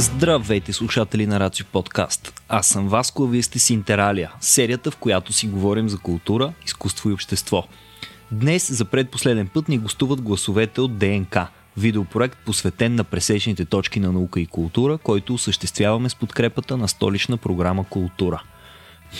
Здравейте, 0.00 0.72
слушатели 0.72 1.26
на 1.26 1.40
Рацио 1.40 1.66
Подкаст. 1.72 2.42
Аз 2.48 2.66
съм 2.66 2.88
Васко, 2.88 3.24
а 3.24 3.28
вие 3.28 3.42
сте 3.42 3.58
с 3.58 3.70
Интералия, 3.70 4.32
серията, 4.40 4.90
в 4.90 4.96
която 4.96 5.32
си 5.32 5.46
говорим 5.46 5.88
за 5.88 5.98
култура, 5.98 6.52
изкуство 6.64 7.10
и 7.10 7.12
общество. 7.12 7.64
Днес 8.32 8.72
за 8.72 8.84
предпоследен 8.84 9.48
път 9.48 9.68
ни 9.68 9.78
гостуват 9.78 10.22
гласовете 10.22 10.80
от 10.80 10.98
ДНК, 10.98 11.48
видеопроект 11.76 12.38
посветен 12.46 12.94
на 12.94 13.04
пресечните 13.04 13.64
точки 13.64 14.00
на 14.00 14.12
наука 14.12 14.40
и 14.40 14.46
култура, 14.46 14.98
който 14.98 15.34
осъществяваме 15.34 16.08
с 16.08 16.14
подкрепата 16.14 16.76
на 16.76 16.88
столична 16.88 17.36
програма 17.36 17.84
Култура. 17.84 18.42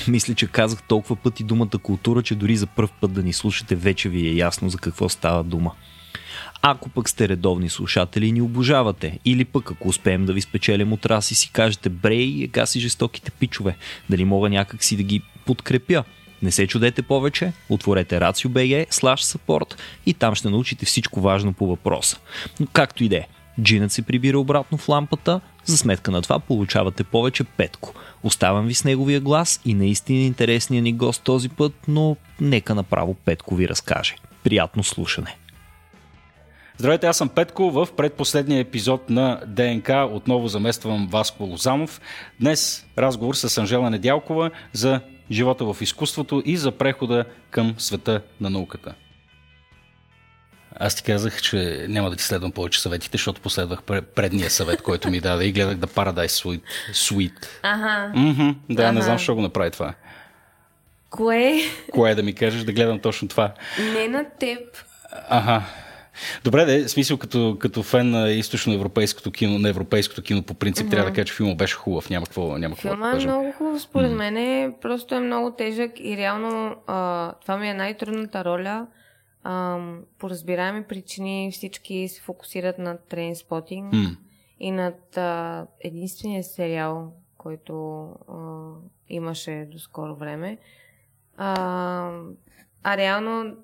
Мисля, 0.08 0.34
че 0.34 0.46
казах 0.46 0.82
толкова 0.82 1.16
пъти 1.16 1.44
думата 1.44 1.78
култура, 1.82 2.22
че 2.22 2.34
дори 2.34 2.56
за 2.56 2.66
първ 2.66 2.88
път 3.00 3.12
да 3.12 3.22
ни 3.22 3.32
слушате 3.32 3.76
вече 3.76 4.08
ви 4.08 4.28
е 4.28 4.34
ясно 4.34 4.70
за 4.70 4.78
какво 4.78 5.08
става 5.08 5.44
дума. 5.44 5.72
Ако 6.62 6.88
пък 6.88 7.08
сте 7.08 7.28
редовни 7.28 7.68
слушатели 7.68 8.26
и 8.26 8.32
ни 8.32 8.42
обожавате, 8.42 9.18
или 9.24 9.44
пък 9.44 9.70
ако 9.70 9.88
успеем 9.88 10.26
да 10.26 10.32
ви 10.32 10.40
спечелим 10.40 10.92
от 10.92 11.06
раз 11.06 11.30
и 11.30 11.34
си 11.34 11.50
кажете 11.52 11.88
брей, 11.88 12.42
ега 12.42 12.66
си 12.66 12.80
жестоките 12.80 13.30
пичове, 13.30 13.76
дали 14.10 14.24
мога 14.24 14.48
някак 14.48 14.84
си 14.84 14.96
да 14.96 15.02
ги 15.02 15.22
подкрепя. 15.46 16.04
Не 16.42 16.50
се 16.50 16.66
чудете 16.66 17.02
повече, 17.02 17.52
отворете 17.68 18.20
RACIO.BG 18.20 18.88
slash 18.88 19.36
support 19.36 19.74
и 20.06 20.14
там 20.14 20.34
ще 20.34 20.50
научите 20.50 20.86
всичко 20.86 21.20
важно 21.20 21.52
по 21.52 21.66
въпроса. 21.66 22.18
Но 22.60 22.66
както 22.72 23.04
и 23.04 23.08
да 23.08 23.16
е, 23.16 23.26
джинът 23.62 23.92
се 23.92 24.02
прибира 24.02 24.38
обратно 24.38 24.78
в 24.78 24.88
лампата, 24.88 25.40
за 25.64 25.78
сметка 25.78 26.10
на 26.10 26.22
това 26.22 26.38
получавате 26.38 27.04
повече 27.04 27.44
петко. 27.44 27.94
Оставам 28.22 28.66
ви 28.66 28.74
с 28.74 28.84
неговия 28.84 29.20
глас 29.20 29.60
и 29.64 29.74
наистина 29.74 30.20
интересния 30.20 30.82
ни 30.82 30.92
гост 30.92 31.22
този 31.22 31.48
път, 31.48 31.74
но 31.88 32.16
нека 32.40 32.74
направо 32.74 33.14
Петко 33.14 33.54
ви 33.54 33.68
разкаже. 33.68 34.16
Приятно 34.42 34.84
слушане! 34.84 35.39
Здравейте, 36.80 37.06
аз 37.06 37.16
съм 37.16 37.28
Петко. 37.28 37.70
В 37.70 37.88
предпоследния 37.96 38.60
епизод 38.60 39.10
на 39.10 39.40
ДНК 39.46 40.08
отново 40.12 40.48
замествам 40.48 41.08
Васко 41.10 41.44
Лозанов. 41.44 42.00
Днес 42.40 42.86
разговор 42.98 43.34
с 43.34 43.58
Анжела 43.58 43.90
Недялкова 43.90 44.50
за 44.72 45.00
живота 45.30 45.64
в 45.64 45.76
изкуството 45.80 46.42
и 46.46 46.56
за 46.56 46.72
прехода 46.72 47.24
към 47.50 47.74
света 47.78 48.22
на 48.40 48.50
науката. 48.50 48.94
Аз 50.76 50.94
ти 50.94 51.02
казах, 51.02 51.42
че 51.42 51.86
няма 51.88 52.10
да 52.10 52.16
ти 52.16 52.22
следвам 52.22 52.52
повече 52.52 52.80
съветите, 52.80 53.14
защото 53.14 53.40
последвах 53.40 53.82
предния 54.14 54.50
съвет, 54.50 54.82
който 54.82 55.10
ми 55.10 55.20
даде 55.20 55.44
и 55.44 55.52
гледах 55.52 55.76
да 55.76 55.86
Paradise 55.86 56.26
Suite. 56.26 56.62
Sweet. 56.92 57.46
Ага. 57.62 58.12
Mm-hmm, 58.16 58.54
да, 58.70 58.82
Ага. 58.82 58.92
не 58.92 59.02
знам 59.02 59.18
защо 59.18 59.34
го 59.34 59.40
направи 59.40 59.70
това. 59.70 59.94
Кое? 61.10 61.60
Кое 61.92 62.10
е 62.10 62.14
да 62.14 62.22
ми 62.22 62.34
кажеш 62.34 62.62
да 62.62 62.72
гледам 62.72 62.98
точно 62.98 63.28
това? 63.28 63.52
Не 63.94 64.08
на 64.08 64.24
теб. 64.38 64.60
Ага. 65.28 65.62
Добре, 66.44 66.64
да, 66.64 66.84
в 66.84 66.90
смисъл 66.90 67.18
като, 67.18 67.56
като 67.60 67.82
фен 67.82 68.10
на 68.10 68.30
източноевропейското 68.30 69.30
кино, 69.30 69.58
на 69.58 69.68
европейското 69.68 70.22
кино, 70.22 70.42
по 70.42 70.54
принцип 70.54 70.86
mm-hmm. 70.86 70.90
трябва 70.90 71.10
да 71.10 71.14
кажа, 71.14 71.24
че 71.24 71.34
филмът 71.34 71.56
беше 71.56 71.76
хубав, 71.76 72.10
няма 72.10 72.26
какво, 72.26 72.58
няма 72.58 72.74
какво 72.74 72.88
Филма 72.88 73.06
да 73.06 73.10
е 73.10 73.14
кажем. 73.14 73.30
много 73.30 73.52
хубав, 73.52 73.82
според 73.82 74.12
мен. 74.12 74.36
е- 74.36 74.72
Просто 74.80 75.14
е 75.14 75.20
много 75.20 75.50
тежък 75.52 75.92
и 76.00 76.16
реално 76.16 76.76
а, 76.86 77.32
това 77.32 77.56
ми 77.56 77.68
е 77.68 77.74
най-трудната 77.74 78.44
роля. 78.44 78.86
А, 79.44 79.78
по 80.18 80.30
разбираеми 80.30 80.84
причини 80.84 81.50
всички 81.52 82.08
се 82.08 82.20
фокусират 82.20 82.78
на 82.78 82.98
трейнспотинг 82.98 83.92
М. 83.92 84.16
и 84.60 84.70
над 84.70 85.16
а, 85.16 85.66
единствения 85.80 86.44
сериал, 86.44 87.12
който 87.38 88.02
а, 88.02 88.34
имаше 89.08 89.68
до 89.72 89.78
скоро 89.78 90.16
време. 90.16 90.58
А, 91.36 92.10
а 92.82 92.96
реално 92.96 93.56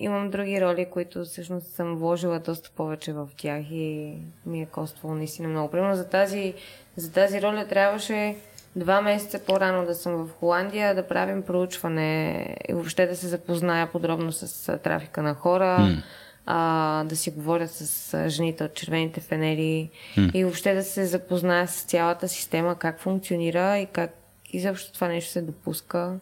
имам 0.00 0.30
други 0.30 0.60
роли, 0.60 0.86
които 0.90 1.24
всъщност 1.24 1.66
съм 1.66 1.96
вложила 1.96 2.38
доста 2.38 2.70
повече 2.76 3.12
в 3.12 3.28
тях 3.36 3.64
и 3.70 4.14
ми 4.46 4.62
е 4.62 4.66
коствало 4.66 5.14
наистина 5.14 5.48
много. 5.48 5.70
Примерно 5.70 5.96
за 5.96 6.08
тази, 6.08 6.54
за 6.96 7.12
тази 7.12 7.42
роля 7.42 7.66
трябваше 7.68 8.36
два 8.76 9.00
месеца 9.00 9.38
по-рано 9.46 9.86
да 9.86 9.94
съм 9.94 10.14
в 10.14 10.32
Холандия, 10.32 10.94
да 10.94 11.08
правим 11.08 11.42
проучване 11.42 12.46
и 12.68 12.72
въобще 12.72 13.06
да 13.06 13.16
се 13.16 13.28
запозная 13.28 13.86
подробно 13.86 14.32
с 14.32 14.78
трафика 14.78 15.22
на 15.22 15.34
хора, 15.34 15.78
М. 15.78 16.02
а, 16.46 17.04
да 17.04 17.16
си 17.16 17.30
говоря 17.30 17.68
с 17.68 18.28
жените 18.28 18.64
от 18.64 18.74
червените 18.74 19.20
фенери 19.20 19.90
и 20.34 20.44
въобще 20.44 20.74
да 20.74 20.82
се 20.82 21.06
запозная 21.06 21.68
с 21.68 21.82
цялата 21.82 22.28
система, 22.28 22.74
как 22.74 23.00
функционира 23.00 23.78
и 23.78 23.86
как 23.86 24.10
изобщо 24.52 24.92
това 24.92 25.08
нещо 25.08 25.32
се 25.32 25.42
допуска. 25.42 26.18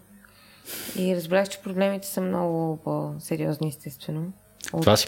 И 0.96 1.16
разбрах, 1.16 1.48
че 1.48 1.58
проблемите 1.58 2.06
са 2.06 2.20
много 2.20 2.76
по-сериозни, 2.76 3.68
естествено. 3.68 4.32
От, 4.72 4.80
Това 4.80 4.96
си- 4.96 5.06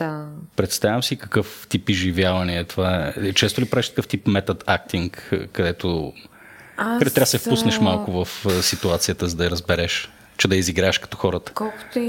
Представям 0.56 1.02
си 1.02 1.16
какъв 1.16 1.66
тип 1.68 1.88
изживяване 1.88 2.56
е 2.56 2.64
това. 2.64 3.12
Често 3.34 3.60
ли 3.60 3.64
правиш 3.64 3.88
такъв 3.88 4.08
тип 4.08 4.26
метод 4.26 4.60
актинг, 4.66 5.30
където, 5.52 6.12
аз, 6.76 6.98
където 6.98 7.14
трябва 7.14 7.22
да 7.22 7.26
се 7.28 7.38
впуснеш 7.40 7.78
малко 7.80 8.12
в 8.14 8.28
ситуацията, 8.62 9.28
за 9.28 9.36
да 9.36 9.44
я 9.44 9.50
разбереш, 9.50 10.10
че 10.36 10.48
да 10.48 10.56
изиграеш 10.56 10.98
като 10.98 11.16
хората? 11.16 11.52
Колкото 11.52 11.98
и... 11.98 12.02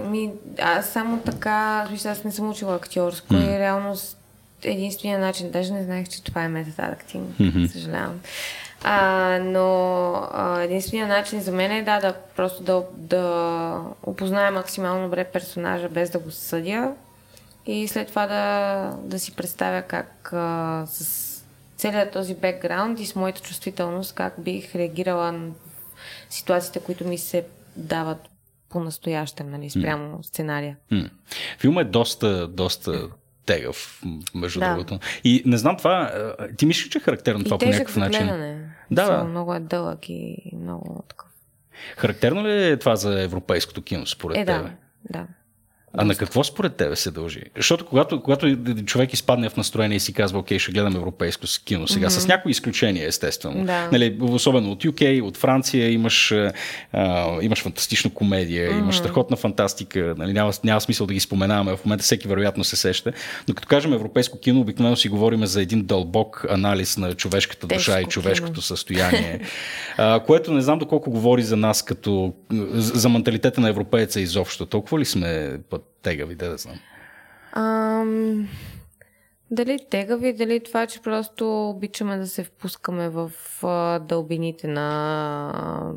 Ми, 0.00 0.30
аз 0.58 0.88
само 0.88 1.18
така... 1.18 1.86
Виж, 1.90 2.04
аз 2.04 2.24
не 2.24 2.32
съм 2.32 2.50
учила 2.50 2.74
актьорско 2.76 3.34
и 3.34 3.58
реално 3.58 3.96
с- 3.96 4.16
единствения 4.62 5.18
начин... 5.18 5.50
Даже 5.50 5.72
не 5.72 5.84
знаех, 5.84 6.08
че 6.08 6.22
това 6.22 6.42
е 6.42 6.48
метод 6.48 6.82
актинг. 6.82 7.26
Съжалявам. 7.72 8.20
А, 8.84 9.38
но 9.42 10.12
а, 10.32 10.60
единственият 10.60 11.08
начин 11.08 11.40
за 11.40 11.52
мен 11.52 11.72
е 11.72 11.82
да, 11.82 12.00
да 12.00 12.14
просто 12.36 12.62
да, 12.62 12.82
да 12.96 13.80
опозная 14.02 14.50
максимално 14.50 15.04
добре 15.04 15.24
персонажа, 15.24 15.88
без 15.88 16.10
да 16.10 16.18
го 16.18 16.30
съдя 16.30 16.92
и 17.66 17.88
след 17.88 18.08
това 18.08 18.26
да, 18.26 18.96
да 19.02 19.18
си 19.18 19.36
представя 19.36 19.82
как 19.82 20.30
а, 20.32 20.84
с 20.86 21.30
целият 21.76 22.12
този 22.12 22.34
бекграунд 22.34 23.00
и 23.00 23.06
с 23.06 23.14
моята 23.14 23.40
чувствителност, 23.40 24.14
как 24.14 24.34
бих 24.38 24.74
реагирала 24.74 25.32
на 25.32 25.50
ситуациите, 26.30 26.80
които 26.80 27.04
ми 27.04 27.18
се 27.18 27.44
дават 27.76 28.28
по-настоящем, 28.68 29.50
нали, 29.50 29.70
спрямо 29.70 30.22
сценария. 30.22 30.76
М. 30.90 31.10
Филмът 31.58 31.86
е 31.86 31.90
доста, 31.90 32.48
доста 32.48 33.08
тегъв, 33.50 34.02
между 34.34 34.60
Да. 34.60 34.70
другото. 34.70 34.98
И 35.24 35.42
не 35.46 35.56
знам 35.56 35.76
това, 35.76 36.10
а, 36.38 36.48
ти 36.56 36.66
мислиш, 36.66 36.88
че 36.88 36.98
е 36.98 37.00
характерно 37.00 37.44
това 37.44 37.54
и 37.54 37.58
по 37.58 37.64
тежък 37.64 37.78
някакъв 37.78 37.96
начин? 37.96 38.26
Да, 38.90 39.06
да. 39.06 39.24
Много 39.24 39.54
е 39.54 39.60
дълъг 39.60 40.08
и 40.08 40.36
много 40.56 41.04
такъв. 41.08 41.28
Характерно 41.96 42.46
ли 42.46 42.66
е 42.66 42.76
това 42.76 42.96
за 42.96 43.22
европейското 43.22 43.82
кино, 43.82 44.06
според 44.06 44.36
Е, 44.36 44.44
тебе? 44.44 44.58
да, 44.58 44.70
да. 45.10 45.26
А 45.92 46.04
на 46.04 46.14
какво 46.14 46.44
според 46.44 46.74
тебе 46.74 46.96
се 46.96 47.10
дължи? 47.10 47.42
Защото 47.56 47.86
когато, 47.86 48.22
когато 48.22 48.56
човек 48.86 49.12
изпадне 49.12 49.48
в 49.48 49.56
настроение 49.56 49.96
и 49.96 50.00
си 50.00 50.12
казва, 50.12 50.38
окей, 50.38 50.58
ще 50.58 50.72
гледам 50.72 50.96
европейско 50.96 51.46
кино 51.64 51.88
сега, 51.88 52.06
mm-hmm. 52.06 52.20
с 52.20 52.28
някои 52.28 52.50
изключения, 52.50 53.08
естествено. 53.08 53.64
Да. 53.64 53.88
Нали, 53.92 54.18
особено 54.20 54.72
от 54.72 54.84
UK, 54.84 55.22
от 55.22 55.36
Франция 55.36 55.92
имаш, 55.92 56.32
а, 56.92 57.42
имаш 57.42 57.62
фантастична 57.62 58.10
комедия, 58.10 58.70
mm-hmm. 58.70 58.78
имаш 58.78 58.98
страхотна 58.98 59.36
фантастика, 59.36 60.14
нали, 60.18 60.32
няма, 60.32 60.52
няма 60.64 60.80
смисъл 60.80 61.06
да 61.06 61.14
ги 61.14 61.20
споменаваме, 61.20 61.76
в 61.76 61.84
момента 61.84 62.02
всеки 62.02 62.28
вероятно 62.28 62.64
се 62.64 62.76
сеща. 62.76 63.12
Но 63.48 63.54
като 63.54 63.68
кажем 63.68 63.92
европейско 63.92 64.38
кино, 64.38 64.60
обикновено 64.60 64.96
си 64.96 65.08
говорим 65.08 65.46
за 65.46 65.62
един 65.62 65.84
дълбок 65.84 66.46
анализ 66.50 66.96
на 66.96 67.14
човешката 67.14 67.66
душа 67.66 67.94
Тежко 67.94 68.08
и 68.08 68.12
човешкото 68.12 68.52
кино. 68.52 68.62
състояние, 68.62 69.40
а, 69.96 70.20
което 70.20 70.52
не 70.52 70.60
знам 70.60 70.78
доколко 70.78 71.10
говори 71.10 71.42
за 71.42 71.56
нас 71.56 71.82
като 71.82 72.32
за 72.72 73.08
менталитета 73.08 73.60
на 73.60 73.68
европееца 73.68 74.20
изобщо. 74.20 74.66
Толкова 74.66 74.98
ли 74.98 75.04
сме 75.04 75.58
път 75.80 75.98
тегави, 76.02 76.34
да, 76.34 76.48
да 76.48 76.56
знам. 76.56 76.80
Ам, 77.52 78.48
дали 79.50 79.78
тегави, 79.90 80.32
дали 80.32 80.60
това, 80.64 80.86
че 80.86 81.02
просто 81.02 81.70
обичаме 81.70 82.16
да 82.16 82.26
се 82.26 82.44
впускаме 82.44 83.08
в 83.08 83.32
а, 83.62 83.98
дълбините 83.98 84.66
на 84.66 84.88
а, 85.54 85.92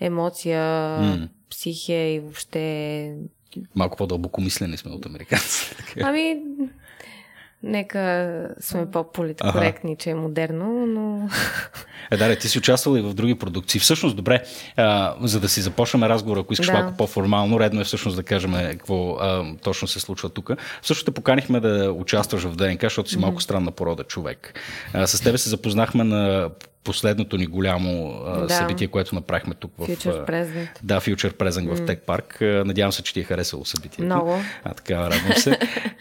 емоция, 0.00 0.62
М. 1.00 1.28
психия 1.50 2.14
и 2.14 2.20
въобще... 2.20 3.16
Малко 3.74 3.96
по-дълбоко 3.96 4.40
мислени 4.40 4.76
сме 4.76 4.90
от 4.90 5.06
американците. 5.06 5.76
Ами, 6.02 6.42
нека 7.64 8.48
сме 8.60 8.90
по-политкоректни, 8.90 9.96
че 9.96 10.10
е 10.10 10.14
модерно, 10.14 10.86
но... 10.86 11.28
Е, 12.10 12.16
да, 12.16 12.36
ти 12.36 12.48
си 12.48 12.58
участвала 12.58 12.98
и 12.98 13.02
в 13.02 13.14
други 13.14 13.34
продукции. 13.34 13.80
Всъщност, 13.80 14.16
добре, 14.16 14.42
а, 14.76 15.14
за 15.22 15.40
да 15.40 15.48
си 15.48 15.60
започнем 15.60 16.02
разговора, 16.02 16.40
ако 16.40 16.52
искаш 16.52 16.66
Да. 16.66 16.72
малко 16.72 16.96
по-формално, 16.96 17.60
редно 17.60 17.80
е 17.80 17.84
всъщност 17.84 18.16
да 18.16 18.22
кажем 18.22 18.54
какво 18.70 19.16
а, 19.16 19.44
точно 19.62 19.88
се 19.88 20.00
случва 20.00 20.28
тук. 20.28 20.50
Също 20.82 21.04
те 21.04 21.10
поканихме 21.10 21.60
да 21.60 21.92
участваш 21.92 22.42
в 22.42 22.56
ДНК, 22.56 22.82
защото 22.82 23.10
си 23.10 23.18
малко 23.18 23.40
странна 23.40 23.70
порода 23.70 24.04
човек. 24.04 24.60
А, 24.92 25.06
с 25.06 25.20
тебе 25.20 25.38
се 25.38 25.48
запознахме 25.48 26.04
на 26.04 26.50
последното 26.84 27.36
ни 27.36 27.46
голямо 27.46 28.22
а, 28.26 28.40
Да. 28.40 28.54
събитие, 28.54 28.86
което 28.88 29.14
направихме 29.14 29.54
тук 29.54 29.72
в... 29.78 29.86
Future 29.88 30.28
Present. 30.30 30.68
Да, 30.82 31.00
Future 31.00 31.32
Present 31.32 31.74
в 31.74 31.80
Tech 31.80 31.98
Park. 32.06 32.62
Надявам 32.64 32.92
се, 32.92 33.02
че 33.02 33.14
ти 33.14 33.20
е 33.20 33.22
харесало 33.22 33.64
събитието. 33.64 34.02
Много. 34.04 34.36
А, 34.64 34.74
така, 34.74 35.10
радвам 35.10 35.32
се. 35.36 35.58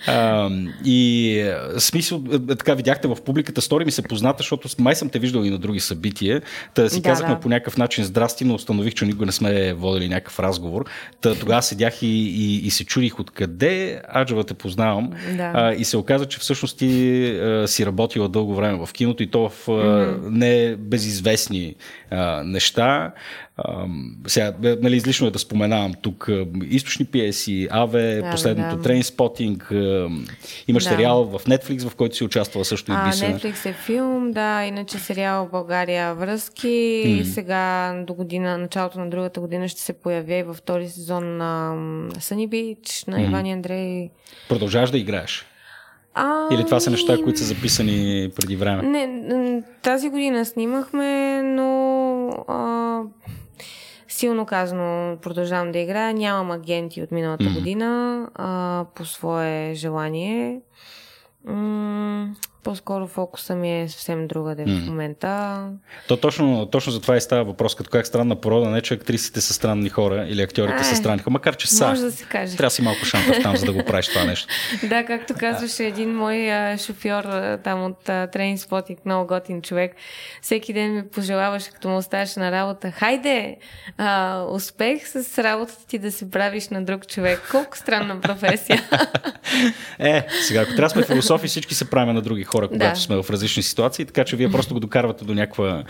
а, 0.08 0.50
и 0.86 1.52
смисъл, 1.78 2.24
така 2.58 2.74
видяхте 2.74 3.08
в 3.08 3.18
публиката, 3.26 3.62
стори 3.62 3.86
ми 3.86 3.92
се 3.92 4.02
позната, 4.02 4.38
защото 4.38 4.68
май 4.80 4.96
съм 4.96 5.10
те 5.10 5.20
виждал 5.20 5.42
и 5.44 5.50
на 5.50 5.58
други 5.58 5.80
събития. 5.80 6.42
Та 6.74 6.90
си 6.90 7.02
Да, 7.02 7.10
казахме 7.10 7.34
да. 7.36 7.40
по 7.40 7.50
някакъв 7.50 7.78
начин 7.78 8.04
здрасти, 8.04 8.46
но 8.46 8.54
установих, 8.56 8.94
че 8.94 9.06
никога 9.06 9.26
не 9.26 9.32
сме 9.32 9.74
водили 9.74 10.10
някакъв 10.10 10.40
разговор. 10.40 10.86
Та, 11.22 11.36
тогава 11.36 11.62
седях 11.62 12.02
и, 12.02 12.08
и, 12.08 12.68
и 12.68 12.70
се 12.72 12.86
чудих 12.86 13.20
откъде 13.20 14.02
Аджава 14.16 14.44
те 14.44 14.54
познавам. 14.54 15.12
Да. 15.38 15.52
А, 15.56 15.74
и 15.74 15.86
се 15.86 15.98
оказа, 15.98 16.26
че 16.26 16.40
всъщност 16.40 16.78
ти 16.78 17.26
а, 17.38 17.68
си 17.68 17.86
работила 17.86 18.30
дълго 18.30 18.56
време 18.56 18.86
в 18.86 18.94
киното 18.94 19.24
и 19.24 19.28
то 19.32 19.50
в 19.50 19.70
а, 19.70 19.74
не 20.24 20.73
безизвестни 20.76 21.76
а, 22.12 22.44
неща. 22.44 23.14
А, 23.58 23.86
сега, 24.28 24.54
нали, 24.62 24.96
излишно 24.96 25.28
е 25.28 25.32
да 25.32 25.40
споменавам 25.40 25.94
тук 26.02 26.30
а, 26.30 26.46
източни 26.66 27.06
пиеси, 27.06 27.68
Аве, 27.72 28.22
Да, 28.22 28.32
последното 28.32 28.76
да. 28.76 28.82
Трейнспотинг, 28.82 29.72
а, 29.72 30.10
имаш 30.68 30.84
Да. 30.84 30.90
сериал 30.90 31.24
в 31.24 31.40
Netflix, 31.40 31.90
в 31.90 31.96
който 31.96 32.16
си 32.16 32.24
участвала 32.24 32.66
също 32.66 32.92
и 32.92 32.96
А, 32.98 33.08
Бисера. 33.08 33.40
Netflix 33.40 33.66
е 33.66 33.74
филм, 33.74 34.32
да, 34.32 34.64
иначе 34.64 34.98
сериал 35.00 35.46
в 35.46 35.52
България 35.52 36.16
Връзки 36.16 36.70
и 37.08 37.26
сега 37.26 37.94
до 38.08 38.14
година, 38.14 38.58
началото 38.58 39.00
на 39.00 39.10
другата 39.10 39.40
година 39.40 39.68
ще 39.68 39.82
се 39.82 39.94
появя 39.94 40.36
и 40.36 40.44
във 40.44 40.58
втори 40.58 40.90
сезон 40.90 41.38
на 41.38 41.74
Sunny 42.14 42.48
Beach, 42.50 43.08
на 43.08 43.22
Иван 43.22 43.46
и 43.46 43.52
Андрей. 43.52 44.10
Продължаваш 44.50 44.92
да 44.92 44.98
играеш? 44.98 45.46
А, 46.14 46.48
Или 46.54 46.66
това 46.66 46.80
са 46.80 46.90
неща, 46.92 47.18
които 47.24 47.40
са 47.40 47.46
записани 47.46 48.30
преди 48.36 48.56
време? 48.56 48.82
Не, 48.84 49.64
тази 49.82 50.10
година 50.10 50.46
снимахме, 50.46 51.42
но 51.44 52.28
а, 52.48 53.00
силно 54.08 54.46
казано 54.46 55.18
продължавам 55.22 55.72
да 55.72 55.80
играя. 55.80 56.14
Нямам 56.14 56.52
агенти 56.52 57.02
от 57.02 57.12
миналата 57.12 57.44
Мгм. 57.44 57.54
година 57.54 58.20
а, 58.36 58.86
по 58.96 59.06
свое 59.06 59.72
желание. 59.76 60.62
М, 61.46 62.36
по-скоро 62.64 63.08
фокуса 63.08 63.56
ми 63.56 63.82
е 63.82 63.90
съвсем 63.90 64.28
другаде 64.28 64.66
в 64.66 64.86
момента. 64.86 65.64
То 66.08 66.18
точно, 66.18 66.66
точно 66.66 66.92
за 66.92 67.02
това 67.02 67.18
и 67.18 67.22
става 67.22 67.44
въпрос, 67.44 67.76
като 67.76 67.90
как 67.90 68.08
странна 68.08 68.36
порода, 68.36 68.70
не 68.70 68.82
че 68.82 68.94
актрисите 68.94 69.42
са 69.42 69.54
странни 69.54 69.90
хора 69.90 70.26
или 70.30 70.42
актьорите 70.42 70.82
Е, 70.82 70.84
са 70.84 70.96
странни 70.96 71.20
хора, 71.20 71.32
макар 71.32 71.56
че 71.56 71.68
са. 71.68 71.88
Може 71.88 72.02
да 72.02 72.12
се 72.12 72.26
каже. 72.26 72.58
Трябва 72.58 72.68
да 72.68 72.76
си 72.76 72.82
малко 72.82 73.06
шантав 73.06 73.44
там, 73.44 73.58
за 73.58 73.66
да 73.66 73.74
го 73.74 73.86
правиш 73.86 74.08
това 74.08 74.26
нещо. 74.26 74.48
Да, 74.84 75.06
както 75.06 75.34
казваше 75.34 75.84
един 75.84 76.16
мой 76.16 76.52
а, 76.52 76.78
шофьор 76.78 77.24
а, 77.24 77.58
там 77.64 77.84
от 77.84 78.04
Трейнспотинг, 78.32 79.06
много 79.06 79.28
готин 79.28 79.62
човек, 79.62 79.96
всеки 80.42 80.74
ден 80.74 80.96
ми 80.96 81.08
пожелаваше, 81.08 81.70
като 81.70 81.90
му 81.90 81.98
оставаше 81.98 82.40
на 82.40 82.52
работа, 82.52 82.92
хайде, 82.92 83.58
а, 83.98 84.42
успех 84.50 85.08
с 85.08 85.44
работата 85.44 85.88
ти 85.88 86.00
да 86.00 86.12
се 86.12 86.32
правиш 86.32 86.70
на 86.70 86.86
друг 86.86 87.08
човек. 87.08 87.48
Колко 87.52 87.78
странна 87.78 88.22
професия. 88.22 88.84
Е, 90.00 90.28
сега, 90.42 90.62
ако 90.62 90.70
трябва 90.70 90.82
да 90.82 90.90
сме 90.90 91.04
философи, 91.04 91.48
всички 91.48 91.76
се 91.76 91.90
правим 91.90 92.16
на 92.16 92.22
други 92.22 92.44
хора, 92.44 92.53
когато 92.62 92.78
Да. 92.78 92.96
сме 92.96 93.24
в 93.24 93.30
различни 93.30 93.64
ситуации, 93.64 94.06
така 94.06 94.24
че 94.24 94.36
вие 94.36 94.52
просто 94.52 94.74
го 94.74 94.80
докарвате 94.80 95.26
до 95.26 95.34
някаква, 95.34 95.84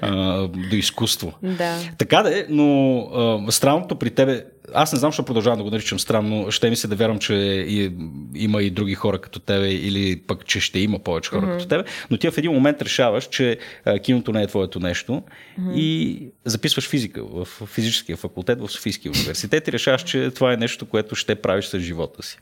а, 0.00 0.48
до 0.48 0.76
изкуство. 0.76 1.32
да. 1.42 1.78
Така 1.98 2.22
да 2.22 2.38
е, 2.38 2.44
но 2.48 2.98
а, 3.00 3.52
странното 3.52 3.96
при 3.96 4.10
тебе, 4.10 4.44
аз 4.74 4.92
не 4.92 4.98
знам, 4.98 5.10
защо 5.10 5.24
продължавам 5.24 5.58
да 5.58 5.64
го 5.64 5.70
наричам 5.70 5.98
странно, 5.98 6.50
ще 6.50 6.70
ми 6.70 6.76
се 6.76 6.88
да 6.88 6.96
вярвам, 6.96 7.18
че 7.18 7.34
и, 7.34 7.92
има 8.34 8.62
и 8.62 8.70
други 8.70 8.94
хора 8.94 9.18
като 9.18 9.40
тебе 9.40 9.68
или 9.68 10.22
пък, 10.26 10.46
че 10.46 10.60
ще 10.60 10.78
има 10.78 10.98
повече 10.98 11.30
хора 11.30 11.46
mm-hmm. 11.46 11.52
като 11.52 11.68
тебе, 11.68 11.84
но 12.10 12.16
ти 12.16 12.30
в 12.30 12.38
един 12.38 12.52
момент 12.52 12.82
решаваш, 12.82 13.28
че 13.28 13.58
а, 13.84 13.98
киното 13.98 14.32
не 14.32 14.42
е 14.42 14.46
твоето 14.46 14.80
нещо 14.80 15.22
mm-hmm. 15.60 15.74
и 15.74 16.30
записваш 16.44 16.88
физика 16.88 17.24
в 17.24 17.44
физическия 17.66 18.16
факултет 18.16 18.60
в 18.60 18.68
Софийския 18.68 19.12
университет 19.12 19.68
и 19.68 19.72
решаваш, 19.72 20.02
че 20.02 20.30
това 20.30 20.52
е 20.52 20.56
нещо, 20.56 20.86
което 20.86 21.14
ще 21.14 21.34
правиш 21.34 21.64
с 21.64 21.80
живота 21.80 22.22
си. 22.22 22.38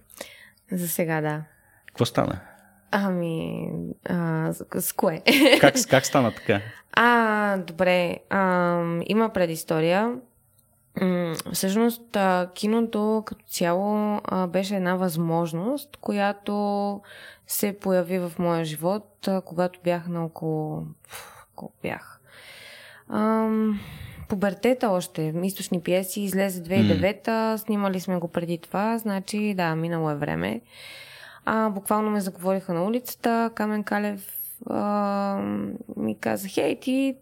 За 0.73 0.89
сега 0.89 1.21
да. 1.21 1.43
Какво 1.87 2.05
стана? 2.05 2.41
Ами, 2.91 3.69
а, 4.09 4.53
с, 4.79 4.93
кое? 4.93 5.23
Как, 5.61 5.75
как 5.91 6.07
стана 6.07 6.33
така? 6.33 6.61
А, 6.99 7.57
добре. 7.57 8.19
А, 8.31 8.83
има 9.07 9.29
предистория. 9.29 10.15
Всъщност, 11.53 12.17
киното 12.55 13.23
като 13.27 13.45
цяло 13.49 14.21
беше 14.49 14.77
една 14.77 14.95
възможност, 14.97 15.97
която 15.97 17.01
се 17.47 17.79
появи 17.79 18.19
в 18.19 18.33
моя 18.39 18.65
живот, 18.65 19.29
когато 19.45 19.81
бях 19.85 20.09
на 20.09 20.25
около... 20.25 20.83
Колко 21.55 21.75
бях? 21.83 22.21
Ам, 23.11 23.81
пубертета 24.29 24.89
още. 24.89 25.35
Източни 25.43 25.81
пиеси 25.81 26.21
излезе 26.21 26.63
2009-та, 26.63 27.59
снимали 27.59 28.01
сме 28.01 28.17
го 28.17 28.29
преди 28.29 28.59
това, 28.59 28.99
значи 28.99 29.55
да, 29.57 29.75
минало 29.75 30.11
е 30.11 30.15
време. 30.15 30.61
А, 31.49 31.71
буквално 31.71 32.11
ме 32.11 32.21
заговориха 32.21 32.75
на 32.75 32.85
улицата, 32.85 33.51
Камен 33.55 33.85
Калев 33.85 34.21
а, 34.71 35.37
ми 35.97 36.19
каза, 36.21 36.49
хей, 36.49 36.81
ти 36.81 37.15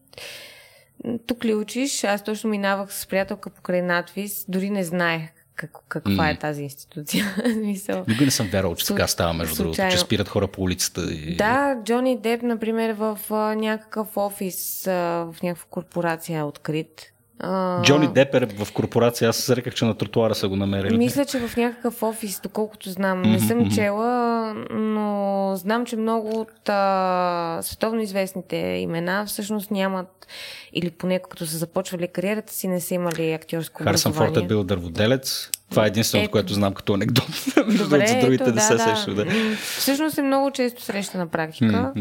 тук 1.26 1.44
ли 1.44 1.54
учиш? 1.54 2.04
Аз 2.04 2.24
точно 2.24 2.50
минавах 2.50 2.94
с 2.94 3.06
приятелка 3.06 3.50
покрай 3.50 3.82
надвис, 3.82 4.44
дори 4.48 4.70
не 4.70 4.84
знаех 4.84 5.30
как, 5.54 5.70
каква 5.88 6.30
е 6.30 6.38
тази 6.38 6.62
институция. 6.62 7.34
Смисъл. 7.52 8.04
Никога 8.08 8.24
не 8.24 8.30
съм 8.30 8.46
вярвал, 8.46 8.74
че 8.74 8.86
така 8.86 9.06
става, 9.06 9.32
между 9.32 9.56
другото, 9.56 9.74
случайно. 9.74 9.92
че 9.92 9.98
спират 9.98 10.28
хора 10.28 10.48
по 10.48 10.62
улицата. 10.62 11.12
И... 11.12 11.36
Да, 11.36 11.76
Джони 11.84 12.20
Деп, 12.20 12.42
например, 12.42 12.92
в 12.92 13.18
някакъв 13.56 14.16
офис, 14.16 14.82
в 14.86 15.36
някаква 15.42 15.66
корпорация 15.70 16.38
е 16.38 16.42
открит. 16.42 17.13
А, 17.38 17.82
Джони 17.82 18.12
Депер 18.12 18.48
в 18.64 18.72
корпорация, 18.72 19.28
аз 19.28 19.36
се 19.36 19.56
реках, 19.56 19.74
че 19.74 19.84
на 19.84 19.94
тротуара 19.94 20.34
са 20.34 20.48
го 20.48 20.56
намерили. 20.56 20.96
Мисля, 20.96 21.24
че 21.24 21.38
в 21.38 21.56
някакъв 21.56 22.02
офис, 22.02 22.40
доколкото 22.40 22.90
знам. 22.90 23.22
Не 23.22 23.40
съм 23.40 23.70
чела, 23.70 24.54
но 24.70 25.52
знам, 25.56 25.86
че 25.86 25.96
много 25.96 26.40
от 26.40 26.68
а, 26.68 27.58
световно 27.62 28.00
известните 28.00 28.56
имена 28.56 29.26
всъщност 29.26 29.70
нямат, 29.70 30.26
или 30.72 30.90
поне 30.90 31.18
като 31.18 31.46
са 31.46 31.56
започвали 31.56 32.08
кариерата 32.08 32.52
си, 32.52 32.68
не 32.68 32.80
са 32.80 32.94
имали 32.94 33.32
актьорско 33.32 33.82
Харсън. 33.82 34.12
Форд 34.12 34.36
е 34.36 34.42
бил 34.42 34.64
дърводелец. 34.64 35.50
Това 35.70 35.84
е 35.84 35.88
единственото, 35.88 36.24
Ето. 36.24 36.32
което 36.32 36.52
знам 36.52 36.74
като 36.74 36.94
анекдот. 36.94 37.28
Между 37.66 37.84
Добре, 37.84 37.98
другото, 37.98 38.12
за 38.12 38.18
другите 38.20 38.44
ето, 38.44 38.54
не 38.54 38.60
се 38.60 38.74
да. 38.74 39.24
Да. 39.24 39.56
Всъщност 39.56 40.18
е 40.18 40.22
много 40.22 40.50
често 40.50 40.82
среща 40.82 41.18
на 41.18 41.26
практика. 41.26 41.92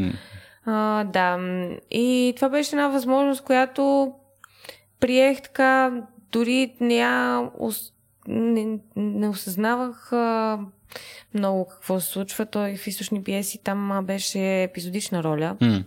А, 0.65 1.03
да. 1.03 1.38
И 1.91 2.33
това 2.36 2.50
беше 2.50 2.75
една 2.75 2.88
възможност, 2.88 3.41
която 3.44 4.13
приех 5.03 5.41
така, 5.41 6.01
дори 6.31 6.75
не 6.79 6.95
я 6.95 7.50
не, 8.27 8.79
не 8.95 9.29
осъзнавах 9.29 10.13
а, 10.13 10.59
много 11.33 11.67
какво 11.67 12.00
се 12.00 12.07
случва. 12.07 12.45
Той 12.45 12.75
в 12.75 12.88
източни 12.88 13.23
пиеси 13.23 13.57
там 13.63 13.91
а, 13.91 14.01
беше 14.01 14.63
епизодична 14.63 15.23
роля. 15.23 15.57
М. 15.61 15.83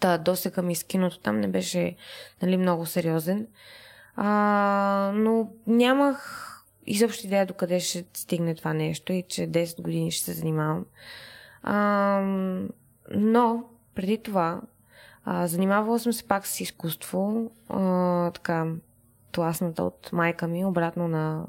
Та, 0.00 0.18
досега 0.18 0.62
ми 0.62 0.74
с 0.74 0.84
киното 0.84 1.18
там 1.18 1.40
не 1.40 1.48
беше 1.48 1.96
нали, 2.42 2.56
много 2.56 2.86
сериозен. 2.86 3.46
А, 4.16 5.12
но 5.14 5.50
нямах 5.66 6.44
изобщо 6.86 7.26
идея 7.26 7.46
докъде 7.46 7.80
ще 7.80 8.04
стигне 8.14 8.54
това 8.54 8.72
нещо 8.72 9.12
и 9.12 9.24
че 9.28 9.42
10 9.42 9.82
години 9.82 10.10
ще 10.10 10.24
се 10.24 10.32
занимавам. 10.32 10.84
А, 11.62 12.20
но 13.14 13.64
преди 13.94 14.18
това 14.18 14.60
а, 15.30 15.46
занимавала 15.46 15.98
съм 15.98 16.12
се 16.12 16.28
пак 16.28 16.46
с 16.46 16.60
изкуство, 16.60 17.50
а, 17.68 18.30
така 18.30 18.66
тласната 19.32 19.82
от 19.82 20.10
майка 20.12 20.48
ми, 20.48 20.64
обратно 20.64 21.08
на 21.08 21.44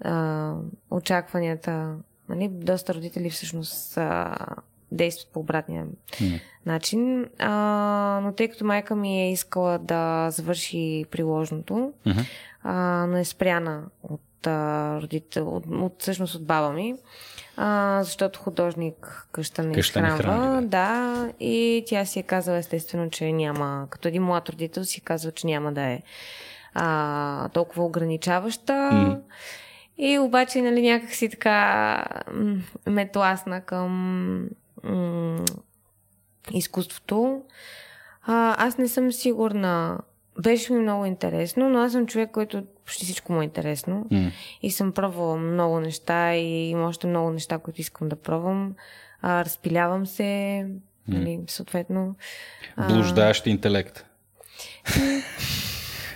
а, 0.00 0.54
очакванията. 0.90 1.94
Нали? 2.28 2.48
Доста 2.48 2.94
родители 2.94 3.30
всъщност 3.30 3.98
а, 3.98 4.36
действат 4.92 5.32
по 5.32 5.40
обратния 5.40 5.86
М. 6.20 6.38
начин. 6.66 7.26
А, 7.38 7.50
но 8.22 8.32
тъй 8.32 8.48
като 8.48 8.64
майка 8.64 8.96
ми 8.96 9.22
е 9.22 9.32
искала 9.32 9.78
да 9.78 10.30
завърши 10.30 11.04
приложното, 11.10 11.92
Мгм. 12.06 12.20
а, 12.62 13.06
но 13.06 13.16
е 13.16 13.24
спряна 13.24 13.84
от, 14.02 14.46
а, 14.46 14.98
родител, 15.02 15.56
от, 15.56 15.64
от 15.70 15.94
всъщност 15.98 16.34
от 16.34 16.46
баба 16.46 16.72
ми, 16.72 16.94
а, 17.62 18.00
защото 18.02 18.40
художник 18.40 19.26
къща 19.32 19.62
не 19.62 19.74
Къща 19.74 20.00
не 20.00 20.08
изхранва. 20.08 20.46
храни, 20.46 20.66
да, 20.66 21.28
и 21.40 21.84
тя 21.86 22.04
си 22.04 22.18
е 22.18 22.22
казала 22.22 22.58
естествено, 22.58 23.10
че 23.10 23.32
няма, 23.32 23.86
като 23.90 24.08
един 24.08 24.22
млад 24.22 24.48
родител 24.48 24.84
си 24.84 25.00
казва, 25.00 25.32
че 25.32 25.46
няма 25.46 25.72
да 25.72 25.82
е 25.82 26.02
а, 26.74 27.48
толкова 27.48 27.84
ограничаваща. 27.84 28.90
Мгм. 28.92 29.16
И 29.98 30.18
обаче, 30.18 30.62
нали, 30.62 30.82
някак 30.82 31.10
си 31.10 31.28
така 31.28 32.04
ме 32.86 33.10
тласна 33.10 33.60
към 33.60 33.92
м, 34.84 35.44
изкуството. 36.52 37.42
А, 38.26 38.66
аз 38.66 38.78
не 38.78 38.88
съм 38.88 39.12
сигурна. 39.12 39.98
Беше 40.38 40.72
ми 40.72 40.80
много 40.80 41.04
интересно, 41.04 41.68
но 41.68 41.78
аз 41.78 41.92
съм 41.92 42.06
човек, 42.06 42.30
който 42.30 42.62
почти 42.84 43.04
всичко 43.04 43.32
му 43.32 43.40
е 43.40 43.44
интересно. 43.44 44.06
М. 44.10 44.30
И 44.62 44.70
съм 44.70 44.92
пробвала 44.92 45.36
много 45.36 45.80
неща 45.80 46.34
и 46.34 46.70
има 46.70 46.86
още 46.86 47.06
много 47.06 47.30
неща, 47.30 47.58
които 47.58 47.80
искам 47.80 48.08
да 48.08 48.16
пробвам. 48.16 48.74
А, 49.22 49.44
разпилявам 49.44 50.06
се. 50.06 50.66
Нали, 51.08 51.40
съответно. 51.46 52.14
Блуждаещ 52.88 53.46
интелект. 53.46 54.04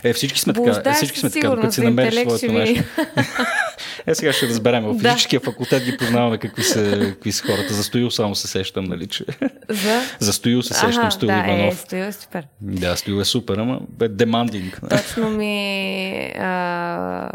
Е, 0.04 0.12
всички 0.12 0.40
сме 0.40 0.52
така. 0.52 0.90
Е, 0.90 0.92
всички 0.92 1.18
сме 1.18 1.30
така, 1.30 1.50
докато 1.50 1.72
си 1.72 1.80
намериш 1.80 2.20
своето 2.20 2.52
нещо. 2.52 2.84
е, 4.06 4.14
сега 4.14 4.32
ще 4.32 4.48
разберем. 4.48 4.84
В 4.84 4.94
физическия 4.94 5.40
да. 5.40 5.44
факултет 5.44 5.84
ги 5.84 5.96
познаваме 5.96 6.38
какви 6.38 6.62
са, 6.62 6.98
какви 7.00 7.32
са 7.32 7.46
хората. 7.46 7.74
За 7.74 7.84
Стоил 7.84 8.10
само 8.10 8.34
се 8.34 8.48
сещам, 8.48 8.84
нали, 8.84 9.06
че... 9.06 9.24
За? 9.68 10.00
За 10.18 10.32
Стоил 10.32 10.62
се 10.62 10.74
сещам, 10.74 11.02
ага, 11.02 11.10
Стоил 11.10 11.28
да, 11.28 11.38
Иванов. 11.38 11.74
Е, 11.74 11.76
Стоил 11.76 12.02
е 12.02 12.12
супер. 12.12 12.46
Да, 12.60 12.96
Стоил 12.96 13.20
е 13.20 13.24
супер, 13.24 13.56
ама 13.56 13.80
бе 13.88 14.08
демандинг. 14.08 14.80
Точно 14.90 15.30
ми 15.30 16.32
а, 16.38 17.30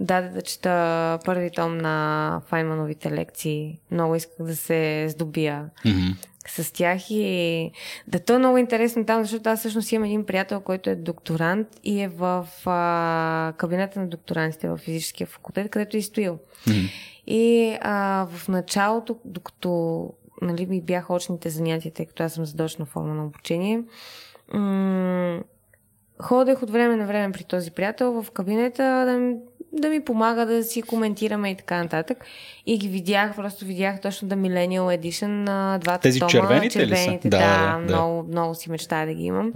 даде 0.00 0.28
да 0.28 0.42
чета 0.42 1.18
първи 1.24 1.50
том 1.50 1.78
на 1.78 2.40
Файмановите 2.48 3.10
лекции. 3.10 3.78
Много 3.90 4.14
исках 4.14 4.46
да 4.46 4.56
се 4.56 5.06
здобия. 5.08 5.64
Mm-hmm 5.86 6.14
с 6.48 6.72
тях 6.72 7.10
и 7.10 7.70
да 8.08 8.20
то 8.20 8.34
е 8.34 8.38
много 8.38 8.56
интересно 8.56 9.06
там, 9.06 9.22
защото 9.22 9.50
аз 9.50 9.58
всъщност 9.58 9.92
имам 9.92 10.04
един 10.04 10.26
приятел, 10.26 10.60
който 10.60 10.90
е 10.90 10.94
докторант 10.94 11.68
и 11.84 12.00
е 12.00 12.08
в 12.08 12.48
а, 12.66 13.52
кабинета 13.56 14.00
на 14.00 14.08
докторантите 14.08 14.68
в 14.68 14.76
физическия 14.76 15.26
факултет, 15.26 15.70
където 15.70 15.96
е 15.96 16.02
стоил. 16.02 16.38
Mm-hmm. 16.66 16.90
И 17.26 17.76
а, 17.80 18.26
в 18.30 18.48
началото, 18.48 19.16
докато 19.24 20.10
нали, 20.42 20.66
ми 20.66 20.80
бяха 20.80 21.14
очните 21.14 21.50
занятия, 21.50 21.92
тъй 21.92 22.06
като 22.06 22.22
аз 22.22 22.32
съм 22.32 22.44
задочна 22.44 22.86
форма 22.86 23.14
на 23.14 23.24
обучение, 23.24 23.82
м- 24.54 25.42
ходех 26.22 26.62
от 26.62 26.70
време 26.70 26.96
на 26.96 27.06
време 27.06 27.32
при 27.32 27.44
този 27.44 27.70
приятел 27.70 28.22
в 28.22 28.30
кабинета 28.30 28.82
да 28.82 29.36
да 29.72 29.88
ми 29.88 30.04
помага 30.04 30.46
да 30.46 30.64
си 30.64 30.82
коментираме 30.82 31.50
и 31.50 31.56
така 31.56 31.82
нататък. 31.82 32.24
И 32.66 32.78
ги 32.78 32.88
видях, 32.88 33.36
просто 33.36 33.64
видях 33.64 34.00
точно 34.00 34.28
да 34.28 34.34
Millennial 34.34 35.00
Edition 35.00 35.26
на 35.26 35.78
двата 35.78 36.00
Тези 36.00 36.18
тома. 36.18 36.30
червените, 36.30 36.78
червените 36.78 37.10
ли 37.10 37.20
са? 37.22 37.28
Да, 37.28 37.38
да, 37.38 37.72
да, 37.72 37.78
много, 37.78 38.28
много 38.28 38.54
си 38.54 38.70
мечтая 38.70 39.06
да 39.06 39.14
ги 39.14 39.24
имам. 39.24 39.52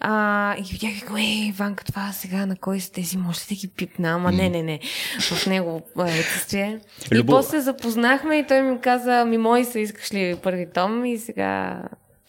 А, 0.00 0.54
и 0.58 0.62
ги 0.62 0.72
видях 0.72 1.02
и 1.02 1.04
го, 1.04 1.16
ей, 1.16 1.48
Иванка, 1.48 1.84
това 1.84 2.12
сега 2.12 2.46
на 2.46 2.56
кой 2.56 2.80
са 2.80 2.92
тези, 2.92 3.16
може 3.18 3.40
да 3.48 3.54
ги 3.54 3.68
пипна, 3.68 4.08
ама 4.08 4.28
mm. 4.28 4.36
не, 4.36 4.48
не, 4.48 4.62
не, 4.62 4.80
в 5.20 5.46
него 5.46 5.82
отсъствие. 5.96 6.80
И 7.14 7.26
после 7.26 7.60
запознахме 7.60 8.36
и 8.36 8.46
той 8.46 8.62
ми 8.62 8.80
каза, 8.80 9.24
ми 9.24 9.38
мои 9.38 9.64
са, 9.64 9.80
искаш 9.80 10.14
ли 10.14 10.36
първи 10.42 10.66
том 10.74 11.04
и 11.04 11.18
сега 11.18 11.82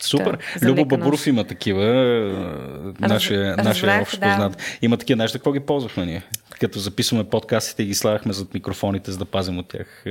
Супер. 0.06 0.38
Да, 0.62 0.68
Любо 0.68 0.86
Бабуров 0.86 1.28
има 1.28 1.44
такива. 1.44 1.86
Нашия, 3.00 3.58
Раз, 3.58 3.66
нашия 3.66 4.02
общ 4.02 4.20
да. 4.20 4.30
познат. 4.30 4.62
Има 4.82 4.98
такива 4.98 5.18
неща. 5.18 5.38
Какво 5.38 5.52
ги 5.52 5.60
ползвахме 5.60 6.06
ние? 6.06 6.24
Като 6.60 6.80
записваме 6.80 7.24
подкастите 7.24 7.84
и 7.84 7.86
ги 7.86 7.94
слагахме 7.94 8.34
зад 8.34 8.54
микрофоните, 8.54 9.12
за 9.12 9.18
да 9.18 9.26
пазим 9.26 9.60
от 9.60 9.68
тях, 9.68 10.04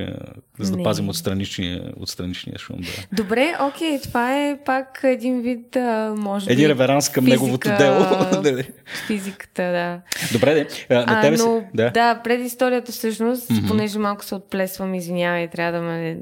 за 0.59 0.77
да 0.77 0.83
пазим 0.83 1.09
от 1.09 1.15
страничния, 1.15 1.81
от 1.99 2.09
страничния 2.09 2.57
шум. 2.57 2.77
Да. 2.79 3.23
Добре, 3.23 3.53
окей, 3.61 3.99
това 4.01 4.35
е 4.35 4.57
пак 4.65 4.99
един 5.03 5.41
вид, 5.41 5.77
може 6.17 6.51
Един 6.51 6.67
реверанс 6.67 7.09
към 7.09 7.25
физика, 7.25 7.41
неговото 7.41 7.77
дело. 7.77 8.05
физиката, 9.07 9.61
да. 9.61 10.01
Добре, 10.31 10.53
де. 10.53 10.95
На 10.95 11.21
тебе 11.21 11.35
а, 11.35 11.37
но, 11.37 11.59
си... 11.59 11.65
да. 11.73 11.89
да, 11.89 12.21
пред 12.23 12.41
историята 12.45 12.91
всъщност, 12.91 13.49
mm-hmm. 13.49 13.67
понеже 13.67 13.99
малко 13.99 14.25
се 14.25 14.35
отплесвам, 14.35 14.95
извинявай, 14.95 15.47
трябва 15.47 15.79
да 15.79 15.85
ме 15.85 16.17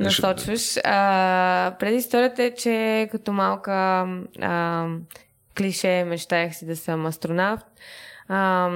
насочваш. 0.00 0.76
А, 0.84 1.76
предисторията 1.78 2.42
е, 2.42 2.54
че 2.54 3.08
като 3.10 3.32
малка 3.32 4.06
а, 4.40 4.86
клише 5.58 6.04
мечтаях 6.04 6.56
си 6.56 6.66
да 6.66 6.76
съм 6.76 7.06
астронавт. 7.06 7.66
А, 8.28 8.70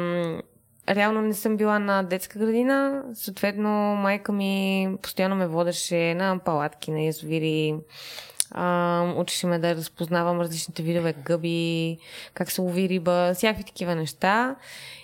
реално 0.89 1.23
не 1.23 1.35
съм 1.35 1.57
била 1.57 1.79
на 1.79 2.03
детска 2.03 2.39
градина, 2.39 3.03
съответно 3.15 3.71
майка 3.97 4.33
ми 4.33 4.89
постоянно 5.03 5.37
ме 5.37 5.47
водеше 5.47 6.15
на 6.15 6.39
палатки, 6.45 6.91
на 6.91 7.01
язовири, 7.01 7.75
а, 8.51 9.03
учеше 9.17 9.47
ме 9.47 9.59
да 9.59 9.75
разпознавам 9.75 10.41
различните 10.41 10.83
видове 10.83 11.15
гъби, 11.25 11.99
как 12.35 12.51
се 12.51 12.61
лови 12.61 12.89
риба, 12.89 13.33
всякакви 13.35 13.65
такива 13.65 13.95
неща. 13.95 14.57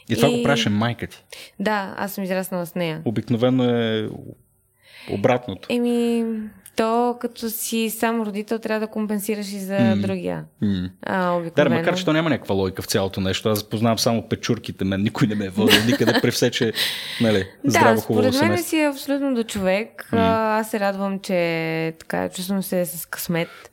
И 0.09 0.17
това 0.17 0.29
и... 0.29 0.37
го 0.37 0.43
правеше 0.43 0.71
майка 0.71 1.07
ти? 1.07 1.25
Да, 1.61 1.95
аз 1.99 2.13
съм 2.13 2.25
израснала 2.25 2.67
с 2.67 2.75
нея. 2.75 3.03
Обикновено 3.05 3.65
е 3.65 4.09
обратното. 5.11 5.69
Еми, 5.73 6.25
то 6.77 7.17
като 7.21 7.51
си 7.51 7.91
сам 7.91 8.23
родител 8.23 8.59
трябва 8.59 8.87
да 8.87 8.93
компенсираш 8.93 9.53
и 9.53 9.59
за 9.59 9.75
mm. 9.75 10.01
другия. 10.01 10.45
Mm. 10.63 10.91
А, 11.03 11.41
да, 11.57 11.71
макар 11.71 11.97
че 11.97 12.05
то 12.05 12.13
няма 12.13 12.31
някаква 12.31 12.55
логика 12.55 12.83
в 12.83 12.87
цялото 12.87 13.21
нещо. 13.21 13.49
Аз 13.49 13.65
познавам 13.65 13.99
само 13.99 14.29
печурките, 14.29 14.85
мен 14.85 15.03
никой 15.03 15.27
не 15.27 15.35
ме 15.35 15.45
е 15.45 15.49
водил 15.49 15.85
никъде 15.87 16.21
при 16.23 16.31
все, 16.31 16.51
че 16.51 16.73
нали, 17.21 17.47
здраво 17.65 17.95
да, 17.95 18.01
хубаво 18.01 18.33
според 18.33 18.51
мен 18.51 18.63
си 18.63 18.81
е 18.81 18.89
абсолютно 18.89 19.35
до 19.35 19.45
човек. 19.45 20.09
Mm. 20.13 20.17
Аз 20.61 20.71
се 20.71 20.81
радвам, 20.81 21.19
че 21.19 21.95
така 21.99 22.29
чувствам 22.29 22.63
се 22.63 22.87
с 22.87 23.07
късмет. 23.07 23.71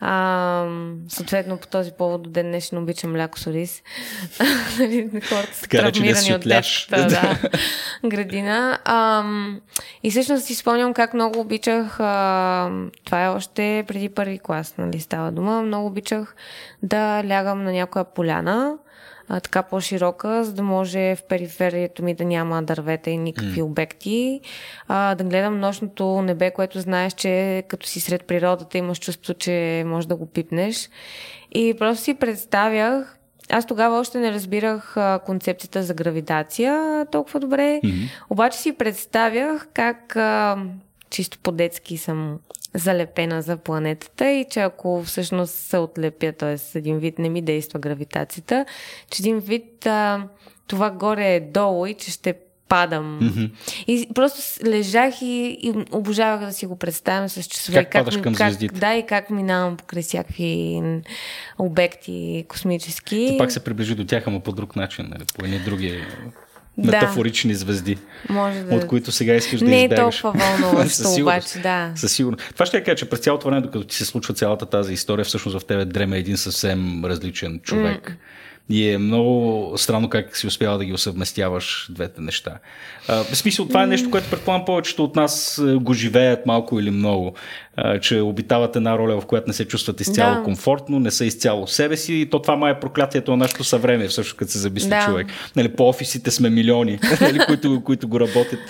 А, 0.00 0.66
съответно, 1.08 1.58
по 1.58 1.66
този 1.66 1.92
повод 1.98 2.22
до 2.22 2.30
ден 2.30 2.46
днешен 2.46 2.78
обичам 2.78 3.12
мляко 3.12 3.38
с. 3.38 3.46
Нали, 4.78 5.10
хората 5.28 5.54
са 5.54 5.68
травмирани 5.68 6.34
от 6.34 6.40
детската 6.40 7.06
да, 7.06 7.38
градина. 8.08 8.78
А, 8.84 9.24
и 10.02 10.10
всъщност 10.10 10.44
си 10.44 10.54
спомням 10.54 10.94
как 10.94 11.14
много 11.14 11.40
обичах, 11.40 12.00
а, 12.00 12.45
това 13.04 13.24
е 13.24 13.28
още 13.28 13.84
преди 13.88 14.08
първи 14.08 14.38
клас, 14.38 14.74
нали, 14.78 15.00
става 15.00 15.32
дума, 15.32 15.62
много 15.62 15.86
обичах 15.86 16.34
да 16.82 17.22
лягам 17.28 17.64
на 17.64 17.72
някоя 17.72 18.04
поляна, 18.04 18.78
а, 19.28 19.40
така 19.40 19.62
по-широка, 19.62 20.44
за 20.44 20.52
да 20.52 20.62
може 20.62 21.16
в 21.16 21.22
периферието 21.22 22.04
ми 22.04 22.14
да 22.14 22.24
няма 22.24 22.62
дървета 22.62 23.10
и 23.10 23.18
никакви 23.18 23.60
mm. 23.60 23.64
обекти. 23.64 24.40
А, 24.88 25.14
да 25.14 25.24
гледам 25.24 25.60
нощното 25.60 26.22
небе, 26.22 26.50
което 26.50 26.80
знаеш, 26.80 27.12
че 27.12 27.62
като 27.68 27.86
си 27.86 28.00
сред 28.00 28.24
природата 28.24 28.78
имаш 28.78 28.98
чувство, 28.98 29.34
че 29.34 29.84
можеш 29.86 30.06
да 30.06 30.16
го 30.16 30.26
пипнеш. 30.26 30.90
И 31.52 31.74
просто 31.78 32.04
си 32.04 32.14
представях 32.14 33.16
аз 33.50 33.66
тогава 33.66 33.98
още 33.98 34.18
не 34.18 34.32
разбирах 34.32 34.96
а, 34.96 35.20
концепцията 35.26 35.82
за 35.82 35.94
гравитация 35.94 37.06
толкова 37.12 37.40
добре, 37.40 37.80
mm-hmm. 37.84 38.08
обаче 38.30 38.58
си 38.58 38.72
представях 38.72 39.68
как 39.74 40.16
а, 40.16 40.56
чисто 41.10 41.38
по-детски 41.42 41.98
съм 41.98 42.38
залепена 42.74 43.42
за 43.42 43.56
планетата 43.56 44.30
и 44.30 44.46
че 44.50 44.60
ако 44.60 45.02
всъщност 45.02 45.54
се 45.54 45.78
отлепя, 45.78 46.32
т.е. 46.32 46.78
един 46.78 46.98
вид 46.98 47.18
не 47.18 47.28
ми 47.28 47.42
действа 47.42 47.78
гравитацията, 47.78 48.66
че 49.10 49.22
един 49.22 49.38
вид 49.38 49.86
а, 49.86 50.28
това 50.66 50.90
горе 50.90 51.34
е 51.34 51.40
долу 51.40 51.86
и 51.86 51.94
че 51.94 52.10
ще 52.10 52.34
падам. 52.68 53.20
Mm-hmm. 53.22 53.50
И 53.86 54.08
просто 54.14 54.64
лежах 54.66 55.22
и, 55.22 55.58
и 55.62 55.74
обожавах 55.92 56.40
да 56.40 56.52
си 56.52 56.66
го 56.66 56.76
представям 56.76 57.28
с 57.28 57.42
часове. 57.42 57.84
Как, 57.84 57.92
как 57.92 58.04
падаш 58.04 58.20
към 58.22 58.34
как, 58.34 58.48
звездите? 58.48 58.74
Да, 58.74 58.94
и 58.94 59.06
как 59.06 59.30
минавам 59.30 59.76
покрай 59.76 60.02
всякакви 60.02 60.82
обекти 61.58 62.44
космически. 62.48 63.28
Ти 63.30 63.38
пак 63.38 63.52
се 63.52 63.64
приближи 63.64 63.94
до 63.94 64.04
тях, 64.06 64.26
ама 64.26 64.40
по 64.40 64.52
друг 64.52 64.76
начин, 64.76 65.06
нали? 65.10 65.24
по 65.38 65.44
едни 65.44 65.58
други 65.58 66.04
метафорични 66.78 67.52
да. 67.52 67.58
звезди, 67.58 67.98
Може 68.28 68.60
да. 68.60 68.74
от 68.74 68.86
които 68.86 69.12
сега 69.12 69.34
искаш 69.34 69.60
да 69.60 69.64
избягаш. 69.64 69.88
Не 69.88 69.94
е 69.94 69.96
толкова 69.96 70.32
вълнуващо, 70.32 71.08
обаче, 71.20 71.58
да. 71.58 71.92
Със 71.94 72.12
сигурност. 72.12 72.52
Това 72.52 72.66
ще 72.66 72.76
я 72.76 72.84
кажа, 72.84 72.96
че 72.96 73.08
през 73.08 73.20
цялото 73.20 73.48
време, 73.48 73.60
докато 73.60 73.84
ти 73.84 73.96
се 73.96 74.04
случва 74.04 74.34
цялата 74.34 74.66
тази 74.66 74.92
история, 74.92 75.24
всъщност 75.24 75.58
в 75.58 75.64
тебе 75.64 75.84
дреме 75.84 76.18
един 76.18 76.36
съвсем 76.36 77.04
различен 77.04 77.60
човек. 77.62 78.10
Mm. 78.10 78.16
И 78.68 78.90
е 78.90 78.98
много 78.98 79.72
странно 79.78 80.08
как 80.08 80.36
си 80.36 80.46
успява 80.46 80.78
да 80.78 80.84
ги 80.84 80.92
усъвместяваш 80.92 81.88
двете 81.90 82.20
неща. 82.20 82.58
А, 83.08 83.24
в 83.24 83.36
смисъл, 83.36 83.68
това 83.68 83.82
е 83.82 83.86
нещо, 83.86 84.10
което 84.10 84.30
предполагам 84.30 84.64
повечето 84.64 85.04
от 85.04 85.16
нас 85.16 85.58
е, 85.58 85.74
го 85.74 85.94
живеят 85.94 86.46
малко 86.46 86.80
или 86.80 86.90
много 86.90 87.34
че 88.00 88.20
обитават 88.20 88.76
една 88.76 88.98
роля, 88.98 89.20
в 89.20 89.26
която 89.26 89.46
не 89.46 89.52
се 89.52 89.64
чувстват 89.64 90.00
изцяло 90.00 90.34
да. 90.34 90.42
комфортно, 90.42 91.00
не 91.00 91.10
са 91.10 91.24
изцяло 91.24 91.66
себе 91.66 91.96
си 91.96 92.14
и 92.14 92.26
то 92.26 92.42
това 92.42 92.56
май 92.56 92.72
е 92.72 92.80
проклятието 92.80 93.30
на 93.30 93.36
нашето 93.36 93.64
съвремие, 93.64 94.08
всъщност, 94.08 94.36
като 94.36 94.52
се 94.52 94.58
замисли 94.58 94.88
да. 94.88 95.04
човек. 95.04 95.26
Нали, 95.56 95.68
по 95.68 95.88
офисите 95.88 96.30
сме 96.30 96.50
милиони, 96.50 96.98
нали, 97.20 97.38
които, 97.46 97.82
които 97.84 98.08
го 98.08 98.20
работят, 98.20 98.60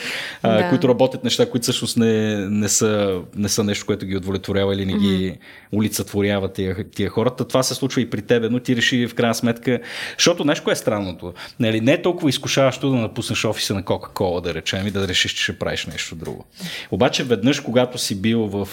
да. 0.42 0.68
които 0.68 0.88
работят 0.88 1.24
неща, 1.24 1.50
които 1.50 1.62
всъщност 1.62 1.96
не, 1.96 2.36
не, 2.50 2.68
са, 2.68 3.20
не 3.36 3.48
са 3.48 3.64
нещо, 3.64 3.86
което 3.86 4.06
ги 4.06 4.16
удовлетворява 4.16 4.74
или 4.74 4.86
не 4.86 4.92
ги 4.92 5.30
mm-hmm. 5.32 5.38
улицатворява 5.72 6.52
тия, 6.52 6.90
тия 6.90 7.10
хората. 7.10 7.48
Това 7.48 7.62
се 7.62 7.74
случва 7.74 8.00
и 8.00 8.10
при 8.10 8.22
тебе, 8.22 8.48
но 8.48 8.60
ти 8.60 8.76
реши 8.76 9.06
в 9.06 9.14
крайна 9.14 9.34
сметка, 9.34 9.80
защото 10.18 10.44
нещо 10.44 10.70
е 10.70 10.76
странното. 10.76 11.34
Нали, 11.60 11.80
не 11.80 11.92
е 11.92 12.02
толкова 12.02 12.28
изкушаващо 12.28 12.90
да 12.90 12.96
напуснеш 12.96 13.44
офиса 13.44 13.74
на 13.74 13.84
Кока-Кола, 13.84 14.40
да 14.40 14.54
речем, 14.54 14.86
и 14.86 14.90
да 14.90 15.08
решиш, 15.08 15.32
че 15.32 15.42
ще 15.42 15.58
правиш 15.58 15.86
нещо 15.86 16.14
друго. 16.14 16.44
Обаче 16.90 17.24
веднъж, 17.24 17.60
когато 17.60 17.98
си 17.98 18.20
бил 18.20 18.40
в 18.40 18.68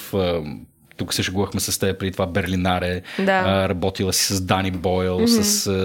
тук 0.98 1.14
се 1.14 1.24
шегувахме 1.24 1.60
с 1.60 1.80
теб 1.80 2.00
преди 2.00 2.12
това 2.12 2.26
Берлинаре, 2.26 3.02
да. 3.20 3.70
работила 3.70 4.14
си 4.14 4.34
с 4.34 4.42
Дани 4.42 4.72
Бойл, 4.72 5.20
mm-hmm. 5.20 5.42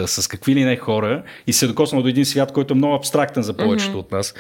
с, 0.07 0.23
с 0.23 0.29
какви 0.29 0.55
ли 0.55 0.65
не 0.65 0.77
хора 0.77 1.23
и 1.47 1.53
се 1.53 1.67
докоснала 1.67 2.03
до 2.03 2.09
един 2.09 2.25
свят, 2.25 2.53
който 2.53 2.75
е 2.75 2.77
много 2.77 2.95
абстрактен 2.95 3.43
за 3.43 3.55
повечето 3.55 3.93
mm-hmm. 3.93 4.01
от 4.01 4.13
нас. 4.13 4.35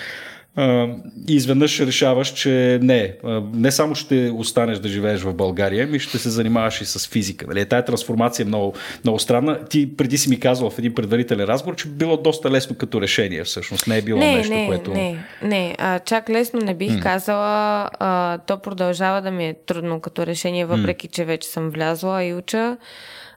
И 1.28 1.34
изведнъж 1.34 1.80
решаваш, 1.80 2.32
че 2.32 2.78
не, 2.82 3.14
не 3.54 3.72
само 3.72 3.94
ще 3.94 4.32
останеш 4.34 4.78
да 4.78 4.88
живееш 4.88 5.20
в 5.20 5.34
България, 5.34 5.86
ми 5.86 5.98
ще 5.98 6.18
се 6.18 6.30
занимаваш 6.30 6.80
и 6.80 6.84
с 6.84 7.08
физика. 7.08 7.46
Нали? 7.46 7.66
Тая 7.66 7.84
трансформация 7.84 8.44
е 8.44 8.46
много, 8.46 8.74
много 9.04 9.18
странна. 9.18 9.64
Ти 9.64 9.96
преди 9.96 10.18
си 10.18 10.30
ми 10.30 10.40
казвал 10.40 10.70
в 10.70 10.78
един 10.78 10.94
предварителен 10.94 11.46
разговор, 11.46 11.76
че 11.76 11.88
било 11.88 12.16
доста 12.16 12.50
лесно 12.50 12.76
като 12.76 13.00
решение, 13.00 13.44
всъщност. 13.44 13.86
Не 13.86 13.98
е 13.98 14.02
било 14.02 14.18
не, 14.18 14.36
нещо, 14.36 14.54
не, 14.54 14.66
което. 14.66 14.90
Не, 14.90 15.24
не, 15.42 15.74
а, 15.78 15.98
чак 15.98 16.30
лесно 16.30 16.60
не 16.60 16.74
бих 16.74 16.94
м 16.94 17.00
казала. 17.00 17.90
А, 17.98 18.38
то 18.38 18.58
продължава 18.58 19.22
да 19.22 19.30
ми 19.30 19.46
е 19.46 19.54
трудно 19.66 20.00
като 20.00 20.26
решение, 20.26 20.66
въпреки 20.66 21.06
м 21.06 21.10
че 21.12 21.24
вече 21.24 21.48
съм 21.48 21.70
влязла 21.70 22.24
и 22.24 22.34
уча. 22.34 22.76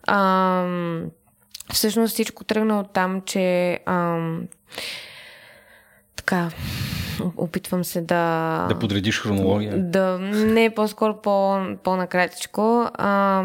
А, 0.07 0.65
всъщност 1.73 2.13
всичко 2.13 2.43
тръгна 2.43 2.79
от 2.79 2.93
там, 2.93 3.21
че. 3.25 3.79
А, 3.85 4.19
така, 6.15 6.49
опитвам 7.37 7.83
се 7.85 8.01
да... 8.01 8.65
Да 8.69 8.79
подредиш 8.79 9.21
хронология? 9.21 9.77
Да, 9.77 10.17
не, 10.19 10.69
по-скоро 10.69 11.21
по, 11.21 11.59
по-накратичко. 11.83 12.89
А, 12.93 13.43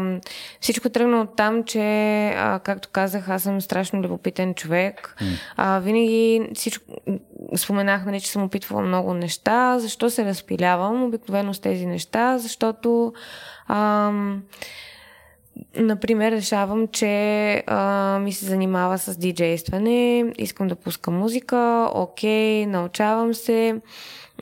всичко 0.59 0.89
тръгна 0.89 1.21
от 1.21 1.35
там, 1.35 1.63
че, 1.63 1.79
а, 2.37 2.59
както 2.59 2.89
казах, 2.91 3.29
аз 3.29 3.43
съм 3.43 3.61
страшно 3.61 4.01
любопитен 4.01 4.53
човек. 4.53 5.15
А, 5.55 5.79
винаги 5.79 6.49
всичко... 6.55 6.85
Споменах, 7.55 8.05
нали, 8.05 8.21
че 8.21 8.31
съм 8.31 8.43
опитвала 8.43 8.81
много 8.81 9.13
неща. 9.13 9.79
Защо 9.79 10.09
се 10.09 10.25
разпилявам 10.25 11.03
обикновено 11.03 11.53
с 11.53 11.59
тези 11.59 11.85
неща? 11.85 12.37
Защото... 12.37 13.13
А, 13.67 14.11
Например, 15.75 16.31
решавам, 16.31 16.87
че 16.87 17.63
а, 17.67 18.19
ми 18.19 18.33
се 18.33 18.45
занимава 18.45 18.97
с 18.97 19.17
диджействане, 19.17 20.25
искам 20.37 20.67
да 20.67 20.75
пускам 20.75 21.17
музика, 21.17 21.89
окей, 21.93 22.65
научавам 22.65 23.33
се. 23.33 23.81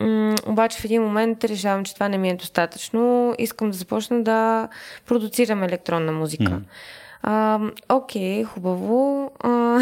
М- 0.01 0.35
обаче 0.47 0.79
в 0.79 0.85
един 0.85 1.01
момент 1.01 1.43
решавам, 1.43 1.85
че 1.85 1.93
това 1.93 2.09
не 2.09 2.17
ми 2.17 2.29
е 2.29 2.35
достатъчно. 2.35 3.35
Искам 3.39 3.71
да 3.71 3.77
започна 3.77 4.23
да 4.23 4.67
продуцирам 5.05 5.63
електронна 5.63 6.11
музика. 6.11 6.43
Mm. 6.43 6.61
А, 7.21 7.59
окей, 7.89 8.43
хубаво. 8.43 9.31
А, 9.39 9.79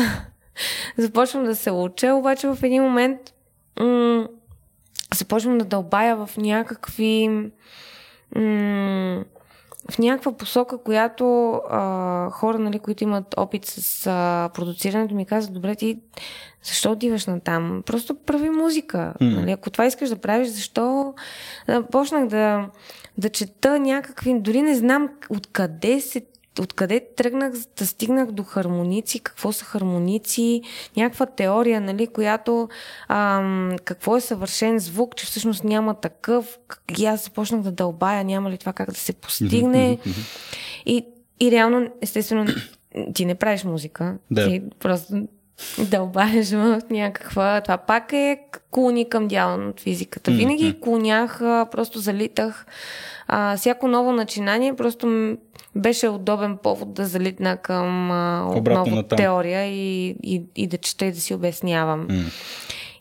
започвам 0.98 1.44
да 1.44 1.56
се 1.56 1.72
уча, 1.72 2.14
обаче 2.14 2.48
в 2.48 2.58
един 2.64 2.84
момент 2.84 3.20
м- 3.80 4.28
започвам 5.16 5.58
да 5.58 5.66
дълбая 5.66 6.16
в 6.16 6.30
някакви. 6.38 7.30
М- 8.36 9.24
в 9.92 10.00
някаква 10.00 10.32
посока, 10.32 10.78
която 10.78 11.52
а, 11.70 12.30
хора, 12.30 12.60
нали, 12.60 12.80
които 12.80 13.04
имат 13.04 13.34
опит 13.38 13.66
с 13.66 14.08
а, 14.08 14.50
продуцирането, 14.54 15.16
ми 15.16 15.26
казват, 15.26 15.54
добре, 15.54 15.76
ти 15.76 16.00
защо 16.64 16.92
отиваш 16.92 17.26
на 17.26 17.40
там? 17.40 17.84
Просто 17.86 18.16
прави 18.16 18.50
музика. 18.50 19.14
Mm. 19.22 19.36
Нали? 19.36 19.52
Ако 19.52 19.70
това 19.70 19.86
искаш 19.86 20.10
да 20.10 20.16
правиш, 20.16 20.48
защо? 20.48 21.14
Почнах 21.92 22.28
да, 22.28 22.70
да 23.18 23.30
чета 23.30 23.80
някакви, 23.80 24.40
дори 24.40 24.62
не 24.62 24.76
знам 24.76 25.10
откъде 25.30 26.02
се 26.02 26.22
откъде 26.60 27.08
тръгнах 27.16 27.54
да 27.78 27.88
стигнах 27.88 28.32
до 28.32 28.44
хармоници, 28.44 29.20
какво 29.20 29.52
са 29.52 29.66
хармоници, 29.66 30.62
някаква 30.98 31.26
теория, 31.26 31.82
нали, 31.82 32.08
която 32.08 32.70
ам, 33.08 33.76
какво 33.86 34.18
е 34.18 34.22
съвършен 34.22 34.80
звук, 34.80 35.16
че 35.16 35.26
всъщност 35.26 35.64
няма 35.64 35.94
такъв. 35.94 36.60
И 36.98 37.06
аз 37.06 37.24
започнах 37.24 37.62
да 37.62 37.72
дълбая, 37.72 38.24
няма 38.24 38.52
ли 38.52 38.58
това 38.58 38.74
как 38.74 38.90
да 38.90 39.00
се 39.00 39.14
постигне. 39.14 39.98
и, 40.86 41.06
и 41.40 41.52
реално, 41.52 41.90
естествено, 42.02 42.46
ти 43.14 43.26
не 43.26 43.36
правиш 43.36 43.64
музика. 43.64 44.18
Да. 44.32 44.50
Ти 44.50 44.62
просто 44.80 45.28
дълбаеш 45.80 46.52
в 46.52 46.82
някаква... 46.90 47.62
Това 47.62 47.78
пак 47.78 48.14
е 48.14 48.40
клони 48.72 49.10
към 49.10 49.28
дяло 49.28 49.70
от 49.70 49.80
физиката. 49.82 50.32
Винаги 50.32 50.80
клонях, 50.82 51.40
просто 51.72 52.00
залитах. 52.00 52.66
А, 53.28 53.58
всяко 53.58 53.88
ново 53.88 54.12
начинание 54.12 54.76
просто 54.76 55.38
беше 55.76 56.08
удобен 56.08 56.58
повод 56.58 56.94
да 56.94 57.06
залитна 57.06 57.58
към 57.58 58.12
а, 58.12 58.48
отново 58.56 59.04
теория 59.04 59.66
и, 59.66 60.16
и, 60.24 60.44
и 60.56 60.68
да 60.68 60.78
чета 60.78 61.06
и 61.06 61.12
да 61.12 61.20
си 61.20 61.34
обяснявам. 61.34 62.08
Mm. 62.08 62.32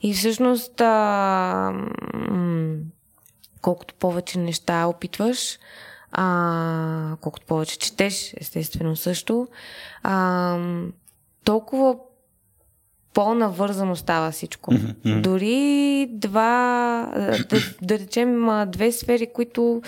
И 0.03 0.15
всъщност, 0.15 0.81
а, 0.81 1.73
м- 2.15 2.75
колкото 3.61 3.95
повече 3.95 4.39
неща 4.39 4.87
опитваш, 4.87 5.59
а, 6.13 7.17
колкото 7.21 7.47
повече 7.47 7.79
четеш, 7.79 8.35
естествено 8.41 8.97
също, 8.97 9.49
а, 10.03 10.59
толкова 11.45 11.97
по-навързано 13.15 13.97
става 13.97 14.31
всичко. 14.31 14.73
Mm-hmm. 14.73 15.21
Дори 15.21 16.09
два, 16.11 17.13
да, 17.51 17.59
да 17.83 17.99
речем, 17.99 18.49
две 18.67 18.93
сфери, 18.93 19.33
които 19.35 19.83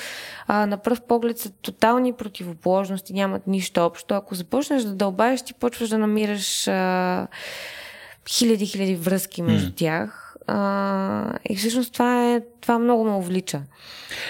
а, 0.46 0.66
на 0.66 0.76
пръв 0.76 1.00
поглед 1.00 1.38
са 1.38 1.50
тотални 1.50 2.12
противоположности, 2.12 3.12
нямат 3.12 3.46
нищо 3.46 3.80
общо. 3.80 4.14
Ако 4.14 4.34
започнеш 4.34 4.82
да 4.82 4.94
дълбаеш, 4.94 5.42
ти 5.42 5.54
почваш 5.54 5.88
да 5.88 5.98
намираш 5.98 6.68
а, 6.68 7.26
хиляди, 8.28 8.66
хиляди 8.66 8.94
връзки 8.94 9.42
между 9.42 9.70
mm-hmm. 9.70 9.76
тях. 9.76 10.23
А, 10.46 11.38
и 11.50 11.56
всъщност 11.56 11.92
това, 11.92 12.34
е, 12.34 12.40
това 12.60 12.78
много 12.78 13.04
ме 13.04 13.10
увлича. 13.10 13.62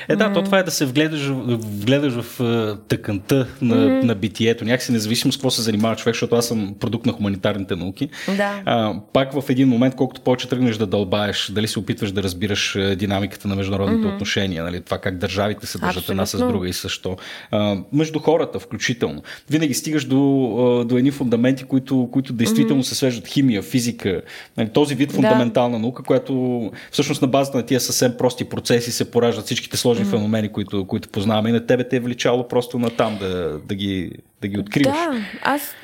Е, 0.08 0.16
да, 0.16 0.32
то 0.32 0.42
това 0.42 0.58
е 0.58 0.62
да 0.62 0.70
се 0.70 0.86
вгледаш, 0.86 1.28
вгледаш 1.28 2.12
в 2.12 2.76
тъканта 2.88 3.46
на, 3.62 3.76
mm. 3.76 4.02
на 4.02 4.14
битието, 4.14 4.64
някакси 4.64 4.92
независимо 4.92 5.32
с 5.32 5.36
какво 5.36 5.50
се 5.50 5.62
занимава 5.62 5.96
човек, 5.96 6.14
защото 6.14 6.36
аз 6.36 6.46
съм 6.46 6.74
продукт 6.80 7.06
на 7.06 7.12
хуманитарните 7.12 7.76
науки. 7.76 8.08
Да. 8.36 8.62
А, 8.64 8.94
пак 9.12 9.40
в 9.40 9.50
един 9.50 9.68
момент, 9.68 9.94
колкото 9.94 10.20
повече 10.20 10.48
тръгнеш 10.48 10.76
да 10.76 10.86
дълбаеш, 10.86 11.50
дали 11.54 11.68
се 11.68 11.78
опитваш 11.78 12.12
да 12.12 12.22
разбираш 12.22 12.78
динамиката 12.96 13.48
на 13.48 13.56
международните 13.56 14.08
mm-hmm. 14.08 14.14
отношения, 14.14 14.64
нали, 14.64 14.80
това 14.80 14.98
как 14.98 15.18
държавите 15.18 15.66
се 15.66 15.78
държат 15.78 16.08
една 16.08 16.26
с 16.26 16.38
друга 16.38 16.68
и 16.68 16.72
също. 16.72 17.16
А, 17.50 17.76
между 17.92 18.18
хората, 18.18 18.58
включително. 18.58 19.22
Винаги 19.50 19.74
стигаш 19.74 20.04
до, 20.04 20.84
до 20.88 20.98
едни 20.98 21.10
фундаменти, 21.10 21.64
които, 21.64 22.08
които 22.12 22.32
действително 22.32 22.82
mm-hmm. 22.82 22.86
се 22.86 22.94
свеждат 22.94 23.28
химия, 23.28 23.62
физика, 23.62 24.22
нали, 24.56 24.68
този 24.68 24.94
вид 24.94 25.12
фундаментална 25.12 25.76
да. 25.76 25.82
наука, 25.82 26.02
която 26.04 26.70
всъщност 26.90 27.22
на 27.22 27.28
базата 27.28 27.56
на 27.56 27.66
тия 27.66 27.80
съвсем 27.80 28.16
прости 28.18 28.44
процеси 28.44 28.92
се 28.92 29.10
пораждат 29.10 29.44
всичките 29.44 29.76
сложни 29.76 30.04
mm-hmm. 30.04 30.10
феномени, 30.10 30.52
които, 30.52 30.86
които 30.86 31.08
познаваме 31.08 31.48
и 31.48 31.52
на 31.52 31.66
тебе 31.66 31.88
те 31.88 31.96
е 31.96 32.00
вличало 32.00 32.48
просто 32.48 32.78
на 32.78 32.90
там 32.90 33.18
да, 33.20 33.58
да, 33.58 33.74
ги, 33.74 34.12
да 34.40 34.48
ги 34.48 34.58
откриваш. 34.58 34.96
Да, 34.96 35.20
аз 35.42 35.74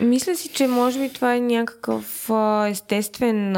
мисля 0.00 0.34
си, 0.34 0.48
че 0.48 0.66
може 0.66 0.98
би 0.98 1.12
това 1.12 1.34
е 1.34 1.40
някакъв 1.40 2.30
естествен 2.68 3.52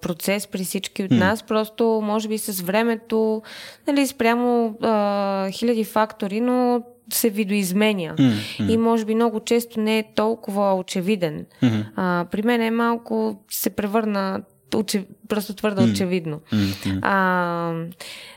процес 0.00 0.46
при 0.46 0.64
всички 0.64 1.02
от 1.02 1.10
mm. 1.10 1.18
нас, 1.18 1.42
просто 1.42 2.00
може 2.04 2.28
би 2.28 2.38
с 2.38 2.62
времето, 2.62 3.42
нали, 3.86 4.06
спрямо 4.06 4.76
а, 4.82 5.50
хиляди 5.50 5.84
фактори, 5.84 6.40
но 6.40 6.82
се 7.12 7.30
видоизменя. 7.30 8.14
Mm-hmm. 8.14 8.72
И 8.72 8.76
може 8.76 9.04
би 9.04 9.14
много 9.14 9.40
често 9.40 9.80
не 9.80 9.98
е 9.98 10.04
толкова 10.14 10.74
очевиден. 10.74 11.46
Mm-hmm. 11.62 11.84
А, 11.96 12.26
при 12.30 12.42
мен 12.42 12.60
е 12.60 12.70
малко 12.70 13.36
се 13.50 13.70
превърна 13.70 14.42
очев... 14.74 15.04
просто 15.28 15.54
твърде 15.54 15.82
mm. 15.82 15.92
очевидно. 15.92 16.40
Mm-hmm. 16.52 16.98
А, 17.02 17.74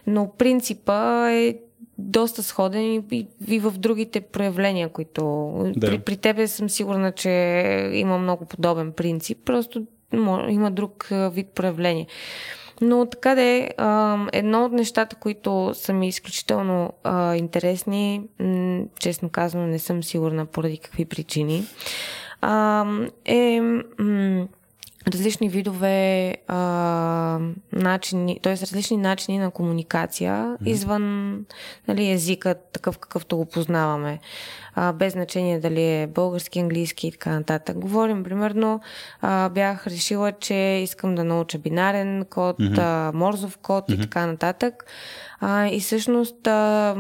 но 0.07 0.31
принципа 0.37 1.29
е 1.31 1.55
доста 1.97 2.43
сходен 2.43 2.81
и, 2.81 3.03
и, 3.11 3.27
и 3.47 3.59
в 3.59 3.71
другите 3.71 4.21
проявления, 4.21 4.89
които... 4.89 5.53
Да. 5.75 5.87
При, 5.87 5.99
при 5.99 6.17
тебе 6.17 6.47
съм 6.47 6.69
сигурна, 6.69 7.11
че 7.11 7.29
има 7.93 8.17
много 8.17 8.45
подобен 8.45 8.91
принцип, 8.91 9.37
просто 9.45 9.85
има 10.49 10.71
друг 10.71 11.07
вид 11.11 11.47
проявление. 11.47 12.07
Но 12.81 13.05
така 13.05 13.35
да 13.35 13.41
е, 13.41 13.69
едно 14.33 14.65
от 14.65 14.71
нещата, 14.71 15.15
които 15.15 15.71
са 15.73 15.93
ми 15.93 16.07
изключително 16.07 16.93
а, 17.03 17.35
интересни, 17.35 18.21
честно 18.99 19.29
казано 19.29 19.67
не 19.67 19.79
съм 19.79 20.03
сигурна 20.03 20.45
поради 20.45 20.77
какви 20.77 21.05
причини, 21.05 21.63
а, 22.41 22.85
е... 23.25 23.61
М- 23.99 24.47
различни 25.07 25.49
видове 25.49 26.37
а, 26.47 27.39
начини, 27.71 28.39
т.е. 28.43 28.53
различни 28.53 28.97
начини 28.97 29.37
на 29.37 29.51
комуникация 29.51 30.33
mm-hmm. 30.33 30.67
извън 30.67 31.45
нали, 31.87 32.11
езика, 32.11 32.55
такъв 32.73 32.97
какъвто 32.97 33.37
го 33.37 33.45
познаваме. 33.45 34.19
А, 34.75 34.93
без 34.93 35.13
значение 35.13 35.59
дали 35.59 35.81
е 35.81 36.07
български, 36.07 36.59
английски 36.59 37.07
и 37.07 37.11
така 37.11 37.29
нататък. 37.29 37.79
Говорим, 37.79 38.23
примерно, 38.23 38.81
а, 39.21 39.49
бях 39.49 39.88
решила, 39.88 40.31
че 40.31 40.55
искам 40.83 41.15
да 41.15 41.23
науча 41.23 41.57
бинарен 41.57 42.25
код, 42.29 42.57
mm-hmm. 42.57 42.79
а, 42.79 43.11
морзов 43.13 43.57
код 43.57 43.88
mm-hmm. 43.88 43.95
и 43.95 44.01
така 44.01 44.25
нататък. 44.25 44.85
А, 45.39 45.67
и 45.67 45.79
всъщност 45.79 46.47
а, 46.47 46.95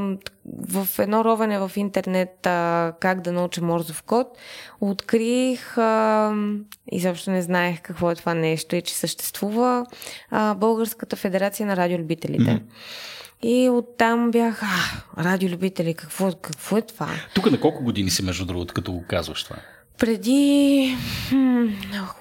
в 0.67 0.87
едно 0.99 1.23
ровене 1.25 1.59
в 1.59 1.71
интернет 1.75 2.45
а, 2.47 2.93
как 2.99 3.21
да 3.21 3.31
науча 3.31 3.61
морзов 3.61 4.03
код, 4.03 4.27
открих, 4.81 5.77
а, 5.77 6.33
изобщо 6.91 7.31
не 7.31 7.41
знаех 7.41 7.81
какво 7.81 8.11
е 8.11 8.15
това 8.15 8.33
нещо 8.33 8.75
и 8.75 8.81
че 8.81 8.95
съществува 8.95 9.85
а, 10.31 10.53
Българската 10.53 11.15
федерация 11.15 11.67
на 11.67 11.77
радиолюбителите. 11.77 12.43
Mm-hmm. 12.43 12.61
И 13.43 13.69
оттам 13.69 14.31
бях, 14.31 14.63
а, 14.63 15.23
радиолюбители, 15.23 15.93
какво, 15.93 16.31
какво 16.41 16.77
е 16.77 16.81
това? 16.81 17.09
Тук 17.33 17.51
на 17.51 17.59
колко 17.59 17.83
години 17.83 18.09
си, 18.09 18.23
между 18.23 18.45
другото, 18.45 18.73
като 18.73 18.91
го 18.91 19.03
казваш 19.07 19.43
това? 19.43 19.55
Преди... 19.97 20.95
Хм, 21.29 21.65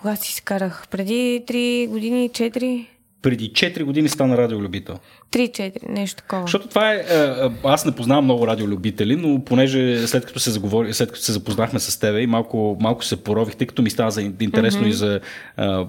кога 0.01 0.17
си 0.17 0.35
скарах? 0.35 0.89
Преди 0.91 1.45
3 1.47 1.89
години, 1.89 2.31
4. 2.31 2.87
преди 3.23 3.51
4 3.53 3.85
години 3.85 4.09
стана 4.09 4.37
радиолюбител. 4.37 4.99
3-4, 5.35 5.89
нещо 5.89 6.17
такова. 6.17 6.43
Защото 6.43 6.69
това 6.69 6.93
е, 6.93 7.05
аз 7.65 7.85
не 7.85 7.93
познавам 7.93 8.25
много 8.25 8.47
радиолюбители, 8.47 9.17
но 9.17 9.45
понеже 9.45 10.07
след 10.07 10.27
като 10.27 10.41
се, 10.41 10.51
заговори, 10.51 10.95
след 10.95 11.09
като 11.13 11.21
се 11.21 11.33
запознахме 11.33 11.81
с 11.81 12.01
тебе 12.01 12.21
и 12.21 12.27
малко, 12.27 12.77
малко 12.81 13.05
се 13.05 13.17
порових, 13.17 13.57
тъй 13.57 13.67
като 13.67 13.83
ми 13.83 13.91
става 13.91 14.11
за 14.11 14.23
интересно 14.23 14.83
mm-hmm. 14.83 14.89
и 14.89 14.93
за, 14.93 15.21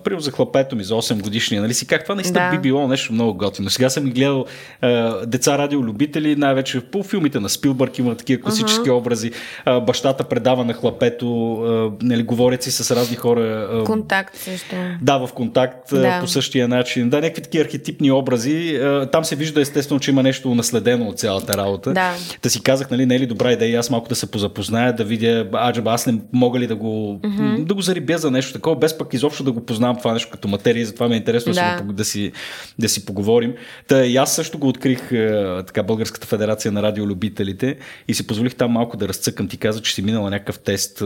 примерно 0.04 0.20
за 0.22 0.32
хлапето 0.32 0.76
ми 0.76 0.84
за 0.84 0.94
8 0.94 1.22
годишния, 1.22 1.62
нали 1.62 1.74
си 1.74 1.88
как 1.88 2.04
това 2.04 2.16
наистина 2.16 2.40
да. 2.40 2.58
би 2.58 2.62
било 2.62 2.88
нещо 2.88 3.14
много 3.14 3.34
готино. 3.34 3.70
Сега 3.70 3.90
съм 3.90 4.04
гледал 4.04 4.46
а, 4.82 5.26
деца 5.26 5.58
радиолюбители, 5.58 6.36
най-вече 6.36 6.82
по 6.82 7.04
филмите 7.04 7.40
на 7.40 7.50
Спилбърг 7.50 8.00
има 8.00 8.16
такива 8.16 8.42
класически 8.42 8.90
mm-hmm. 8.90 8.98
образи. 8.98 9.32
А, 9.66 9.80
бащата 9.80 10.24
предава 10.24 10.66
на 10.66 10.74
хлапето, 10.74 11.54
а, 11.54 12.06
нали, 12.06 12.24
говорят 12.24 12.64
си 12.64 12.72
с 12.72 12.96
разни 12.96 13.16
хора. 13.16 13.70
А, 13.72 13.84
контакт 13.84 14.36
също. 14.36 14.76
Да, 15.02 15.18
в 15.18 15.34
контакт 15.34 15.90
да. 15.92 16.20
по 16.22 16.28
същия 16.28 16.68
начин. 16.68 17.10
Да, 17.10 17.22
някакви 17.22 17.42
такива 17.42 17.64
архетипни 17.64 18.12
образи. 18.12 18.76
А, 18.76 19.10
там 19.12 19.26
се 19.26 19.35
вижда 19.36 19.62
естествено, 19.62 20.00
че 20.00 20.12
има 20.12 20.24
нещо 20.24 20.56
наследено 20.56 21.08
от 21.08 21.20
цялата 21.20 21.58
работа. 21.58 21.94
Да. 21.94 22.14
Да 22.44 22.50
си 22.50 22.64
казах, 22.64 22.92
нали, 22.92 23.06
не 23.06 23.16
е 23.16 23.20
ли 23.20 23.26
добра 23.26 23.52
идея 23.52 23.80
аз 23.80 23.90
малко 23.90 24.10
да 24.10 24.16
се 24.16 24.32
позапозная, 24.32 24.94
да 24.94 25.04
видя, 25.04 25.50
аджаба, 25.54 25.92
аз 25.92 26.08
не 26.08 26.20
мога 26.34 26.60
ли 26.60 26.68
да 26.68 26.76
го, 26.76 27.20
mm-hmm. 27.24 27.64
да 27.64 27.74
го 27.74 27.82
зарибя 27.82 28.18
за 28.18 28.32
нещо 28.32 28.54
такова, 28.54 28.76
без 28.76 28.98
пък 28.98 29.14
изобщо 29.14 29.44
да 29.44 29.52
го 29.52 29.66
познавам 29.66 29.98
това 29.98 30.14
нещо 30.14 30.32
като 30.32 30.48
материя, 30.48 30.86
затова 30.86 31.08
ми 31.08 31.14
е 31.14 31.18
интересно 31.18 31.54
да, 31.54 31.82
да, 31.82 31.94
да, 31.94 32.06
си, 32.06 32.32
да 32.80 32.90
си 32.90 33.06
поговорим. 33.06 33.54
Та 33.88 34.06
и 34.06 34.18
аз 34.18 34.36
също 34.36 34.60
го 34.60 34.68
открих 34.68 35.10
така 35.68 35.84
Българската 35.84 36.28
федерация 36.28 36.72
на 36.72 36.84
радиолюбителите 36.84 37.78
и 38.08 38.14
си 38.14 38.28
позволих 38.28 38.56
там 38.56 38.72
малко 38.72 38.98
да 38.98 39.08
разцъкам. 39.08 39.48
Ти 39.48 39.58
каза, 39.58 39.82
че 39.82 39.94
си 39.94 40.02
минала 40.02 40.30
някакъв 40.30 40.60
тест 40.60 40.98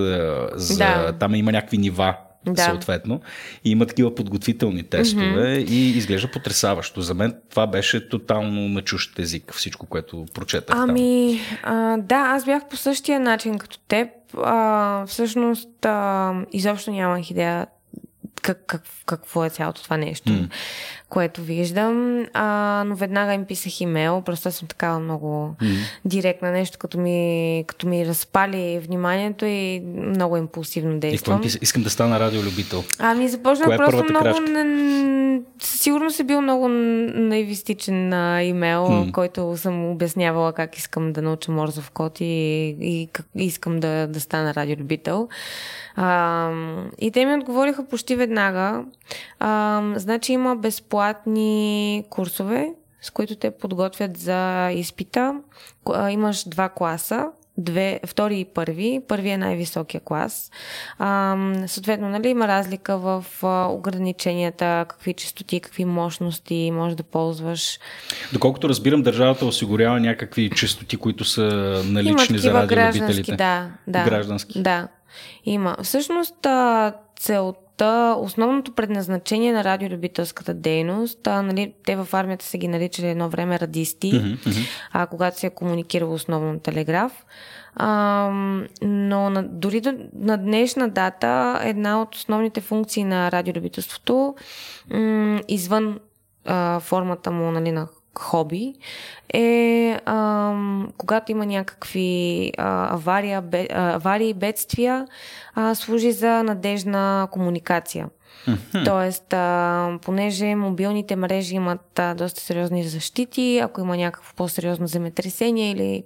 за... 0.55 0.77
Да. 0.77 1.13
Там 1.19 1.35
има 1.35 1.51
някакви 1.51 1.77
нива 1.77 2.15
да. 2.45 2.63
съответно. 2.63 3.21
И 3.65 3.71
има 3.71 3.85
такива 3.85 4.15
подготвителни 4.15 4.83
тестове 4.83 5.25
mm-hmm. 5.25 5.69
и 5.69 5.97
изглежда 5.97 6.31
потрясаващо. 6.31 7.01
За 7.01 7.13
мен 7.13 7.35
това 7.49 7.67
беше 7.67 8.09
тотално 8.09 8.69
на 8.69 8.81
чужд 8.81 9.19
език, 9.19 9.53
всичко, 9.53 9.85
което 9.85 10.25
прочетах. 10.33 10.75
Ами, 10.79 11.39
а, 11.63 11.97
да, 11.97 12.15
аз 12.15 12.45
бях 12.45 12.67
по 12.69 12.77
същия 12.77 13.19
начин 13.19 13.57
като 13.57 13.79
теб. 13.79 14.09
А, 14.43 15.05
всъщност, 15.05 15.85
а, 15.85 16.33
изобщо 16.51 16.91
нямах 16.91 17.31
идея 17.31 17.67
как, 18.41 18.65
как, 18.65 18.83
какво 19.05 19.45
е 19.45 19.49
цялото 19.49 19.83
това 19.83 19.97
нещо. 19.97 20.29
Mm 20.29 20.49
което 21.09 21.41
виждам, 21.41 22.25
а, 22.33 22.83
но 22.87 22.95
веднага 22.95 23.33
им 23.33 23.45
писах 23.45 23.81
имейл, 23.81 24.21
просто 24.21 24.51
съм 24.51 24.67
такава 24.67 24.99
много 24.99 25.55
mm-hmm. 25.61 25.77
директна 26.05 26.51
нещо, 26.51 26.77
като 26.77 26.99
ми, 26.99 27.63
като 27.67 27.87
ми 27.87 28.05
разпали 28.05 28.79
вниманието 28.79 29.45
и 29.45 29.79
много 29.85 30.37
импулсивно 30.37 30.99
действам. 30.99 31.41
И 31.43 31.47
искам 31.61 31.83
да 31.83 31.89
стана 31.89 32.19
радиолюбител. 32.19 32.83
Ами 32.99 33.27
започнах 33.27 33.65
Коя 33.65 33.75
е 33.75 33.77
просто 33.77 34.03
много... 34.09 34.39
На... 34.39 34.99
Сигурно 35.59 36.11
си 36.11 36.23
бил 36.23 36.41
много 36.41 36.67
наивистичен 36.67 38.09
на 38.09 38.43
имейл, 38.43 38.87
mm. 38.87 39.11
който 39.11 39.57
съм 39.57 39.91
обяснявала 39.91 40.53
как 40.53 40.77
искам 40.77 41.13
да 41.13 41.21
науча 41.21 41.51
морзов 41.51 41.91
код 41.91 42.21
и, 42.21 42.25
и 42.81 43.09
как 43.13 43.25
искам 43.35 43.79
да, 43.79 44.07
да 44.07 44.19
стана 44.19 44.53
радиолюбител. 44.53 45.29
А, 45.95 46.51
и 46.99 47.11
те 47.11 47.25
ми 47.25 47.33
отговориха 47.33 47.85
почти 47.85 48.15
веднага. 48.15 48.83
А, 49.39 49.81
значи 49.95 50.33
има 50.33 50.55
безплатни 50.55 52.03
курсове, 52.09 52.73
с 53.01 53.09
които 53.09 53.35
те 53.35 53.51
подготвят 53.51 54.17
за 54.17 54.71
изпита. 54.71 55.35
Имаш 56.09 56.43
два 56.49 56.69
класа 56.69 57.27
две, 57.59 57.99
втори 58.05 58.39
и 58.39 58.45
първи. 58.45 59.01
Първи 59.07 59.29
е 59.29 59.37
най-високия 59.37 60.01
клас. 60.01 60.51
А, 60.97 61.37
съответно, 61.67 62.09
нали, 62.09 62.29
има 62.29 62.47
разлика 62.47 62.97
в 62.97 63.25
а, 63.43 63.67
ограниченията, 63.67 64.85
какви 64.89 65.13
частоти, 65.13 65.59
какви 65.59 65.85
мощности 65.85 66.71
може 66.73 66.95
да 66.95 67.03
ползваш. 67.03 67.79
Доколкото 68.33 68.69
разбирам, 68.69 69.01
държавата 69.01 69.45
осигурява 69.45 69.99
някакви 69.99 70.49
частоти, 70.49 70.97
които 70.97 71.25
са 71.25 71.43
налични 71.85 72.37
за 72.37 72.53
радиолюбителите. 72.53 73.35
Да, 73.35 73.69
да. 73.87 74.03
Граждански. 74.03 74.61
Да. 74.61 74.87
Има. 75.45 75.75
Всъщност, 75.83 76.47
целта, 77.19 77.59
основното 78.19 78.71
предназначение 78.71 79.53
на 79.53 79.63
радиолюбителската 79.63 80.53
дейност, 80.53 81.27
а, 81.27 81.41
нали, 81.41 81.73
те 81.85 81.95
в 81.95 82.07
армията 82.13 82.45
са 82.45 82.57
ги 82.57 82.67
наричали 82.67 83.07
едно 83.07 83.29
време 83.29 83.59
радисти, 83.59 84.13
mm-hmm, 84.13 84.37
mm-hmm. 84.37 84.67
А, 84.91 85.07
когато 85.07 85.39
се 85.39 85.47
е 85.47 85.49
комуникирал 85.49 86.13
основно 86.13 86.53
на 86.53 86.59
телеграф. 86.59 87.25
А, 87.75 88.29
но 88.81 89.29
на, 89.29 89.43
дори 89.43 89.81
до, 89.81 89.93
на 90.13 90.37
днешна 90.37 90.89
дата 90.89 91.59
една 91.63 92.01
от 92.01 92.15
основните 92.15 92.61
функции 92.61 93.03
на 93.03 93.31
радиолюбителството, 93.31 94.35
м- 94.89 95.41
извън 95.47 95.99
а, 96.45 96.79
формата 96.79 97.31
му 97.31 97.51
нали, 97.51 97.71
на 97.71 97.87
хоби, 98.17 98.73
е 99.33 99.99
а, 100.05 100.53
когато 100.97 101.31
има 101.31 101.45
някакви 101.45 102.51
а, 102.57 102.93
авария, 102.93 103.41
бе, 103.41 103.67
а, 103.71 103.95
аварии, 103.95 104.33
бедствия, 104.33 105.07
а, 105.55 105.75
служи 105.75 106.11
за 106.11 106.43
надежна 106.43 107.27
комуникация. 107.31 108.09
Mm-hmm. 108.47 108.85
Тоест, 108.85 109.33
а, 109.33 109.97
понеже 110.01 110.55
мобилните 110.55 111.15
мрежи 111.15 111.55
имат 111.55 111.99
а, 111.99 112.13
доста 112.15 112.41
сериозни 112.41 112.83
защити, 112.83 113.59
ако 113.63 113.81
има 113.81 113.97
някакво 113.97 114.35
по-сериозно 114.35 114.87
земетресение 114.87 115.71
или 115.71 116.03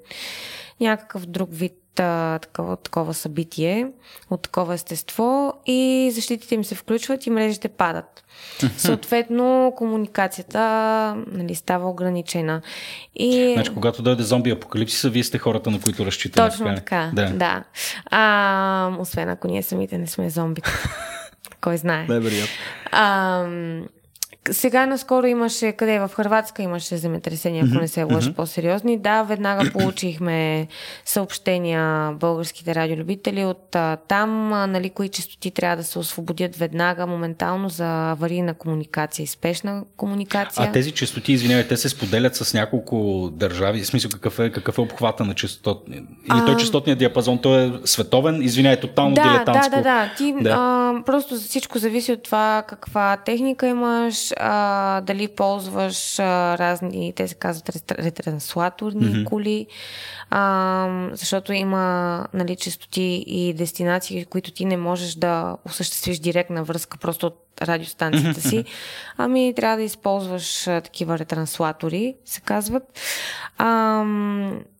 някакъв 0.80 1.26
друг 1.26 1.50
вид 1.52 2.00
а, 2.00 2.40
такова, 2.40 2.78
такова 2.78 3.14
събитие 3.14 3.88
от 4.30 4.42
такова 4.42 4.74
естество 4.74 5.54
и 5.66 6.12
защитите 6.14 6.56
им 6.56 6.64
се 6.64 6.76
включват 6.76 7.26
и 7.26 7.30
мрежите 7.30 7.68
падат. 7.68 8.24
Съответно, 8.78 9.74
комуникацията 9.76 10.60
нали, 11.32 11.56
става 11.56 11.90
ограничена. 11.90 12.62
И... 13.16 13.54
Значи, 13.54 13.74
когато 13.74 14.04
дойде 14.04 14.24
зомби 14.24 14.52
апокалипсиса, 14.52 15.10
вие 15.10 15.24
сте 15.24 15.38
хората, 15.38 15.72
на 15.72 15.82
които 15.82 16.06
разчитате. 16.06 16.52
Точно 16.52 16.76
така, 16.76 17.12
да. 17.14 17.30
да. 17.30 17.64
А, 18.06 18.96
освен 19.00 19.30
ако 19.30 19.48
ние 19.48 19.64
самите 19.64 19.98
не 19.98 20.08
сме 20.08 20.30
зомби. 20.30 20.62
Кой 21.62 21.78
знае. 21.78 22.06
Най-вероятно. 22.10 22.56
Сега 24.52 24.86
наскоро 24.86 25.26
имаше, 25.28 25.72
къде 25.72 26.00
в 26.00 26.12
Хрватска 26.16 26.62
имаше 26.62 26.98
земетресения, 26.98 27.66
ако 27.66 27.82
не 27.82 27.88
се 27.88 28.04
лъжа 28.04 28.30
mm-hmm. 28.30 28.36
по-сериозни. 28.36 28.98
Да, 28.98 29.24
веднага 29.24 29.72
получихме 29.72 30.68
съобщения 31.06 32.12
българските 32.12 32.76
радиолюбители 32.76 33.46
от 33.46 33.76
а, 33.76 33.98
там, 34.08 34.54
а, 34.54 34.68
нали, 34.68 34.90
кои 34.90 35.10
частоти 35.10 35.52
трябва 35.52 35.78
да 35.78 35.84
се 35.84 36.00
освободят 36.00 36.56
веднага, 36.56 37.08
моментално 37.08 37.70
за 37.70 38.12
аварийна 38.12 38.54
комуникация 38.54 39.24
и 39.24 39.28
спешна 39.28 39.84
комуникация. 39.98 40.68
А 40.68 40.72
тези 40.72 40.92
частоти, 40.92 41.32
извинявай, 41.32 41.68
те 41.68 41.78
се 41.78 41.90
споделят 41.90 42.36
с 42.36 42.54
няколко 42.54 43.30
държави. 43.34 43.82
В 43.82 43.88
смисъл, 43.88 44.12
какъв 44.12 44.40
е, 44.40 44.52
какъв 44.52 44.78
е 44.78 44.82
обхвата 44.82 45.26
на 45.26 45.34
частот? 45.34 45.84
Или 45.90 46.02
а... 46.30 46.46
той 46.46 46.58
частотният 46.58 47.00
диапазон, 47.00 47.38
той 47.38 47.66
е 47.66 47.72
световен? 47.86 48.42
Извинявай, 48.42 48.80
тотално 48.80 49.16
да, 49.16 49.24
дилетантско. 49.24 49.76
Да, 49.76 49.78
да, 49.78 49.84
да. 49.84 50.12
Ти, 50.18 50.36
да. 50.42 50.56
А, 50.60 50.94
просто 51.06 51.36
всичко 51.36 51.78
зависи 51.78 52.12
от 52.12 52.24
това 52.24 52.64
каква 52.68 53.18
техника 53.18 53.68
имаш, 53.68 54.33
а, 54.38 55.02
дали 55.02 55.28
ползваш 55.28 56.19
а, 56.19 56.58
разни, 56.58 57.13
те 57.15 57.28
се 57.28 57.36
казват 57.36 57.91
ретранслаторни 57.91 59.06
mm-hmm. 59.06 59.24
коли, 59.24 59.67
а, 60.30 61.10
защото 61.12 61.54
има 61.54 62.28
нали, 62.34 62.56
частоти 62.56 63.24
и 63.28 63.54
дестинации, 63.54 64.26
които 64.26 64.52
ти 64.52 64.65
не 64.65 64.78
можеш 64.78 65.15
да 65.15 65.58
осъществиш 65.65 66.19
директна 66.19 66.63
връзка 66.63 66.98
просто 66.98 67.28
от 67.28 67.39
радиостанцията 67.62 68.41
си, 68.41 68.65
ами 69.17 69.54
трябва 69.56 69.78
да 69.78 69.84
използваш 69.84 70.67
а, 70.67 70.82
такива 70.82 71.19
ретранслатори, 71.19 72.15
се 72.26 72.41
казват. 72.41 73.00
А, 73.58 74.06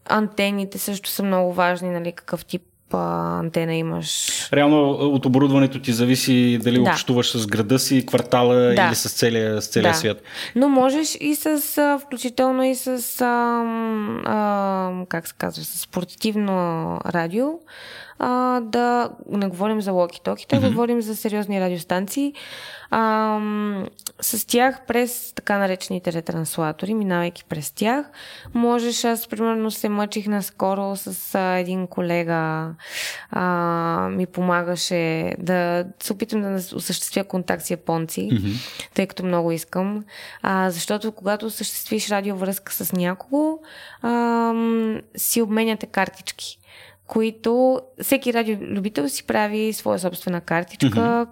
антените 0.10 0.78
също 0.78 1.10
са 1.10 1.24
много 1.24 1.54
важни, 1.54 1.90
нали, 1.90 2.12
какъв 2.12 2.46
тип 2.46 2.62
антена 2.98 3.76
имаш. 3.76 4.30
Реално 4.54 4.90
от 4.90 5.26
оборудването 5.26 5.80
ти 5.80 5.94
зависи 5.94 6.60
дали 6.64 6.84
да. 6.84 6.92
общуваш 6.92 7.38
с 7.38 7.48
града 7.48 7.80
си, 7.80 8.06
квартала 8.06 8.56
да. 8.56 8.86
или 8.88 8.96
с 8.96 9.10
целия, 9.10 9.62
с 9.62 9.68
целия 9.68 9.92
да. 9.92 9.98
свят. 9.98 10.22
Но 10.56 10.70
можеш 10.70 11.18
и 11.20 11.36
с, 11.36 12.00
включително 12.06 12.64
и 12.64 12.76
с, 12.76 12.88
а, 13.22 13.64
а, 14.26 15.06
как 15.10 15.28
се 15.28 15.34
казва, 15.38 15.64
с 15.64 15.80
спортивно 15.80 17.00
радио, 17.06 17.48
а, 18.20 18.60
да 18.62 19.10
не 19.30 19.48
говорим 19.48 19.82
за 19.82 19.92
локи-токите, 19.92 20.56
mm-hmm. 20.56 20.72
говорим 20.72 21.02
за 21.02 21.16
сериозни 21.16 21.62
радиостанции. 21.62 22.34
А, 22.92 23.40
с 24.22 24.48
тях 24.48 24.82
през 24.88 25.34
така 25.36 25.58
наречените 25.58 26.14
ретранслатори, 26.14 26.94
минавайки 26.94 27.44
през 27.50 27.72
тях, 27.72 28.06
можеш, 28.54 29.04
аз 29.04 29.28
примерно 29.28 29.72
се 29.72 29.90
мъчих 29.90 30.28
наскоро 30.28 30.96
с 30.96 31.36
а, 31.36 31.58
един 31.58 31.88
колега, 31.88 32.70
а, 33.32 34.10
ми 34.12 34.26
помагаше 34.26 35.34
да 35.40 35.86
се 36.04 36.14
опитам 36.14 36.42
да 36.42 36.76
осъществя 36.76 37.24
контакт 37.24 37.64
с 37.66 37.72
японци, 37.72 38.22
mm-hmm. 38.22 38.88
тъй 38.94 39.08
като 39.08 39.26
много 39.26 39.52
искам. 39.52 40.06
А, 40.42 40.70
защото 40.70 41.12
когато 41.12 41.46
осъществиш 41.46 42.10
радиовръзка 42.10 42.74
с 42.74 42.94
някого, 42.94 43.60
а, 44.02 44.54
си 45.16 45.42
обменяте 45.42 45.86
картички 45.86 46.60
които 47.08 47.82
всеки 48.02 48.34
радиолюбител 48.34 49.10
си 49.10 49.24
прави 49.24 49.74
своя 49.74 50.00
собствена 50.00 50.42
картичка, 50.42 51.00
mm-hmm. 51.00 51.28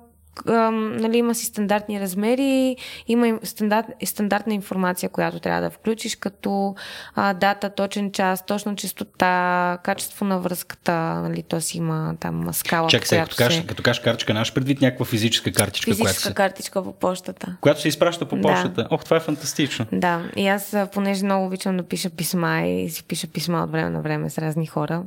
Ам, 0.48 0.98
нали, 0.98 1.18
има 1.18 1.36
си 1.36 1.46
стандартни 1.46 2.00
размери, 2.00 2.76
има 3.08 3.28
и 3.28 3.34
стандарт, 3.44 3.86
стандартна 4.06 4.54
информация, 4.54 5.10
която 5.10 5.40
трябва 5.40 5.62
да 5.62 5.70
включиш, 5.70 6.16
като 6.16 6.76
а, 7.16 7.34
дата, 7.34 7.70
точен 7.70 8.12
час, 8.12 8.46
точна 8.46 8.76
частота, 8.76 9.78
качество 9.84 10.26
на 10.26 10.40
връзката, 10.40 10.94
нали, 10.94 11.44
то 11.44 11.62
си 11.62 11.78
има 11.78 12.16
там 12.20 12.54
скала. 12.54 12.90
Чакай 12.90 13.08
сега, 13.08 13.24
като, 13.24 13.36
кажеш, 13.36 13.62
се... 13.62 13.68
като 13.68 13.84
кажеш 13.84 14.04
картичка, 14.04 14.34
наш 14.34 14.54
предвид 14.54 14.82
някаква 14.82 15.06
физическа 15.06 15.52
картичка, 15.52 15.92
физическа 15.92 16.04
която 16.04 16.22
се... 16.22 16.34
картичка 16.34 16.84
по 16.84 16.94
почтата. 16.94 17.58
Която 17.62 17.82
се 17.82 17.88
изпраща 17.88 18.26
по 18.26 18.42
почтата. 18.42 18.82
Да. 18.82 18.88
Ох, 18.92 19.04
това 19.04 19.18
е 19.18 19.20
фантастично. 19.20 19.86
Да, 19.92 20.24
и 20.36 20.48
аз, 20.48 20.76
понеже 20.94 21.26
много 21.26 21.46
обичам 21.46 21.78
да 21.78 21.84
пиша 21.84 22.10
писма 22.10 22.62
и 22.62 22.90
си 22.90 23.04
пиша 23.04 23.28
писма 23.28 23.64
от 23.64 23.72
време 23.72 23.90
на 23.90 24.02
време 24.02 24.30
с 24.30 24.38
разни 24.38 24.68
хора. 24.68 25.04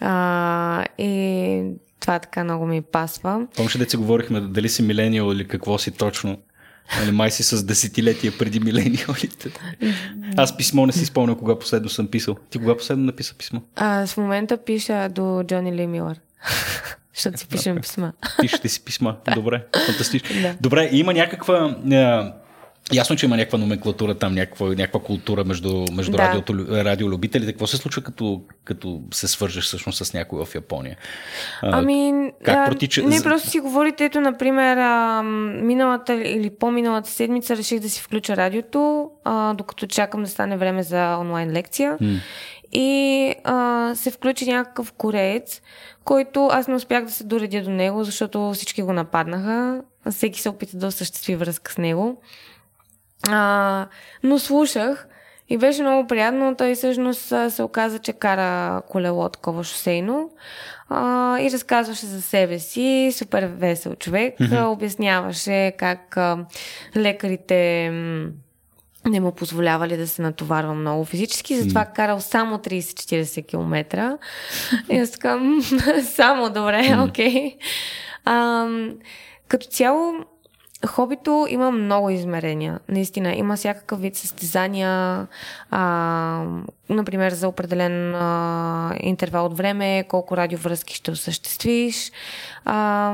А, 0.00 0.84
и 0.98 1.64
това 2.00 2.18
така 2.18 2.44
много 2.44 2.66
ми 2.66 2.82
пасва. 2.82 3.46
Помниш 3.56 3.76
да 3.76 3.90
си 3.90 3.96
говорихме 3.96 4.40
дали 4.40 4.68
си 4.68 4.82
милениал 4.82 5.32
или 5.32 5.48
какво 5.48 5.78
си 5.78 5.90
точно? 5.90 6.38
Нали, 7.00 7.10
май 7.10 7.30
си 7.30 7.42
с 7.42 7.64
десетилетия 7.64 8.32
преди 8.38 8.60
милениалите. 8.60 9.50
Аз 10.36 10.56
писмо 10.56 10.86
не 10.86 10.92
си 10.92 11.06
спомня 11.06 11.38
кога 11.38 11.58
последно 11.58 11.88
съм 11.88 12.06
писал. 12.06 12.36
Ти 12.50 12.58
кога 12.58 12.76
последно 12.76 13.04
написа 13.04 13.34
писмо? 13.34 13.60
А, 13.76 14.06
в 14.06 14.16
момента 14.16 14.56
пиша 14.56 15.08
до 15.08 15.44
Джони 15.46 15.72
Ли 15.72 15.86
Милър. 15.86 16.20
Защото 17.14 17.38
си 17.38 17.48
пишем 17.48 17.80
писма. 17.80 18.12
Пишете 18.40 18.68
си 18.68 18.84
писма. 18.84 19.16
Добре, 19.34 19.64
фантастично. 19.86 20.42
Да. 20.42 20.56
Добре, 20.60 20.88
има 20.92 21.12
някаква 21.12 21.76
Ясно, 22.92 23.16
че 23.16 23.26
има 23.26 23.36
някаква 23.36 23.58
номенклатура 23.58 24.14
там, 24.14 24.34
някаква, 24.34 24.66
някаква 24.66 25.00
култура 25.00 25.44
между, 25.44 25.84
между 25.92 26.12
да. 26.12 26.18
радиото, 26.18 26.54
радиолюбителите. 26.70 27.52
Какво 27.52 27.66
се 27.66 27.76
случва, 27.76 28.02
като, 28.02 28.42
като 28.64 29.00
се 29.14 29.28
свържеш 29.28 29.64
всъщност 29.64 30.06
с 30.06 30.14
някой 30.14 30.44
в 30.44 30.54
Япония? 30.54 30.96
Ами, 31.62 32.30
как 32.44 32.56
а, 32.56 32.70
протича... 32.70 33.02
не 33.02 33.22
просто 33.22 33.50
си 33.50 33.60
говорите, 33.60 34.04
ето, 34.04 34.20
например, 34.20 34.76
а, 34.76 35.22
миналата 35.62 36.14
или 36.14 36.50
по-миналата 36.50 37.10
седмица 37.10 37.56
реших 37.56 37.80
да 37.80 37.88
си 37.90 38.02
включа 38.02 38.36
радиото, 38.36 39.10
а, 39.24 39.54
докато 39.54 39.86
чакам 39.86 40.22
да 40.22 40.28
стане 40.28 40.56
време 40.56 40.82
за 40.82 41.16
онлайн 41.18 41.52
лекция. 41.52 41.96
М. 42.00 42.18
И 42.72 43.34
а, 43.44 43.92
се 43.94 44.10
включи 44.10 44.46
някакъв 44.46 44.92
кореец, 44.92 45.60
който 46.04 46.46
аз 46.46 46.68
не 46.68 46.74
успях 46.74 47.04
да 47.04 47.10
се 47.10 47.24
доредя 47.24 47.62
до 47.62 47.70
него, 47.70 48.04
защото 48.04 48.52
всички 48.54 48.82
го 48.82 48.92
нападнаха. 48.92 49.82
Всеки 50.10 50.40
се 50.40 50.48
опита 50.48 50.76
да 50.76 50.86
осъществи 50.86 51.36
връзка 51.36 51.72
с 51.72 51.78
него. 51.78 52.20
А, 53.30 53.86
но 54.22 54.38
слушах 54.38 55.06
и 55.48 55.58
беше 55.58 55.82
много 55.82 56.06
приятно. 56.06 56.56
Той 56.56 56.74
всъщност 56.74 57.32
се 57.48 57.62
оказа, 57.62 57.98
че 57.98 58.12
кара 58.12 58.82
колело 58.88 59.28
такова 59.28 59.64
шосейно 59.64 60.30
а, 60.88 61.38
и 61.40 61.50
разказваше 61.50 62.06
за 62.06 62.22
себе 62.22 62.58
си. 62.58 63.12
Супер 63.14 63.50
весел 63.56 63.94
човек. 63.94 64.38
Mm-hmm. 64.38 64.64
Обясняваше 64.64 65.72
как 65.78 66.16
а, 66.16 66.38
лекарите 66.96 67.90
не 69.06 69.20
му 69.20 69.32
позволявали 69.32 69.96
да 69.96 70.06
се 70.06 70.22
натоварва 70.22 70.74
много 70.74 71.04
физически, 71.04 71.56
затова 71.56 71.84
mm. 71.84 71.92
карал 71.92 72.20
само 72.20 72.56
30-40 72.56 73.46
км. 73.46 74.18
И 74.90 74.98
аз 74.98 75.10
така, 75.10 75.40
само 76.02 76.50
добре, 76.50 76.96
окей. 77.08 77.56
Okay. 78.26 78.96
като 79.48 79.66
цяло, 79.66 80.14
Хобито 80.86 81.46
има 81.50 81.70
много 81.70 82.10
измерения. 82.10 82.80
Наистина, 82.88 83.34
има 83.34 83.56
всякакъв 83.56 84.00
вид 84.00 84.16
състезания, 84.16 85.26
а, 85.70 86.44
например, 86.88 87.32
за 87.32 87.48
определен 87.48 88.14
а, 88.14 88.94
интервал 89.00 89.46
от 89.46 89.56
време, 89.56 90.04
колко 90.08 90.36
радиовръзки 90.36 90.94
ще 90.94 91.10
осъществиш. 91.10 92.12
А, 92.64 93.12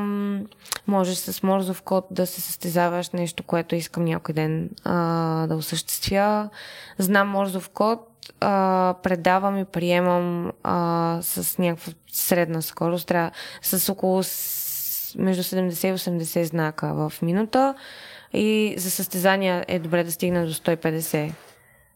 можеш 0.86 1.16
с 1.16 1.42
морзов 1.42 1.82
код 1.82 2.06
да 2.10 2.26
се 2.26 2.40
състезаваш 2.40 3.10
нещо, 3.10 3.42
което 3.42 3.74
искам 3.74 4.04
някой 4.04 4.34
ден 4.34 4.70
а, 4.84 5.46
да 5.46 5.54
осъществя. 5.54 6.50
Знам 6.98 7.28
морзов 7.28 7.68
код, 7.68 8.00
а, 8.40 8.94
предавам 9.02 9.58
и 9.58 9.64
приемам 9.64 10.52
а, 10.62 11.18
с 11.22 11.58
някаква 11.58 11.92
средна 12.12 12.62
скорост, 12.62 13.12
с 13.62 13.92
около 13.92 14.22
между 15.18 15.42
70 15.42 15.88
и 15.88 15.92
80 15.92 16.42
знака 16.42 16.94
в 16.94 17.22
минута 17.22 17.74
и 18.32 18.74
за 18.78 18.90
състезания 18.90 19.64
е 19.68 19.78
добре 19.78 20.04
да 20.04 20.12
стигне 20.12 20.46
до 20.46 20.54
150 20.54 21.32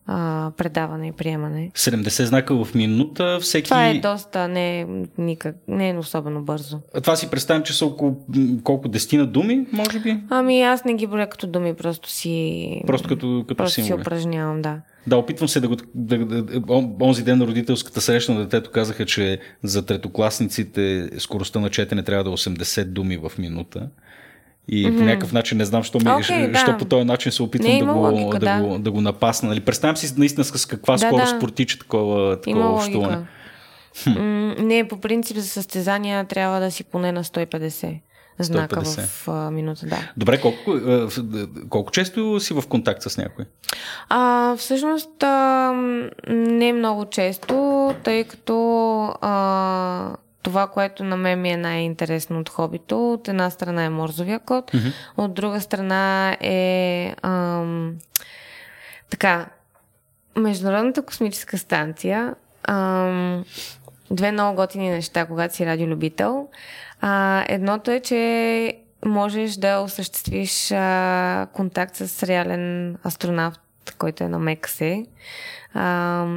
а, 0.07 0.51
предаване 0.57 1.09
и 1.09 1.13
приемане. 1.13 1.71
70 1.75 2.25
знака 2.25 2.65
в 2.65 2.75
минута, 2.75 3.39
всеки... 3.41 3.65
Това 3.65 3.87
е 3.89 3.99
доста, 3.99 4.49
не 4.49 4.81
е, 4.81 4.87
никак, 5.19 5.57
не 5.69 5.91
е 5.91 5.99
особено 5.99 6.43
бързо. 6.43 6.81
А 6.95 7.01
това 7.01 7.17
си 7.17 7.31
представям, 7.31 7.63
че 7.63 7.73
са 7.73 7.87
около 7.87 8.17
колко 8.65 8.89
дестина 8.89 9.27
думи, 9.27 9.67
може 9.73 10.01
би? 10.01 10.21
Ами 10.31 10.63
аз 10.63 10.85
не 10.85 10.95
ги 10.95 11.07
броя 11.07 11.29
като 11.29 11.47
думи, 11.47 11.75
просто 11.75 12.11
си... 12.11 12.83
Просто 12.87 13.09
като, 13.09 13.45
като 13.49 13.57
просто 13.57 13.83
си 13.83 13.95
упражнявам, 13.95 14.63
да. 14.63 14.81
Да, 15.07 15.17
опитвам 15.17 15.49
се 15.49 15.61
да 15.61 15.69
го... 15.69 15.77
Да, 15.95 16.19
да, 16.19 16.61
онзи 17.01 17.23
ден 17.25 17.39
на 17.39 17.47
родителската 17.47 18.01
среща 18.01 18.33
на 18.33 18.41
детето 18.41 18.71
казаха, 18.71 19.07
че 19.07 19.39
за 19.63 19.87
третокласниците 19.87 21.11
скоростта 21.19 21.61
на 21.61 21.71
четене 21.71 22.03
трябва 22.03 22.25
да 22.25 22.31
е 22.31 22.33
80 22.33 22.85
думи 22.85 23.17
в 23.17 23.33
минута. 23.39 23.89
И 24.69 24.87
mm-hmm. 24.87 24.99
по 24.99 25.05
някакъв 25.05 25.33
начин 25.33 25.59
не 25.59 25.65
знам, 25.65 25.83
що, 25.83 25.99
ми, 25.99 26.05
okay, 26.05 26.53
да. 26.53 26.59
що 26.59 26.77
по 26.79 26.85
този 26.85 27.05
начин 27.05 27.33
се 27.33 27.43
опитвам 27.43 27.79
да, 27.79 27.85
го, 27.85 27.99
логика, 27.99 28.39
да, 28.39 28.59
да. 28.59 28.63
Го, 28.63 28.79
да 28.79 28.91
го 28.91 29.01
напасна. 29.01 29.49
Нали? 29.49 29.61
Представям 29.61 29.97
си 29.97 30.15
наистина 30.17 30.45
с 30.45 30.67
каква 30.67 30.95
да, 30.95 30.99
скорост 30.99 31.33
да. 31.33 31.39
протича 31.39 31.79
такова, 31.79 32.41
такова 32.41 32.71
общуване. 32.71 33.19
не, 34.59 34.89
по 34.89 35.01
принцип 35.01 35.37
за 35.37 35.49
състезания 35.49 36.25
трябва 36.25 36.61
да 36.61 36.71
си 36.71 36.85
поне 36.85 37.13
на 37.13 37.25
150 37.25 38.01
знака 38.39 38.81
150. 38.81 39.01
в 39.01 39.29
а, 39.29 39.51
минута. 39.51 39.87
Да. 39.87 39.99
Добре, 40.17 40.41
колко, 40.41 40.71
а, 40.71 41.09
колко 41.69 41.93
често 41.93 42.41
си 42.41 42.55
в 42.55 42.63
контакт 42.69 43.03
с 43.03 43.19
някой? 43.19 43.45
А, 44.09 44.57
всъщност 44.57 45.23
а, 45.23 45.73
не 46.29 46.73
много 46.73 47.05
често, 47.05 47.95
тъй 48.05 48.25
като 48.25 49.03
а, 49.21 50.17
това, 50.45 50.67
което 50.67 51.05
на 51.05 51.17
мен 51.17 51.41
ми 51.41 51.51
е 51.51 51.57
най-интересно 51.57 52.41
от 52.41 52.49
хобито, 52.49 53.13
от 53.13 53.29
една 53.29 53.51
страна 53.51 53.85
е 53.85 53.89
морзовия 53.89 54.39
код, 54.39 54.73
mm-hmm. 54.73 54.93
от 55.17 55.35
друга 55.35 55.61
страна 55.61 56.37
е 56.41 57.15
ам, 57.23 57.95
така, 59.11 59.47
Международната 60.37 61.03
космическа 61.03 61.59
станция, 61.59 62.35
ам, 62.69 63.45
две 64.11 64.33
много 64.33 64.57
готини 64.57 64.91
неща, 64.91 65.27
когато 65.27 65.55
си 65.55 65.67
радиолюбител. 65.67 66.49
А, 67.01 67.45
едното 67.49 67.91
е, 67.91 68.01
че 68.01 68.79
можеш 69.07 69.55
да 69.55 69.79
осъществиш 69.79 70.73
а, 70.73 71.47
контакт 71.53 71.97
с 71.97 72.23
реален 72.23 72.97
астронавт, 73.07 73.61
който 73.99 74.25
е 74.25 74.29
на 74.29 74.39
МЕКСЕ. 74.39 75.05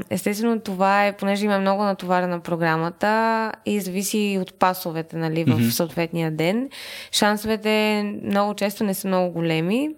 Естествено, 0.09 0.59
това 0.59 1.05
е, 1.05 1.17
понеже 1.17 1.45
има 1.45 1.59
много 1.59 1.83
натоварена 1.83 2.39
програмата 2.39 3.51
и 3.65 3.79
зависи 3.79 4.37
от 4.41 4.53
пасовете 4.53 5.17
нали, 5.17 5.43
в 5.43 5.47
mm-hmm. 5.47 5.69
съответния 5.69 6.31
ден. 6.31 6.69
Шансовете 7.11 8.03
много 8.23 8.53
често 8.53 8.83
не 8.83 8.93
са 8.93 9.07
много 9.07 9.33
големи, 9.33 9.89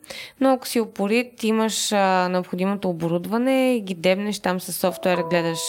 но 0.41 0.53
ако 0.53 0.67
си 0.67 0.79
опорит, 0.79 1.43
имаш 1.43 1.91
а, 1.91 2.29
необходимото 2.29 2.89
оборудване 2.89 3.75
и 3.75 3.81
ги 3.81 3.93
дебнеш 3.93 4.39
там 4.39 4.59
с 4.59 4.73
софтуер, 4.73 5.17
гледаш 5.29 5.59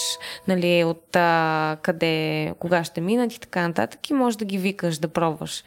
нали, 0.48 0.84
от 0.84 1.16
а, 1.16 1.76
къде, 1.82 2.52
кога 2.58 2.84
ще 2.84 3.00
минат 3.00 3.34
и 3.34 3.40
така 3.40 3.68
нататък 3.68 4.10
и 4.10 4.14
можеш 4.14 4.36
да 4.36 4.44
ги 4.44 4.58
викаш, 4.58 4.98
да 4.98 5.08
пробваш. 5.08 5.64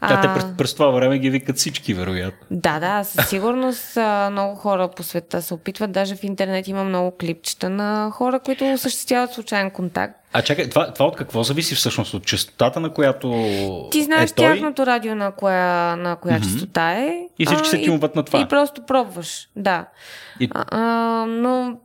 А, 0.00 0.20
те 0.20 0.28
през, 0.34 0.44
през 0.58 0.74
това 0.74 0.90
време 0.90 1.18
ги 1.18 1.30
викат 1.30 1.56
всички, 1.56 1.94
вероятно. 1.94 2.46
Да, 2.50 2.80
да, 2.80 3.04
със 3.04 3.28
сигурност 3.28 3.96
много 4.30 4.54
хора 4.54 4.88
по 4.96 5.02
света 5.02 5.42
се 5.42 5.54
опитват. 5.54 5.92
Даже 5.92 6.16
в 6.16 6.24
интернет 6.24 6.68
има 6.68 6.84
много 6.84 7.16
клипчета 7.20 7.70
на 7.70 8.10
хора, 8.12 8.40
които 8.40 8.72
осъществяват 8.72 9.32
случайен 9.32 9.70
контакт. 9.70 10.14
А 10.32 10.42
чакай, 10.42 10.68
това, 10.68 10.92
това 10.92 11.06
от 11.06 11.16
какво 11.16 11.42
зависи 11.42 11.74
всъщност? 11.74 12.14
От 12.14 12.26
частотата, 12.26 12.80
на 12.80 12.92
която. 12.92 13.88
Ти 13.90 14.02
знаеш 14.02 14.30
е 14.30 14.34
той? 14.34 14.46
тяхното 14.46 14.86
радио 14.86 15.14
на 15.14 15.32
коя, 15.32 15.96
на 15.96 16.16
коя 16.16 16.38
mm-hmm. 16.38 16.42
частота 16.42 16.92
е. 16.92 17.20
И 17.38 17.46
всички 17.46 17.68
се 17.68 17.82
тимуват 17.82 18.16
на 18.16 18.22
това. 18.22 18.40
И 18.40 18.48
просто 18.48 18.82
пробваш, 18.86 19.48
да. 19.56 19.86
И... 20.40 20.48
А, 20.54 20.64
а, 20.70 20.80
но 21.26 21.76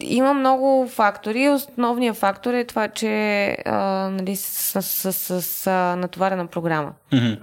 има 0.00 0.34
много 0.34 0.88
фактори. 0.88 1.48
Основният 1.48 2.16
фактор 2.16 2.54
е 2.54 2.64
това, 2.64 2.88
че 2.88 3.48
а, 3.64 3.78
нали, 4.10 4.36
с, 4.36 4.82
с, 4.82 5.12
с, 5.12 5.42
с 5.42 5.70
натоварена 5.98 6.46
програма. 6.46 6.92
Mm-hmm. 7.12 7.38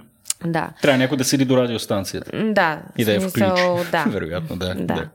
Да. 0.46 0.70
Трябва 0.82 0.98
някой 0.98 1.16
да 1.16 1.24
седи 1.24 1.44
до 1.44 1.56
радиостанцията. 1.56 2.30
Да. 2.52 2.78
И 2.98 3.04
да 3.04 3.12
я 3.12 3.20
включи. 3.20 3.62
Да. 3.92 4.04
Вероятно, 4.08 4.56
да. 4.56 4.74
да. 4.74 4.94
да. 4.94 5.08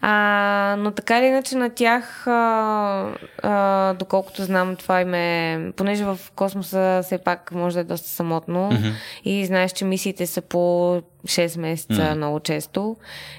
А, 0.00 0.76
но 0.78 0.90
така 0.90 1.18
или 1.18 1.26
иначе 1.26 1.56
на 1.56 1.70
тях, 1.70 2.26
а, 2.26 3.10
а, 3.42 3.94
доколкото 3.94 4.44
знам, 4.44 4.76
това 4.76 5.00
им 5.00 5.14
е... 5.14 5.72
Понеже 5.76 6.04
в 6.04 6.18
космоса 6.36 7.00
все 7.04 7.18
пак 7.18 7.52
може 7.52 7.74
да 7.74 7.80
е 7.80 7.84
доста 7.84 8.08
самотно 8.08 8.70
mm-hmm. 8.72 8.92
и 9.24 9.46
знаеш, 9.46 9.72
че 9.72 9.84
мисиите 9.84 10.26
са 10.26 10.40
по 10.40 10.58
6 11.24 11.60
месеца 11.60 11.92
mm-hmm. 11.92 12.14
много 12.14 12.40
често. 12.40 12.96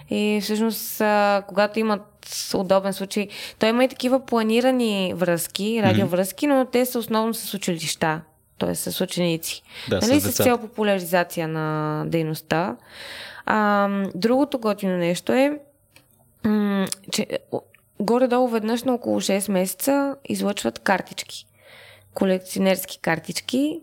И 0.09 0.39
всъщност, 0.43 1.01
а, 1.01 1.43
когато 1.47 1.79
имат 1.79 2.01
удобен 2.53 2.93
случай, 2.93 3.27
той 3.59 3.69
има 3.69 3.83
и 3.83 3.87
такива 3.87 4.25
планирани 4.25 5.13
връзки, 5.15 5.81
радиовръзки, 5.83 6.47
но 6.47 6.65
те 6.65 6.85
са 6.85 6.99
основно 6.99 7.33
с 7.33 7.53
училища 7.53 8.21
т.е. 8.59 8.75
с 8.75 9.01
ученици. 9.01 9.63
Да, 9.89 9.99
нали, 9.99 10.21
с 10.21 10.31
с 10.31 10.35
цел 10.35 10.57
популяризация 10.57 11.47
на 11.47 12.03
дейността. 12.07 12.75
А, 13.45 13.89
другото 14.15 14.59
готино 14.59 14.97
нещо 14.97 15.33
е, 15.33 15.59
че 17.11 17.27
горе-долу 17.99 18.47
веднъж 18.47 18.83
на 18.83 18.93
около 18.93 19.21
6 19.21 19.51
месеца 19.51 20.15
излъчват 20.25 20.79
картички. 20.79 21.47
Колекционерски 22.13 22.99
картички. 22.99 23.81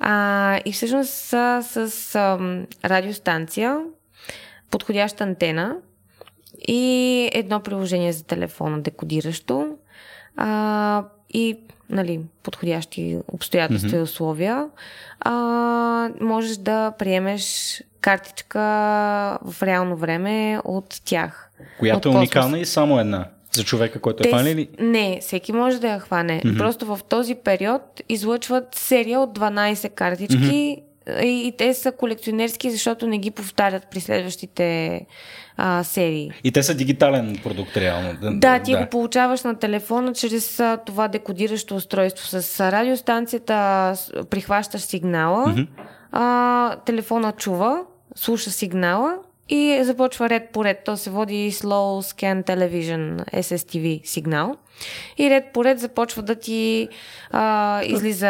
А, 0.00 0.60
и 0.64 0.72
всъщност 0.72 1.10
са 1.10 1.62
с 1.62 2.14
ам, 2.14 2.66
радиостанция, 2.84 3.80
подходяща 4.70 5.24
антена 5.24 5.76
и 6.68 7.30
едно 7.32 7.60
приложение 7.60 8.12
за 8.12 8.24
телефона, 8.24 8.80
декодиращо. 8.80 9.76
А, 10.36 11.04
и 11.30 11.58
нали, 11.90 12.20
подходящи 12.42 13.18
обстоятелства 13.28 13.90
mm-hmm. 13.90 13.98
и 13.98 14.02
условия, 14.02 14.68
а, 15.20 15.32
можеш 16.20 16.56
да 16.56 16.92
приемеш 16.98 17.82
картичка 18.00 18.58
в 19.42 19.62
реално 19.62 19.96
време 19.96 20.60
от 20.64 21.00
тях. 21.04 21.50
Която 21.78 22.08
от 22.08 22.14
е 22.14 22.18
уникална 22.18 22.58
и 22.58 22.64
само 22.64 23.00
една. 23.00 23.24
За 23.52 23.64
човека, 23.64 24.00
който 24.00 24.22
е 24.22 24.22
Те 24.22 24.30
фанал 24.30 24.44
с- 24.44 24.50
или... 24.50 24.68
Не, 24.78 25.18
всеки 25.20 25.52
може 25.52 25.80
да 25.80 25.88
я 25.88 25.98
хване. 25.98 26.40
Mm-hmm. 26.40 26.58
Просто 26.58 26.86
в 26.86 27.00
този 27.08 27.34
период 27.34 27.82
излъчват 28.08 28.74
серия 28.74 29.20
от 29.20 29.38
12 29.38 29.88
картички 29.88 30.36
mm-hmm. 30.36 30.82
И, 31.22 31.54
те 31.58 31.74
са 31.74 31.92
колекционерски, 31.92 32.70
защото 32.70 33.06
не 33.06 33.18
ги 33.18 33.30
повтарят 33.30 33.86
при 33.90 34.00
следващите 34.00 35.00
а, 35.56 35.84
серии. 35.84 36.30
И 36.44 36.52
те 36.52 36.62
са 36.62 36.74
дигитален 36.74 37.38
продукт, 37.42 37.76
реално. 37.76 38.16
Да, 38.20 38.58
ти 38.58 38.74
го 38.74 38.86
получаваш 38.90 39.42
на 39.42 39.58
телефона 39.58 40.12
чрез 40.12 40.60
а, 40.60 40.76
това 40.86 41.08
декодиращо 41.08 41.74
устройство. 41.76 42.26
С 42.26 42.60
радиостанцията 42.72 43.94
прихващаш 44.30 44.80
сигнала, 44.80 45.46
mm-hmm. 45.46 45.66
а, 46.12 46.76
телефона 46.76 47.32
чува, 47.32 47.82
слуша 48.16 48.50
сигнала 48.50 49.16
и 49.48 49.80
започва 49.84 50.28
ред 50.30 50.50
по 50.52 50.64
ред. 50.64 50.82
То 50.84 50.96
се 50.96 51.10
води 51.10 51.52
Slow 51.52 52.14
Scan 52.14 52.44
Television 52.46 53.32
SSTV 53.34 54.06
сигнал. 54.06 54.56
И 55.18 55.30
ред 55.30 55.44
по 55.52 55.64
ред 55.64 55.78
започва 55.80 56.22
да 56.22 56.34
ти 56.34 56.88
а, 57.30 57.82
излиза... 57.84 58.26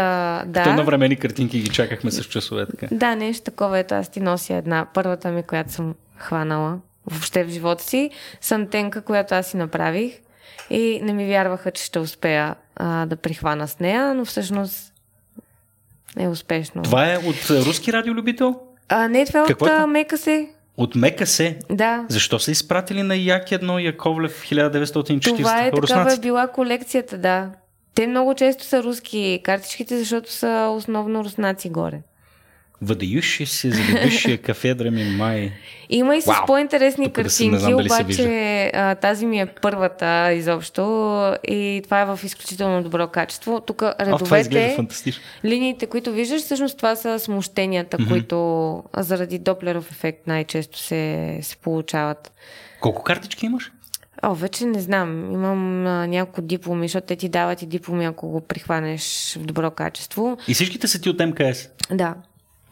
Да. 0.46 0.64
То 0.64 0.72
на 0.72 0.84
времени 0.84 1.16
картинки 1.16 1.60
ги 1.60 1.68
чакахме 1.68 2.10
с 2.10 2.24
часове. 2.24 2.66
Така. 2.66 2.86
Да, 2.90 3.14
нещо 3.16 3.44
такова. 3.44 3.78
Ето 3.78 3.94
аз 3.94 4.08
ти 4.08 4.20
нося 4.20 4.54
една. 4.54 4.86
Първата 4.94 5.30
ми, 5.30 5.42
която 5.42 5.72
съм 5.72 5.94
хванала 6.16 6.78
въобще 7.06 7.44
в 7.44 7.48
живота 7.48 7.84
си, 7.84 8.10
с 8.40 8.52
антенка, 8.52 9.02
която 9.02 9.34
аз 9.34 9.46
си 9.46 9.56
направих. 9.56 10.12
И 10.70 11.00
не 11.02 11.12
ми 11.12 11.26
вярваха, 11.26 11.70
че 11.70 11.84
ще 11.84 11.98
успея 11.98 12.54
а, 12.76 13.06
да 13.06 13.16
прихвана 13.16 13.68
с 13.68 13.80
нея, 13.80 14.14
но 14.14 14.24
всъщност 14.24 14.92
е 16.18 16.28
успешно. 16.28 16.82
Това 16.82 17.12
е 17.12 17.16
от 17.16 17.50
руски 17.50 17.92
радиолюбител? 17.92 18.60
А, 18.88 19.08
не, 19.08 19.26
това 19.26 19.42
е 19.42 19.46
Какво 19.46 19.64
от 19.64 19.70
е 19.70 19.74
това? 19.74 19.82
а, 19.84 19.86
Мекасе. 19.86 20.48
От 20.78 20.94
Мекасе. 20.94 21.58
Да. 21.70 22.06
Защо 22.08 22.38
са 22.38 22.50
изпратили 22.50 23.02
на 23.02 23.16
Як 23.16 23.52
едно 23.52 23.78
Яковлев 23.78 24.42
1940? 24.42 25.36
Това 25.36 25.58
е 25.58 25.70
такава 25.70 25.78
е 25.78 25.82
руснаците? 25.82 26.20
била 26.20 26.48
колекцията, 26.48 27.18
да. 27.18 27.50
Те 27.94 28.06
много 28.06 28.34
често 28.34 28.64
са 28.64 28.82
руски 28.82 29.40
картичките, 29.44 29.98
защото 29.98 30.32
са 30.32 30.72
основно 30.76 31.24
руснаци 31.24 31.70
горе. 31.70 32.02
Въдающи 32.82 33.46
се, 33.46 33.70
задебившия 33.70 34.38
кафедра 34.42 34.90
ми 34.90 35.04
май. 35.04 35.52
Има 35.88 36.16
и 36.16 36.22
с 36.22 36.26
Вау! 36.26 36.46
по-интересни 36.46 37.04
Тук 37.04 37.14
да 37.14 37.22
картинки, 37.22 37.64
дали 37.64 37.88
се 37.88 38.02
обаче 38.02 38.70
а, 38.74 38.94
тази 38.94 39.26
ми 39.26 39.40
е 39.40 39.46
първата 39.46 40.32
изобщо 40.32 40.82
и 41.48 41.80
това 41.84 42.00
е 42.00 42.04
в 42.04 42.20
изключително 42.24 42.82
добро 42.82 43.08
качество. 43.08 43.60
Тук 43.60 43.82
редовете, 44.00 44.72
фантастично. 44.76 45.22
линиите, 45.44 45.86
които 45.86 46.12
виждаш, 46.12 46.42
всъщност 46.42 46.76
това 46.76 46.96
са 46.96 47.18
смущенията, 47.18 47.98
mm-hmm. 47.98 48.08
които 48.08 48.82
заради 48.96 49.38
Доплеров 49.38 49.90
ефект 49.90 50.26
най-често 50.26 50.78
се, 50.78 51.38
се 51.42 51.56
получават. 51.56 52.32
Колко 52.80 53.02
картички 53.02 53.46
имаш? 53.46 53.72
О, 54.22 54.34
вече 54.34 54.66
не 54.66 54.80
знам. 54.80 55.32
Имам 55.32 55.86
а, 55.86 56.06
няколко 56.06 56.42
дипломи, 56.42 56.88
защото 56.88 57.06
те 57.06 57.16
ти 57.16 57.28
дават 57.28 57.62
и 57.62 57.66
дипломи, 57.66 58.04
ако 58.04 58.28
го 58.28 58.40
прихванеш 58.40 59.36
в 59.40 59.44
добро 59.44 59.70
качество. 59.70 60.38
И 60.48 60.54
всичките 60.54 60.88
са 60.88 61.00
ти 61.00 61.10
от 61.10 61.20
МКС. 61.20 61.68
Да, 61.90 62.14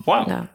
Вау! 0.07 0.25
Да. 0.29 0.47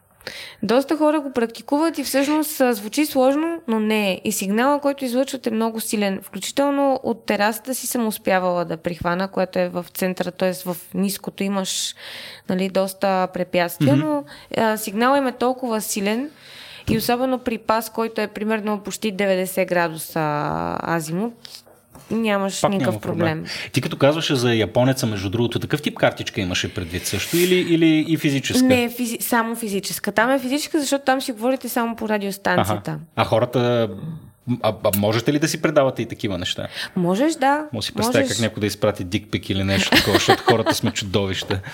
Доста 0.64 0.98
хора 0.98 1.20
го 1.20 1.32
практикуват 1.32 1.98
и 1.98 2.04
всъщност 2.04 2.62
звучи 2.72 3.06
сложно, 3.06 3.62
но 3.68 3.80
не 3.80 4.12
е. 4.12 4.22
И 4.24 4.32
сигнала, 4.32 4.80
който 4.80 5.06
излъчват 5.06 5.48
е 5.48 5.52
много 5.52 5.80
силен. 5.80 6.20
Включително 6.24 7.00
от 7.04 7.26
терасата 7.26 7.76
си 7.76 7.88
съм 7.88 8.08
успявала 8.08 8.66
да 8.66 8.78
прихвана, 8.78 9.28
което 9.28 9.60
е 9.60 9.70
в 9.70 9.86
центъра, 9.94 10.32
т.е. 10.32 10.54
в 10.54 10.78
ниското 10.94 11.44
имаш 11.44 11.96
нали, 12.50 12.70
доста 12.70 13.28
препятствия, 13.34 13.96
mm-hmm. 13.96 14.04
но 14.04 14.24
а, 14.58 14.78
сигнала 14.78 15.18
им 15.18 15.28
е 15.28 15.32
толкова 15.32 15.82
силен 15.82 16.30
и 16.90 16.98
особено 16.98 17.40
при 17.40 17.58
пас, 17.58 17.90
който 17.90 18.22
е 18.22 18.28
примерно 18.28 18.80
почти 18.80 19.14
90 19.14 19.68
градуса 19.68 20.20
азимут, 20.88 21.34
нямаш 22.16 22.62
Пак 22.62 22.72
никакъв 22.72 22.94
няма 22.94 23.02
проблем. 23.02 23.46
Ти 23.72 23.82
като 23.82 23.98
казваше 23.98 24.36
за 24.36 24.54
японеца, 24.54 25.06
между 25.06 25.30
другото, 25.30 25.60
такъв 25.60 25.82
тип 25.82 25.98
картичка 25.98 26.42
имаше 26.42 26.74
предвид 26.74 27.06
също 27.06 27.38
или, 27.38 27.56
или 27.56 28.06
и 28.08 28.18
физическа? 28.18 28.66
Не, 28.66 28.90
физи... 28.90 29.18
само 29.22 29.56
физическа. 29.56 30.12
Там 30.12 30.32
е 30.32 30.40
физическа, 30.40 30.80
защото 30.80 31.06
там 31.06 31.22
си 31.22 31.32
говорите 31.32 31.70
само 31.70 31.96
по 31.96 32.10
радиостанцията. 32.10 33.00
А 33.16 33.24
хората... 33.24 33.90
А, 34.62 34.74
а 34.84 34.92
можете 34.98 35.34
ли 35.34 35.40
да 35.40 35.48
си 35.48 35.62
предавате 35.62 36.02
и 36.02 36.06
такива 36.06 36.38
неща? 36.38 36.68
Можеш, 36.96 37.34
да. 37.34 37.66
Може 37.74 37.86
си 37.86 37.94
представя 37.94 38.24
можеш. 38.24 38.38
как 38.38 38.42
някой 38.42 38.62
да 38.62 38.68
изпрати 38.68 39.04
дикпик 39.04 39.50
или 39.50 39.64
нещо 39.64 39.96
такова, 39.96 40.14
защото 40.14 40.44
хората 40.44 40.76
сме 40.76 40.92
чудовища. 40.92 41.60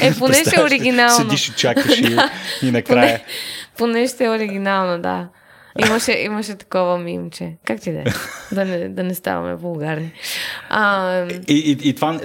Е, 0.00 0.14
поне 0.18 0.34
ще 0.34 0.60
е 0.60 0.62
оригинално. 0.62 1.16
Седиш 1.16 1.48
и 1.48 1.52
чакаш 1.52 1.98
и, 1.98 2.16
и 2.62 2.70
накрая. 2.70 3.20
Поне, 3.76 3.92
поне 3.92 4.08
ще 4.08 4.24
е 4.24 4.30
оригинално, 4.30 5.02
да. 5.02 5.28
Имаше, 5.78 6.12
имаше 6.12 6.54
такова 6.54 6.98
мимче. 6.98 7.52
Как 7.64 7.80
ти 7.80 7.92
да 7.92 7.98
е? 7.98 8.04
Да 8.52 8.64
не, 8.64 8.88
да 8.88 9.02
не 9.02 9.14
ставаме 9.14 9.54
вулгарни. 9.54 10.12
А, 10.68 11.20
И, 11.48 11.54
и, 11.54 11.88
и 11.88 11.94
това, 11.94 12.18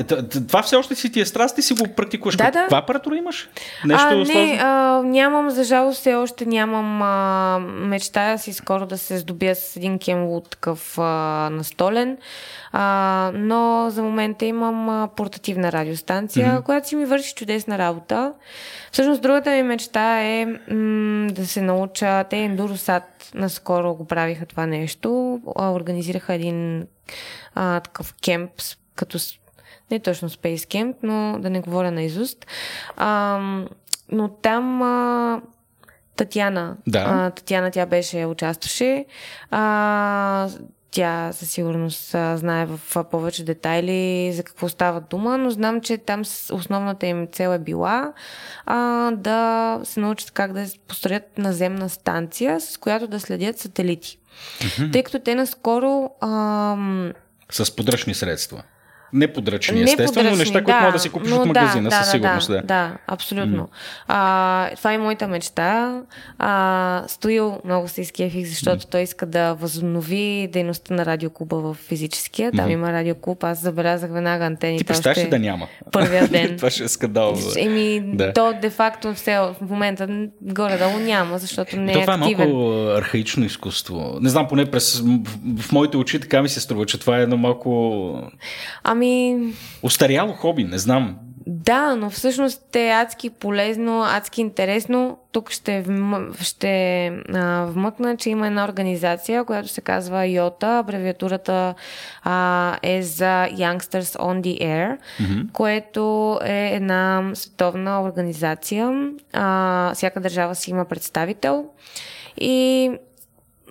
това 0.48 0.64
все 0.64 0.76
още 0.76 0.96
си 0.96 1.12
ти 1.12 1.20
е 1.20 1.26
страст 1.26 1.58
и 1.58 1.62
си 1.62 1.74
го 1.74 1.88
практикуваш. 1.96 2.36
Да, 2.36 2.52
да. 2.52 2.60
Каква 2.60 2.78
апаратура 2.78 3.16
имаш? 3.16 3.50
Нещо 3.86 4.08
а, 4.10 4.16
не, 4.16 4.60
а, 4.62 5.02
нямам, 5.06 5.50
за 5.50 5.64
жалост, 5.64 6.00
все 6.00 6.16
още 6.16 6.46
нямам 6.46 7.02
а, 7.02 7.60
мечтая 7.60 8.40
си 8.40 8.54
скоро 8.54 8.86
да 8.86 8.98
се 8.98 9.18
здобия 9.18 9.56
с 9.56 9.76
един 9.76 10.00
кемлут 10.00 10.50
такъв 10.50 10.98
а, 10.98 11.50
настолен, 11.52 12.18
а, 12.72 13.32
но 13.36 13.88
за 13.90 14.04
момента 14.04 14.46
имам 14.46 14.90
а, 14.90 15.08
портативна 15.16 15.72
радиостанция, 15.72 16.48
mm-hmm. 16.48 16.64
която 16.64 16.88
си 16.88 16.96
ми 16.96 17.06
върши 17.06 17.36
чудесна 17.36 17.78
работа. 17.78 18.34
Всъщност, 18.92 19.22
другата 19.22 19.52
ми 19.52 19.64
мечта 19.64 20.22
е 20.22 20.46
м- 20.46 21.28
да 21.32 21.48
се 21.48 21.62
науча, 21.62 22.24
те 22.24 22.36
Endurosat 22.36 23.04
наскоро 23.34 23.96
го 23.96 24.06
правиха 24.06 24.46
това 24.46 24.66
нещо, 24.66 25.42
а, 25.56 25.72
организираха 25.72 26.34
един 26.34 26.88
а, 27.56 27.80
такъв 27.80 28.16
кемп, 28.24 28.52
като 28.96 29.18
не 29.92 30.00
точно 30.00 30.30
Space 30.30 30.56
Camp, 30.56 30.96
но 31.04 31.40
да 31.40 31.50
не 31.50 31.62
говоря 31.62 31.92
на 31.92 32.02
изуст. 32.02 32.46
А, 32.98 33.40
но 34.12 34.28
там 34.28 34.82
а, 34.82 35.42
Татяна, 36.16 36.78
Да. 36.88 37.06
а, 37.10 37.30
Татяна 37.32 37.72
тя 37.72 37.86
беше, 37.86 38.26
участваше. 38.26 39.06
А, 39.52 40.50
тя 40.92 41.34
със 41.34 41.52
сигурност 41.52 42.16
а, 42.16 42.38
знае 42.38 42.66
в 42.66 42.80
а, 42.96 43.04
повече 43.04 43.44
детайли 43.44 44.32
за 44.34 44.44
какво 44.44 44.70
става 44.70 45.02
дума, 45.02 45.38
но 45.38 45.50
знам, 45.52 45.82
че 45.82 45.98
там 45.98 46.22
основната 46.52 47.08
им 47.08 47.28
цел 47.32 47.50
е 47.50 47.60
била 47.60 48.14
а, 48.66 49.12
да 49.12 49.80
се 49.84 50.00
научат 50.00 50.32
как 50.32 50.54
да 50.54 50.66
построят 50.88 51.38
наземна 51.38 51.90
станция, 51.90 52.62
с 52.62 52.78
която 52.78 53.08
да 53.08 53.20
следят 53.20 53.60
сателити. 53.60 54.20
Тъй 54.92 55.04
като 55.04 55.20
те 55.20 55.36
наскоро 55.36 56.10
ам, 56.22 57.14
С 57.52 57.76
подръчни 57.76 58.14
средства. 58.14 58.64
Не 59.14 59.34
подръчни, 59.34 59.78
не 59.78 59.84
естествено, 59.84 60.08
но 60.08 60.14
подръчни, 60.14 60.38
неща, 60.40 60.54
които 60.64 60.78
да, 60.78 60.80
могат 60.80 60.94
да 60.94 61.00
си 61.00 61.10
купиш 61.10 61.32
от 61.32 61.46
магазина, 61.46 61.90
да, 61.90 61.96
със 61.96 62.12
сигурност. 62.12 62.48
Да, 62.48 62.54
Да, 62.56 62.62
да, 62.62 62.98
абсолютно. 63.08 63.64
Mm. 63.64 63.70
А, 64.08 64.70
това 64.76 64.94
е 64.94 64.98
моята 64.98 65.28
мечта. 65.28 66.02
А, 66.40 67.04
Стоил 67.08 67.60
много 67.66 67.88
се 67.88 68.02
изкефих, 68.02 68.48
защото 68.48 68.84
mm. 68.84 68.92
той 68.92 69.02
иска 69.02 69.26
да 69.26 69.54
възобнови 69.54 70.50
дейността 70.54 70.94
на 70.94 71.06
радиоклуба 71.06 71.56
в 71.58 71.74
физическия. 71.74 72.52
Там 72.52 72.66
Мгм. 72.66 72.72
има 72.74 72.92
радиоклуб. 72.92 73.44
Аз 73.44 73.60
забелязах 73.62 74.12
веднага 74.12 74.46
антените. 74.46 74.84
Ти 74.84 74.88
представяш 74.88 75.18
ли 75.18 75.30
да 75.30 75.40
няма? 75.40 75.68
Първия 75.92 76.28
ден. 76.32 76.58
Това 76.58 76.70
ще 76.70 76.84
е 76.84 76.88
скандал. 76.88 77.36
Еми, 77.58 78.02
Да. 78.06 78.34
то 78.34 78.54
де-факто 78.62 79.14
все 79.14 79.38
в 79.40 79.56
момента 79.62 80.08
горе-долу 80.42 81.00
няма, 81.00 81.38
защото 81.38 81.80
не 81.80 81.92
е 81.92 82.02
това 82.02 82.14
е 82.14 82.18
активен. 82.18 82.50
малко 82.52 82.92
архаично 82.98 83.46
изкуство. 83.46 84.18
Не 84.22 84.30
знам, 84.30 84.48
поне 84.48 84.66
през, 84.66 85.00
в, 85.00 85.20
в 85.62 85.72
моите 85.72 85.98
очи 85.98 86.20
така 86.20 86.42
ми 86.42 86.50
се 86.50 86.60
струва, 86.60 86.86
че 86.86 87.00
това 87.00 87.18
е 87.20 87.22
едно 87.22 87.38
малко 87.38 87.70
Ами, 88.84 88.99
устаряло 89.84 90.34
хоби, 90.34 90.64
не 90.64 90.78
знам. 90.78 91.16
Да, 91.52 91.96
но 91.96 92.10
всъщност 92.10 92.76
е 92.76 92.90
адски 92.90 93.30
полезно, 93.30 94.04
адски 94.04 94.42
интересно. 94.42 95.18
Тук 95.32 95.52
ще, 95.52 95.82
вм... 95.82 96.16
ще 96.42 97.06
а, 97.34 97.66
вмъкна, 97.66 98.18
че 98.18 98.30
има 98.30 98.48
една 98.48 98.66
организация, 98.66 99.44
която 99.44 99.70
се 99.70 99.82
казва 99.82 100.28
ЙОТА. 100.28 100.68
Абревиатурата 100.68 101.74
а, 102.24 102.78
е 102.84 103.02
за 103.02 103.48
Youngsters 103.52 104.20
on 104.20 104.42
the 104.42 104.62
Air, 104.62 104.98
mm-hmm. 104.98 105.52
което 105.52 106.40
е 106.44 106.72
една 106.74 107.32
световна 107.34 108.02
организация. 108.02 109.10
А, 109.34 109.94
всяка 109.94 110.22
държава 110.22 110.56
си 110.56 110.72
има 110.72 110.86
представител. 110.86 111.66
И 112.38 112.92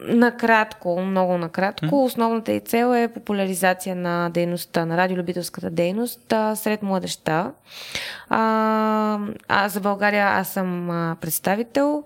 Накратко, 0.02 1.00
много 1.00 1.38
накратко, 1.38 2.04
основната 2.04 2.52
и 2.52 2.60
цел 2.60 2.94
е 2.94 3.08
популяризация 3.08 3.96
на 3.96 4.30
дейността, 4.30 4.86
на 4.86 4.96
радиолюбителската 4.96 5.70
дейност 5.70 6.32
а, 6.32 6.56
сред 6.56 6.82
младеща. 6.82 7.52
А, 8.28 9.18
а 9.48 9.68
за 9.68 9.80
България 9.80 10.26
аз 10.26 10.48
съм 10.48 10.90
а, 10.90 11.16
представител 11.20 12.04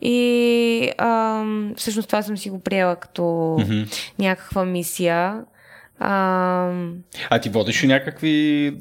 и 0.00 0.90
а, 0.98 1.44
всъщност 1.76 2.08
това 2.08 2.22
съм 2.22 2.36
си 2.36 2.50
го 2.50 2.60
приела 2.60 2.96
като 2.96 3.22
mm-hmm. 3.22 4.12
някаква 4.18 4.64
мисия. 4.64 5.44
А, 6.02 6.70
а 7.30 7.38
ти 7.38 7.48
водиш 7.48 7.84
ли 7.84 7.86
някакви 7.86 8.74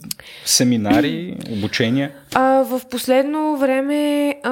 семинари, 0.46 1.38
обучения? 1.52 2.12
А, 2.34 2.64
в 2.64 2.82
последно 2.92 3.58
време 3.58 4.36
а, 4.44 4.52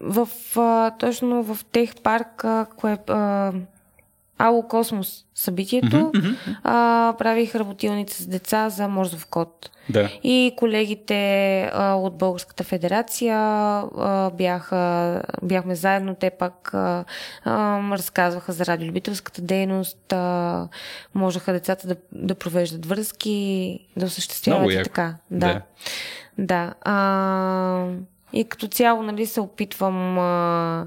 в, 0.00 0.28
а, 0.56 0.90
точно 0.90 1.42
в 1.42 1.58
тех 1.72 1.94
парк, 2.02 2.44
кое, 2.76 2.98
а, 3.08 3.52
Ало 4.38 4.62
Космос 4.62 5.24
събитието, 5.34 5.96
mm-hmm. 5.96 6.56
а, 6.64 7.14
правих 7.18 7.54
работилница 7.54 8.22
с 8.22 8.26
деца 8.26 8.68
за 8.68 8.88
Морзов 8.88 9.26
код. 9.26 9.70
Да. 9.88 10.10
И 10.22 10.54
колегите 10.56 11.62
а, 11.72 11.94
от 11.94 12.18
Българската 12.18 12.64
федерация 12.64 13.36
а, 13.38 14.30
бяха, 14.30 15.22
бяхме 15.42 15.74
заедно, 15.74 16.14
те 16.14 16.30
пак 16.30 16.74
а, 16.74 17.04
а, 17.44 17.80
разказваха 17.92 18.52
за 18.52 18.66
радиолюбителската 18.66 19.42
дейност, 19.42 20.12
а, 20.12 20.68
можеха 21.14 21.52
децата 21.52 21.88
да, 21.88 21.96
да 22.12 22.34
провеждат 22.34 22.86
връзки, 22.86 23.78
да 23.96 24.06
осъществяват 24.06 24.72
и 24.72 24.82
така. 24.82 25.14
Да. 25.30 25.46
Да. 25.46 25.62
да. 26.38 26.74
А, 26.80 27.86
и 28.36 28.44
като 28.44 28.68
цяло, 28.68 29.02
нали, 29.02 29.26
се 29.26 29.40
опитвам 29.40 30.18
а, 30.18 30.86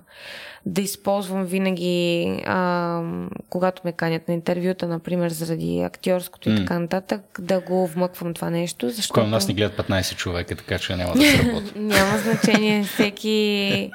да 0.66 0.82
използвам 0.82 1.45
винаги, 1.45 2.26
а, 2.45 3.02
когато 3.50 3.82
ме 3.86 3.91
канят 3.91 4.28
на 4.28 4.34
интервюта, 4.34 4.88
например, 4.88 5.30
заради 5.30 5.82
актьорското 5.82 6.50
mm. 6.50 6.54
и 6.54 6.58
така 6.58 6.80
нататък, 6.80 7.22
да 7.39 7.60
го 7.60 7.88
вмъквам 7.88 8.34
това 8.34 8.50
нещо. 8.50 8.89
Защото... 8.89 9.22
Кой 9.22 9.30
нас 9.30 9.47
ни 9.47 9.54
гледат 9.54 9.88
15 9.88 10.16
човека, 10.16 10.56
така 10.56 10.80
че 10.80 10.95
няма 10.95 11.14
да 11.14 11.22
се 11.22 11.43
работи. 11.47 11.80
няма 11.80 12.18
значение. 12.18 12.84
Всеки... 12.84 13.91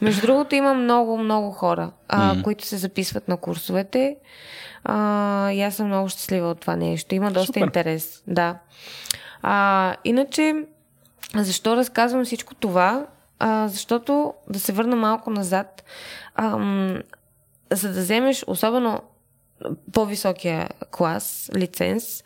Между 0.00 0.20
другото, 0.20 0.54
има 0.54 0.74
много, 0.74 1.18
много 1.18 1.50
хора, 1.50 1.90
а, 2.08 2.34
mm. 2.34 2.42
които 2.42 2.66
се 2.66 2.76
записват 2.76 3.28
на 3.28 3.36
курсовете. 3.36 4.16
А, 4.84 5.50
и 5.50 5.62
аз 5.62 5.74
съм 5.74 5.86
много 5.86 6.08
щастлива 6.08 6.50
от 6.50 6.60
това 6.60 6.76
нещо. 6.76 7.14
Има 7.14 7.30
доста 7.30 7.46
Супер. 7.46 7.60
интерес. 7.60 8.22
Да. 8.26 8.58
А, 9.42 9.96
иначе, 10.04 10.54
защо 11.34 11.76
разказвам 11.76 12.24
всичко 12.24 12.54
това? 12.54 13.06
А, 13.38 13.68
защото, 13.68 14.34
да 14.48 14.60
се 14.60 14.72
върна 14.72 14.96
малко 14.96 15.30
назад, 15.30 15.84
ам, 16.34 17.02
за 17.70 17.92
да 17.92 18.00
вземеш 18.00 18.44
особено 18.46 19.02
по-високия 19.92 20.68
клас, 20.90 21.50
лиценз, 21.56 22.24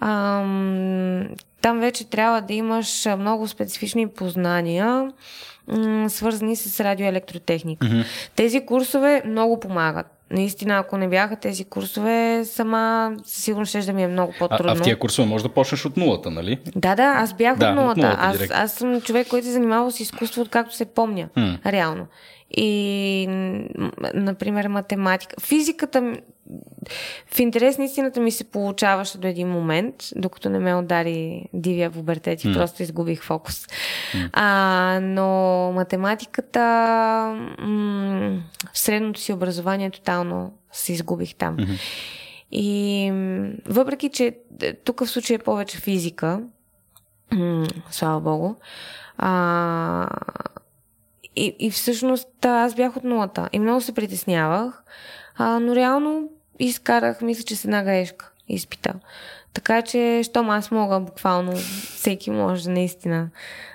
ам, 0.00 1.28
там 1.60 1.80
вече 1.80 2.04
трябва 2.04 2.40
да 2.40 2.54
имаш 2.54 3.06
много 3.18 3.48
специфични 3.48 4.08
познания, 4.08 5.12
м- 5.68 6.10
свързани 6.10 6.56
с 6.56 6.80
радиоелектротехника. 6.80 7.86
Mm-hmm. 7.86 8.04
Тези 8.36 8.66
курсове 8.66 9.22
много 9.26 9.60
помагат. 9.60 10.06
Наистина, 10.30 10.78
ако 10.78 10.96
не 10.96 11.08
бяха 11.08 11.36
тези 11.36 11.64
курсове, 11.64 12.44
сама 12.44 13.12
сигурно 13.24 13.66
ще 13.66 13.80
да 13.80 13.92
ми 13.92 14.02
е 14.02 14.08
много 14.08 14.34
по-трудно. 14.38 14.72
А, 14.72 14.72
а 14.72 14.76
в 14.76 14.82
тия 14.82 14.98
курсове 14.98 15.28
може 15.28 15.44
да 15.44 15.50
почнеш 15.50 15.84
от 15.84 15.96
нулата, 15.96 16.30
нали? 16.30 16.58
Да, 16.76 16.94
да, 16.94 17.02
аз 17.02 17.34
бях 17.34 17.58
да, 17.58 17.68
от 17.68 17.74
нулата. 17.74 17.90
От 17.90 17.96
нулата 17.96 18.18
аз, 18.20 18.50
аз 18.50 18.72
съм 18.72 19.00
човек, 19.00 19.28
който 19.28 19.46
се 19.46 19.52
занимава 19.52 19.92
с 19.92 20.00
изкуство, 20.00 20.42
откакто 20.42 20.74
се 20.74 20.84
помня. 20.84 21.28
М. 21.36 21.58
Реално. 21.66 22.06
И, 22.56 23.26
например, 24.14 24.66
математика. 24.66 25.36
Физиката, 25.40 26.12
в 27.26 27.40
интерес 27.40 27.78
на 27.78 27.84
истината 27.84 28.20
ми 28.20 28.30
се 28.30 28.44
получаваше 28.44 29.18
до 29.18 29.26
един 29.26 29.48
момент, 29.48 29.94
докато 30.16 30.50
не 30.50 30.58
ме 30.58 30.74
удари 30.74 31.44
дивия 31.52 31.90
пубертет 31.90 32.44
и 32.44 32.48
mm. 32.48 32.54
просто 32.54 32.82
изгубих 32.82 33.22
фокус. 33.22 33.66
Mm. 33.66 34.30
А, 34.32 35.00
но 35.02 35.72
математиката 35.72 36.60
м- 37.58 38.42
в 38.72 38.78
средното 38.78 39.20
си 39.20 39.32
образование 39.32 39.90
тотално 39.90 40.52
се 40.72 40.92
изгубих 40.92 41.34
там. 41.34 41.56
Mm-hmm. 41.56 41.80
И 42.52 43.10
въпреки, 43.66 44.08
че 44.08 44.36
тук 44.84 45.04
в 45.04 45.10
случая 45.10 45.34
е 45.34 45.38
повече 45.38 45.78
физика, 45.78 46.40
м- 47.32 47.66
слава 47.90 48.20
богу, 48.20 48.54
а, 49.18 50.08
и, 51.36 51.56
и 51.58 51.70
всъщност 51.70 52.44
аз 52.44 52.74
бях 52.74 52.96
от 52.96 53.04
нулата 53.04 53.48
и 53.52 53.58
много 53.58 53.80
се 53.80 53.94
притеснявах, 53.94 54.84
а, 55.36 55.60
но 55.60 55.74
реално 55.74 56.28
изкарах, 56.58 57.20
мисля, 57.20 57.42
че 57.42 57.56
с 57.56 57.64
една 57.64 57.82
грешка 57.82 58.30
изпита. 58.48 58.94
Така 59.52 59.82
че, 59.82 60.20
щом 60.24 60.50
аз 60.50 60.70
мога, 60.70 61.00
буквално 61.00 61.52
всеки 61.96 62.30
може, 62.30 62.70
наистина. 62.70 63.28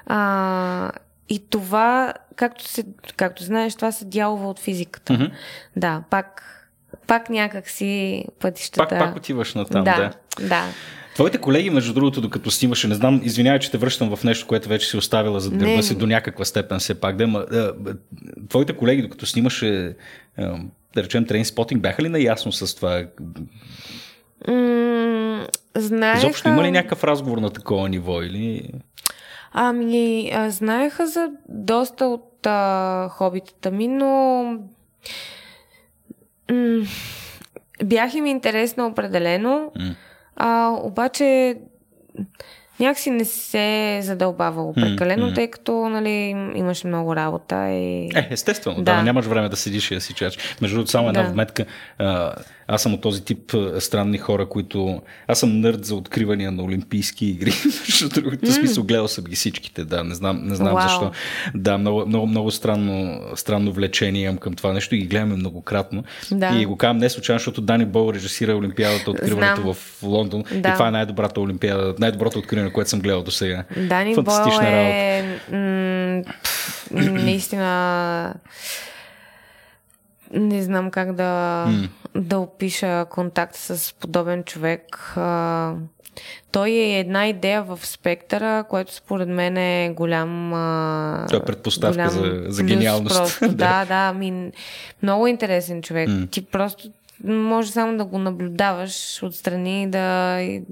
А, 0.06 0.92
и 1.30 1.40
това, 1.50 2.14
както, 2.36 2.64
се, 2.68 2.84
както 3.16 3.44
знаеш, 3.44 3.76
това 3.76 3.92
са 3.92 4.06
дялове 4.06 4.46
от 4.46 4.60
физиката. 4.60 5.14
Mm-hmm. 5.14 5.32
Да, 5.76 6.04
пак, 6.10 6.44
пак 7.08 7.30
някак 7.30 7.70
си 7.70 8.26
пътищата. 8.40 8.90
Пак, 8.90 9.00
пак 9.00 9.16
отиваш 9.16 9.54
на 9.54 9.66
там, 9.66 9.84
да. 9.84 9.96
Да, 9.96 10.12
да. 10.48 10.64
Твоите 11.14 11.38
колеги, 11.38 11.70
между 11.70 11.94
другото, 11.94 12.22
докато 12.22 12.52
снимаше, 12.52 12.88
не 12.88 12.96
знам, 12.96 13.22
извинявай, 13.24 13.60
че 13.60 13.72
те 13.72 13.78
връщам 13.78 14.16
в 14.16 14.24
нещо, 14.24 14.48
което 14.48 14.70
вече 14.70 14.90
си 14.90 14.98
оставила 14.98 15.40
за 15.40 15.50
гърба 15.50 15.82
си 15.82 15.98
до 15.98 16.08
някаква 16.08 16.46
степен 16.46 16.80
все 16.80 17.00
пак. 17.00 17.16
Да, 17.16 17.28
ма, 17.28 17.46
твоите 18.50 18.74
колеги, 18.74 19.02
докато 19.02 19.26
снимаше, 19.26 19.96
да 20.96 21.04
речем, 21.04 21.26
трейнспотинг, 21.26 21.82
бяха 21.82 22.04
ли 22.04 22.10
наясно 22.10 22.52
с 22.52 22.76
това? 22.76 23.04
Mm, 24.48 25.48
знаеха... 25.76 26.18
Изобщо 26.18 26.50
има 26.50 26.64
ли 26.64 26.72
някакъв 26.72 27.04
разговор 27.04 27.38
на 27.38 27.50
такова 27.50 27.90
ниво 27.90 28.22
или... 28.22 28.72
Ами, 29.52 30.32
знаеха 30.48 31.08
за 31.08 31.32
доста 31.50 32.06
от 32.06 32.46
а, 32.48 33.10
хобитата 33.10 33.72
ми, 33.72 33.88
но 33.88 34.44
м- 36.52 36.86
бях 37.84 38.14
им 38.14 38.26
интересна 38.26 38.88
определено. 38.88 39.72
Mm. 39.78 39.96
А, 40.36 40.70
обаче 40.82 41.58
някакси 42.80 43.10
не 43.10 43.26
се 43.26 44.00
задълбавало 44.04 44.74
прекалено, 44.74 45.34
тъй 45.34 45.48
като 45.48 45.90
нали, 45.90 46.10
имаше 46.56 46.88
много 46.88 47.16
работа. 47.16 47.70
И... 47.70 48.06
Е, 48.16 48.28
естествено, 48.32 48.76
да. 48.76 48.96
да, 48.96 49.04
нямаш 49.04 49.26
време 49.26 49.50
да 49.50 49.56
седиш 49.56 49.92
и 49.92 49.96
да 49.96 50.02
си 50.02 50.14
чаш. 50.14 50.38
Между 50.62 50.76
другото, 50.76 50.92
само 50.92 51.08
една 51.08 51.24
да. 51.24 51.30
вметка. 51.30 51.66
А, 51.98 52.34
аз 52.72 52.82
съм 52.82 52.94
от 52.94 53.02
този 53.02 53.26
тип 53.26 53.56
странни 53.80 54.18
хора, 54.18 54.46
които... 54.46 55.02
Аз 55.28 55.40
съм 55.40 55.60
нърд 55.60 55.86
за 55.86 55.96
откривания 55.96 56.52
на 56.52 56.64
Олимпийски 56.64 57.26
игри. 57.26 57.52
Защото 57.86 58.22
другото 58.22 58.46
mm. 58.46 58.52
смисъл 58.52 58.84
гледал 58.84 59.08
съм 59.08 59.24
ги 59.24 59.36
всичките, 59.36 59.86
да, 59.86 60.04
не 60.04 60.16
знам, 60.16 60.42
не 60.44 60.56
знам 60.56 60.76
wow. 60.76 60.84
защо. 60.84 61.12
Да, 61.56 61.78
много, 61.78 62.06
много, 62.06 62.28
много 62.28 62.52
странно, 62.52 63.22
странно 63.36 63.72
влечение 63.72 64.24
имам 64.24 64.38
към 64.38 64.54
това 64.54 64.74
нещо 64.74 64.96
и 64.96 64.98
ги 64.98 65.06
гледаме 65.06 65.36
многократно. 65.36 66.04
Да. 66.32 66.60
И 66.60 66.66
го 66.66 66.78
казвам 66.78 66.98
не 66.98 67.10
случайно, 67.10 67.40
защото 67.40 67.62
Дани 67.62 67.86
Бол 67.86 68.14
режисира 68.14 68.56
Олимпиадата, 68.56 69.12
откриването 69.12 69.62
знам. 69.62 69.74
в 69.74 70.04
Лондон. 70.04 70.44
Да. 70.52 70.70
И 70.70 70.74
това 70.74 70.88
е 70.88 70.92
най-добрата 70.92 71.42
Олимпиада, 71.42 71.96
най-доброто 72.00 72.40
откриване, 72.40 72.69
което 72.72 72.90
съм 72.90 73.00
гледал 73.00 73.24
до 73.24 73.32
сега. 73.32 73.64
Дани 73.78 74.16
Фантастична 74.16 74.62
Бол 74.62 74.70
е... 74.70 75.24
работа. 75.24 75.58
М- 75.58 77.24
наистина 77.24 78.34
не 80.34 80.64
знам 80.64 80.92
как 80.92 81.16
да, 81.16 81.66
mm. 81.70 81.90
да 82.16 82.40
опиша 82.40 83.06
контакт 83.10 83.56
с 83.56 83.94
подобен 84.00 84.44
човек. 84.44 85.14
А, 85.16 85.74
той 86.52 86.70
е 86.70 87.00
една 87.00 87.28
идея 87.28 87.64
в 87.64 87.80
спектъра, 87.84 88.64
което 88.70 88.96
според 88.96 89.28
мен 89.28 89.58
е 89.58 89.94
голям. 89.96 90.54
А, 90.54 91.28
е 91.34 91.40
предпоставка 91.40 91.94
голям 91.94 92.10
за, 92.10 92.44
за 92.48 92.64
гениалност. 92.64 93.16
Просто. 93.16 93.48
да, 93.56 93.86
да. 93.86 94.14
Ми, 94.14 94.52
много 95.04 95.28
интересен 95.28 95.82
човек. 95.82 96.10
Mm. 96.10 96.32
Ти 96.32 96.46
просто 96.46 96.90
може 97.24 97.72
само 97.72 97.98
да 97.98 98.06
го 98.06 98.18
наблюдаваш 98.18 99.24
отстрани 99.24 99.84
и 99.84 99.88
да, 99.88 100.38
и, 100.42 100.64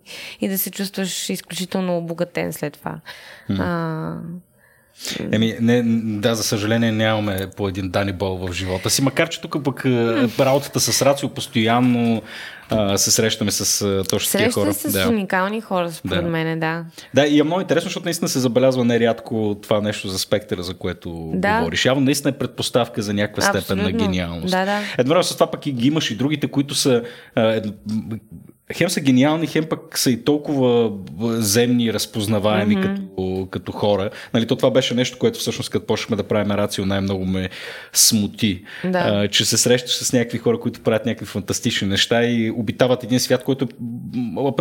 и 0.42 0.50
да 0.50 0.58
се 0.58 0.72
чувстваш 0.72 1.30
изключително 1.30 1.98
обогатен 1.98 2.54
след 2.54 2.74
това. 2.74 3.00
Mm. 3.50 3.60
А, 3.60 4.18
Еми, 5.32 5.56
не, 5.62 5.84
да, 6.20 6.36
за 6.36 6.44
съжаление 6.44 6.92
нямаме 6.92 7.48
по 7.58 7.68
един 7.68 7.90
Дани 7.90 8.14
Бол 8.14 8.38
в 8.38 8.54
живота 8.54 8.90
си, 8.90 9.02
макар 9.02 9.30
че 9.30 9.42
тук 9.42 9.64
пък 9.64 9.86
работата 10.40 10.80
с 10.80 11.02
Рацио 11.02 11.30
постоянно 11.30 12.22
а, 12.70 12.98
се 12.98 13.12
срещаме 13.12 13.52
с 13.52 13.82
а, 13.82 14.04
точно 14.04 14.32
такива 14.32 14.52
хора. 14.52 14.74
Среща 14.74 15.04
с 15.04 15.06
уникални 15.06 15.62
хора, 15.62 15.92
според 15.92 16.24
Да. 16.24 16.30
мен, 16.30 16.60
да. 16.60 16.86
Да, 17.14 17.26
и 17.26 17.40
е 17.40 17.44
много 17.44 17.62
интересно, 17.62 17.88
защото 17.88 18.06
наистина 18.06 18.30
се 18.30 18.40
забелязва 18.40 18.86
нерядко 18.86 19.58
това 19.62 19.82
нещо 19.82 20.08
за 20.08 20.20
спектъра, 20.20 20.64
за 20.64 20.74
което 20.74 21.32
Да. 21.34 21.58
говориш. 21.58 21.86
Явно 21.86 22.02
наистина 22.02 22.30
е 22.30 22.38
предпоставка 22.38 23.02
за 23.02 23.14
някаква 23.14 23.42
степен 23.44 23.78
на 23.78 23.84
Абсолютно. 23.84 24.08
гениалност. 24.08 24.52
Да, 24.52 24.66
да. 24.66 24.80
Едновременно 24.98 25.24
с 25.24 25.34
това 25.34 25.52
пък 25.52 25.66
и 25.66 25.72
ги 25.72 25.88
имаш 25.88 26.12
и 26.12 26.16
другите, 26.16 26.48
които 26.48 26.76
са 26.76 27.04
а, 27.36 27.42
ед- 27.44 27.66
хем 28.74 28.90
са 28.90 29.02
гениални, 29.02 29.48
хем 29.48 29.66
пък 29.66 29.98
са 29.98 30.12
и 30.12 30.24
толкова 30.24 30.92
земни 31.22 31.86
и 31.86 31.94
разпознаваеми 31.94 32.78
mm-hmm. 32.78 32.96
като, 32.96 33.48
като 33.52 33.72
хора. 33.72 34.10
Нали, 34.34 34.48
то 34.48 34.56
това 34.56 34.72
беше 34.72 34.94
нещо, 34.94 35.18
което 35.18 35.40
всъщност 35.40 35.70
като 35.70 35.86
почнахме 35.86 36.16
да 36.16 36.24
правим 36.24 36.52
рацио, 36.52 36.86
най-много 36.86 37.26
ме 37.26 37.50
смути. 37.94 38.64
Да. 38.84 39.00
А, 39.00 39.28
че 39.28 39.46
се 39.46 39.58
срещаш 39.58 39.96
с 39.96 40.14
някакви 40.14 40.38
хора, 40.38 40.60
които 40.60 40.82
правят 40.82 41.06
някакви 41.06 41.26
фантастични 41.26 41.88
неща 41.88 42.24
и 42.24 42.52
обитават 42.52 43.04
един 43.04 43.20
свят, 43.20 43.44
който 43.44 43.66
е 43.66 43.68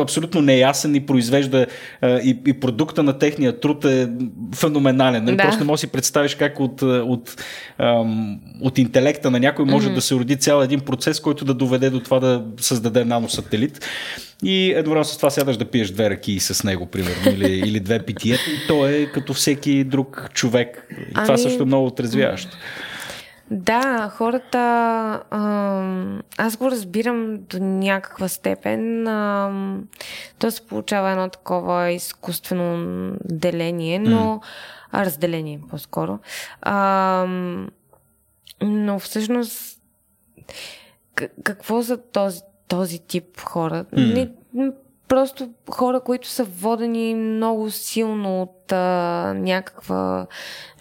абсолютно 0.02 0.40
неясен 0.40 0.94
и 0.94 1.07
произвежда 1.07 1.66
а, 2.00 2.18
и, 2.18 2.38
и 2.46 2.52
продукта 2.52 3.02
на 3.02 3.18
техния 3.18 3.61
труд 3.61 3.84
е 3.84 4.09
феноменален. 4.54 5.24
Нали? 5.24 5.36
Да. 5.36 5.42
Просто 5.42 5.61
не 5.61 5.66
можеш 5.66 5.80
да 5.80 5.86
си 5.86 5.92
представиш 5.92 6.34
как 6.34 6.61
от, 6.61 6.82
от, 6.82 7.44
ам, 7.78 8.40
от 8.61 8.78
интелекта 8.78 9.30
на 9.30 9.40
някой 9.40 9.64
може 9.64 9.88
mm-hmm. 9.88 9.94
да 9.94 10.00
се 10.00 10.14
роди 10.14 10.36
цял 10.36 10.62
един 10.62 10.80
процес, 10.80 11.20
който 11.20 11.44
да 11.44 11.54
доведе 11.54 11.90
до 11.90 12.00
това 12.00 12.20
да 12.20 12.44
създаде 12.61 13.04
наносателит. 13.04 13.80
И 14.42 14.70
едновременно 14.70 15.05
с 15.05 15.16
това 15.16 15.30
сядаш 15.30 15.57
да 15.57 15.70
пиеш 15.70 15.90
две 15.90 16.11
ръки 16.11 16.40
с 16.40 16.64
него, 16.64 16.86
примерно, 16.86 17.32
или, 17.32 17.53
или 17.53 17.80
две 17.80 18.03
пития. 18.03 18.36
И 18.36 18.66
той 18.68 18.92
е 18.92 19.12
като 19.12 19.34
всеки 19.34 19.84
друг 19.84 20.30
човек. 20.32 20.88
И 21.11 21.14
това 21.14 21.24
Ами- 21.28 21.38
също 21.38 21.62
е 21.62 21.66
много 21.66 21.86
отрезвяващо. 21.86 22.57
Да, 23.51 24.12
хората. 24.14 24.59
Ам, 25.30 26.22
аз 26.36 26.57
го 26.57 26.70
разбирам 26.70 27.36
до 27.51 27.59
някаква 27.59 28.28
степен. 28.28 29.09
Ам, 29.09 29.84
то 30.38 30.51
се 30.51 30.66
получава 30.66 31.11
едно 31.11 31.28
такова 31.28 31.90
изкуствено 31.90 33.12
деление, 33.24 33.99
но. 33.99 34.40
А, 34.92 35.05
разделение 35.05 35.61
по-скоро. 35.70 36.18
Ам, 36.62 37.68
но 38.62 38.99
всъщност. 38.99 39.80
какво 41.42 41.82
за 41.82 41.97
този, 41.97 42.40
този 42.68 42.98
тип 42.98 43.40
хора? 43.40 43.84
Не, 43.92 44.30
м, 44.54 44.72
просто 45.08 45.50
хора, 45.70 46.00
които 46.00 46.28
са 46.28 46.44
водени 46.44 47.14
много 47.14 47.70
силно 47.70 48.42
от 48.42 48.72
а, 48.72 49.34
някаква 49.36 50.26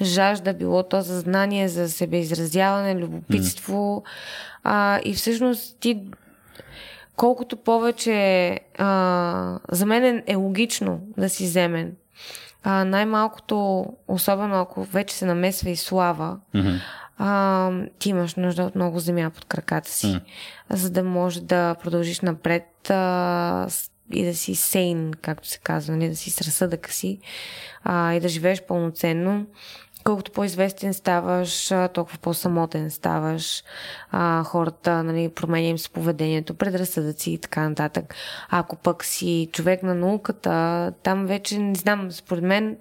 жажда, 0.01 0.53
било 0.53 0.83
то 0.83 1.01
за 1.01 1.19
знание, 1.19 1.67
за 1.67 1.89
себеизразяване, 1.89 2.95
любопитство. 2.95 4.03
А, 4.63 4.99
и 5.05 5.13
всъщност 5.13 5.77
ти 5.79 6.01
колкото 7.15 7.57
повече 7.57 8.59
а, 8.77 9.59
за 9.71 9.85
мен 9.85 10.03
е, 10.05 10.23
е 10.27 10.35
логично 10.35 10.99
да 11.17 11.29
си 11.29 11.47
земен. 11.47 11.95
А, 12.63 12.85
най-малкото, 12.85 13.85
особено 14.07 14.55
ако 14.55 14.83
вече 14.83 15.15
се 15.15 15.25
намесва 15.25 15.69
и 15.69 15.75
слава, 15.75 16.37
Мгм. 16.53 16.69
А, 17.17 17.71
ти 17.99 18.09
имаш 18.09 18.35
нужда 18.35 18.63
от 18.63 18.75
много 18.75 18.99
земя 18.99 19.29
под 19.29 19.45
краката 19.45 19.91
си, 19.91 20.07
М. 20.07 20.21
за 20.69 20.89
да 20.89 21.03
можеш 21.03 21.41
да 21.41 21.75
продължиш 21.75 22.21
напред 22.21 22.89
а, 22.89 23.67
и 24.11 24.25
да 24.25 24.35
си 24.35 24.55
сейн, 24.55 25.11
както 25.21 25.47
се 25.47 25.59
казва, 25.59 25.95
нали, 25.95 26.09
да 26.09 26.15
си 26.15 26.31
с 26.31 26.41
разсъдъка 26.41 26.93
си 26.93 27.19
а, 27.83 28.13
и 28.13 28.19
да 28.19 28.27
живееш 28.29 28.61
пълноценно. 28.61 29.45
Колкото 30.03 30.31
по-известен 30.31 30.93
ставаш, 30.93 31.71
толкова 31.93 32.17
по-самотен 32.17 32.91
ставаш. 32.91 33.63
А, 34.11 34.43
хората, 34.43 35.03
нали, 35.03 35.29
променя 35.29 35.67
им 35.67 35.77
се 35.77 35.89
поведението, 35.89 36.53
предразсъдъци 36.53 37.31
и 37.31 37.37
така 37.37 37.69
нататък. 37.69 38.15
А 38.49 38.59
ако 38.59 38.75
пък 38.75 39.05
си 39.05 39.49
човек 39.51 39.83
на 39.83 39.95
науката, 39.95 40.93
там 41.03 41.25
вече, 41.25 41.59
не 41.59 41.75
знам, 41.75 42.11
според 42.11 42.43
мен, 42.43 42.77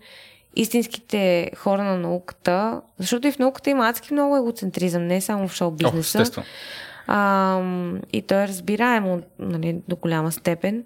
истинските 0.57 1.51
хора 1.57 1.85
на 1.85 1.99
науката, 1.99 2.81
защото 2.99 3.29
и 3.29 3.33
в 3.33 3.39
науката 3.39 3.71
има 3.71 3.89
адски 3.89 4.13
много 4.13 4.37
егоцентризъм, 4.37 5.07
не 5.07 5.21
само 5.21 5.49
в 5.49 5.55
шоу-бизнеса. 5.55 6.19
естествено. 6.19 6.47
А, 7.07 7.61
и 8.13 8.23
той 8.23 8.43
е 8.43 8.49
разбираемо 8.49 9.21
нали, 9.39 9.81
до 9.89 9.97
голяма 9.97 10.33
степен. 10.33 10.85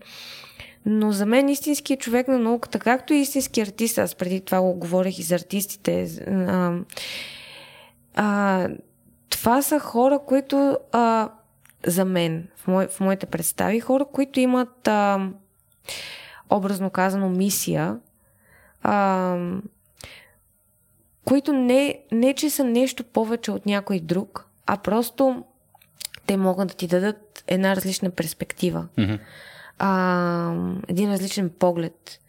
Но 0.86 1.12
за 1.12 1.26
мен 1.26 1.48
истинският 1.48 2.00
човек 2.00 2.28
на 2.28 2.38
науката, 2.38 2.78
както 2.78 3.14
и 3.14 3.20
истински 3.20 3.60
артист, 3.60 3.98
аз 3.98 4.14
преди 4.14 4.40
това 4.40 4.60
го 4.60 4.74
говорих 4.74 5.18
и 5.18 5.22
за 5.22 5.34
артистите, 5.34 6.02
а, 6.28 6.72
а, 8.14 8.68
това 9.30 9.62
са 9.62 9.78
хора, 9.78 10.18
които 10.26 10.78
а, 10.92 11.28
за 11.86 12.04
мен, 12.04 12.48
в, 12.56 12.66
мой, 12.66 12.86
в 12.86 13.00
моите 13.00 13.26
представи, 13.26 13.80
хора, 13.80 14.04
които 14.12 14.40
имат 14.40 14.88
а, 14.88 15.30
образно 16.50 16.90
казано 16.90 17.28
мисия, 17.28 17.96
а, 18.82 19.36
които 21.24 21.52
не, 21.52 21.98
не, 22.12 22.34
че 22.34 22.50
са 22.50 22.64
нещо 22.64 23.04
повече 23.04 23.50
от 23.50 23.66
някой 23.66 24.00
друг, 24.00 24.48
а 24.66 24.76
просто 24.76 25.44
те 26.26 26.36
могат 26.36 26.68
да 26.68 26.74
ти 26.74 26.86
дадат 26.86 27.44
една 27.46 27.76
различна 27.76 28.10
перспектива, 28.10 28.86
Мгм. 28.98 29.14
а, 29.78 30.54
един 30.88 31.12
различен 31.12 31.50
поглед. 31.50 32.20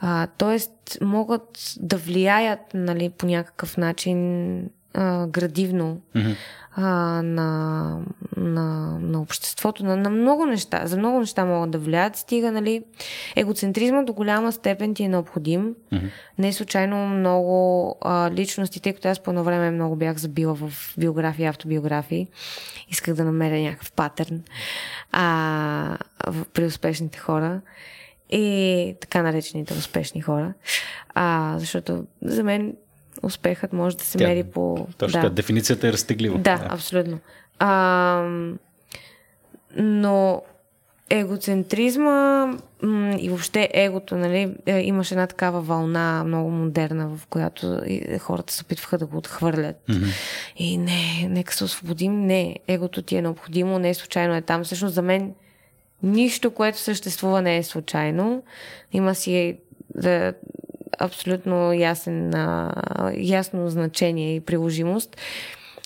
А, 0.00 0.26
тоест, 0.26 0.72
могат 1.00 1.74
да 1.80 1.96
влияят 1.96 2.60
нали, 2.74 3.10
по 3.10 3.26
някакъв 3.26 3.76
начин 3.76 4.58
а, 4.94 5.26
градивно 5.26 6.00
Мгм. 6.14 6.30
а, 6.76 6.82
на, 7.22 7.98
на, 8.42 8.98
на 9.00 9.20
обществото, 9.20 9.84
на, 9.84 9.96
на 9.96 10.10
много 10.10 10.46
неща. 10.46 10.82
За 10.86 10.96
много 10.96 11.18
неща 11.20 11.44
могат 11.44 11.70
да 11.70 11.78
влияят. 11.78 12.16
Стига, 12.16 12.52
нали, 12.52 12.84
егоцентризма 13.36 14.02
до 14.02 14.12
голяма 14.12 14.52
степен 14.52 14.94
ти 14.94 15.02
е 15.02 15.08
необходим. 15.08 15.74
Мгм. 15.92 16.06
Не 16.38 16.48
е 16.48 16.52
случайно 16.52 17.08
много 17.08 17.96
а, 18.00 18.30
личности, 18.30 18.80
тъй 18.80 18.92
като 18.92 19.08
аз 19.08 19.20
по 19.20 19.30
едно 19.30 19.44
време 19.44 19.70
много 19.70 19.96
бях 19.96 20.16
забила 20.16 20.54
в 20.54 20.94
биографии 20.98 21.44
автобиографии. 21.44 22.28
Исках 22.88 23.14
да 23.14 23.24
намеря 23.24 23.62
някакъв 23.62 23.92
патърн 23.92 24.42
а, 25.12 25.98
при 26.52 26.64
успешните 26.64 27.18
хора 27.18 27.60
и 28.30 28.94
така 29.00 29.22
наречените 29.22 29.74
успешни 29.74 30.20
хора. 30.20 30.52
А, 31.14 31.54
защото 31.58 32.04
за 32.22 32.44
мен 32.44 32.76
успехът 33.22 33.72
може 33.72 33.96
да 33.96 34.04
се 34.04 34.18
Тя- 34.18 34.28
мери 34.28 34.44
по... 34.44 34.86
Точно 34.98 35.20
да. 35.20 35.30
дефиницията 35.30 35.88
е 35.88 35.92
разтеглива. 35.92 36.38
Да, 36.38 36.66
абсолютно. 36.70 37.18
А, 37.64 38.24
но 39.76 40.42
егоцентризма 41.10 42.46
м, 42.82 43.16
и 43.20 43.28
въобще 43.28 43.68
егото, 43.72 44.16
нали, 44.16 44.54
е, 44.66 44.80
имаше 44.80 45.14
една 45.14 45.26
такава 45.26 45.60
вълна, 45.60 46.24
много 46.24 46.50
модерна, 46.50 47.08
в 47.08 47.26
която 47.26 47.80
хората 48.18 48.52
се 48.52 48.62
опитваха 48.62 48.98
да 48.98 49.06
го 49.06 49.16
отхвърлят. 49.16 49.76
Мгм. 49.88 50.04
И 50.56 50.78
не, 50.78 51.28
нека 51.28 51.54
се 51.54 51.64
освободим. 51.64 52.26
Не, 52.26 52.56
егото 52.68 53.02
ти 53.02 53.16
е 53.16 53.22
необходимо, 53.22 53.78
не 53.78 53.90
е 53.90 53.94
случайно 53.94 54.34
е 54.34 54.42
там. 54.42 54.64
Всъщност 54.64 54.94
за 54.94 55.02
мен 55.02 55.34
нищо, 56.02 56.50
което 56.50 56.78
съществува, 56.78 57.42
не 57.42 57.56
е 57.56 57.62
случайно. 57.62 58.42
Има 58.92 59.14
си 59.14 59.58
да, 59.94 60.34
абсолютно 60.98 61.72
ясен, 61.72 62.34
а, 62.34 62.72
ясно 63.16 63.70
значение 63.70 64.34
и 64.34 64.40
приложимост. 64.40 65.16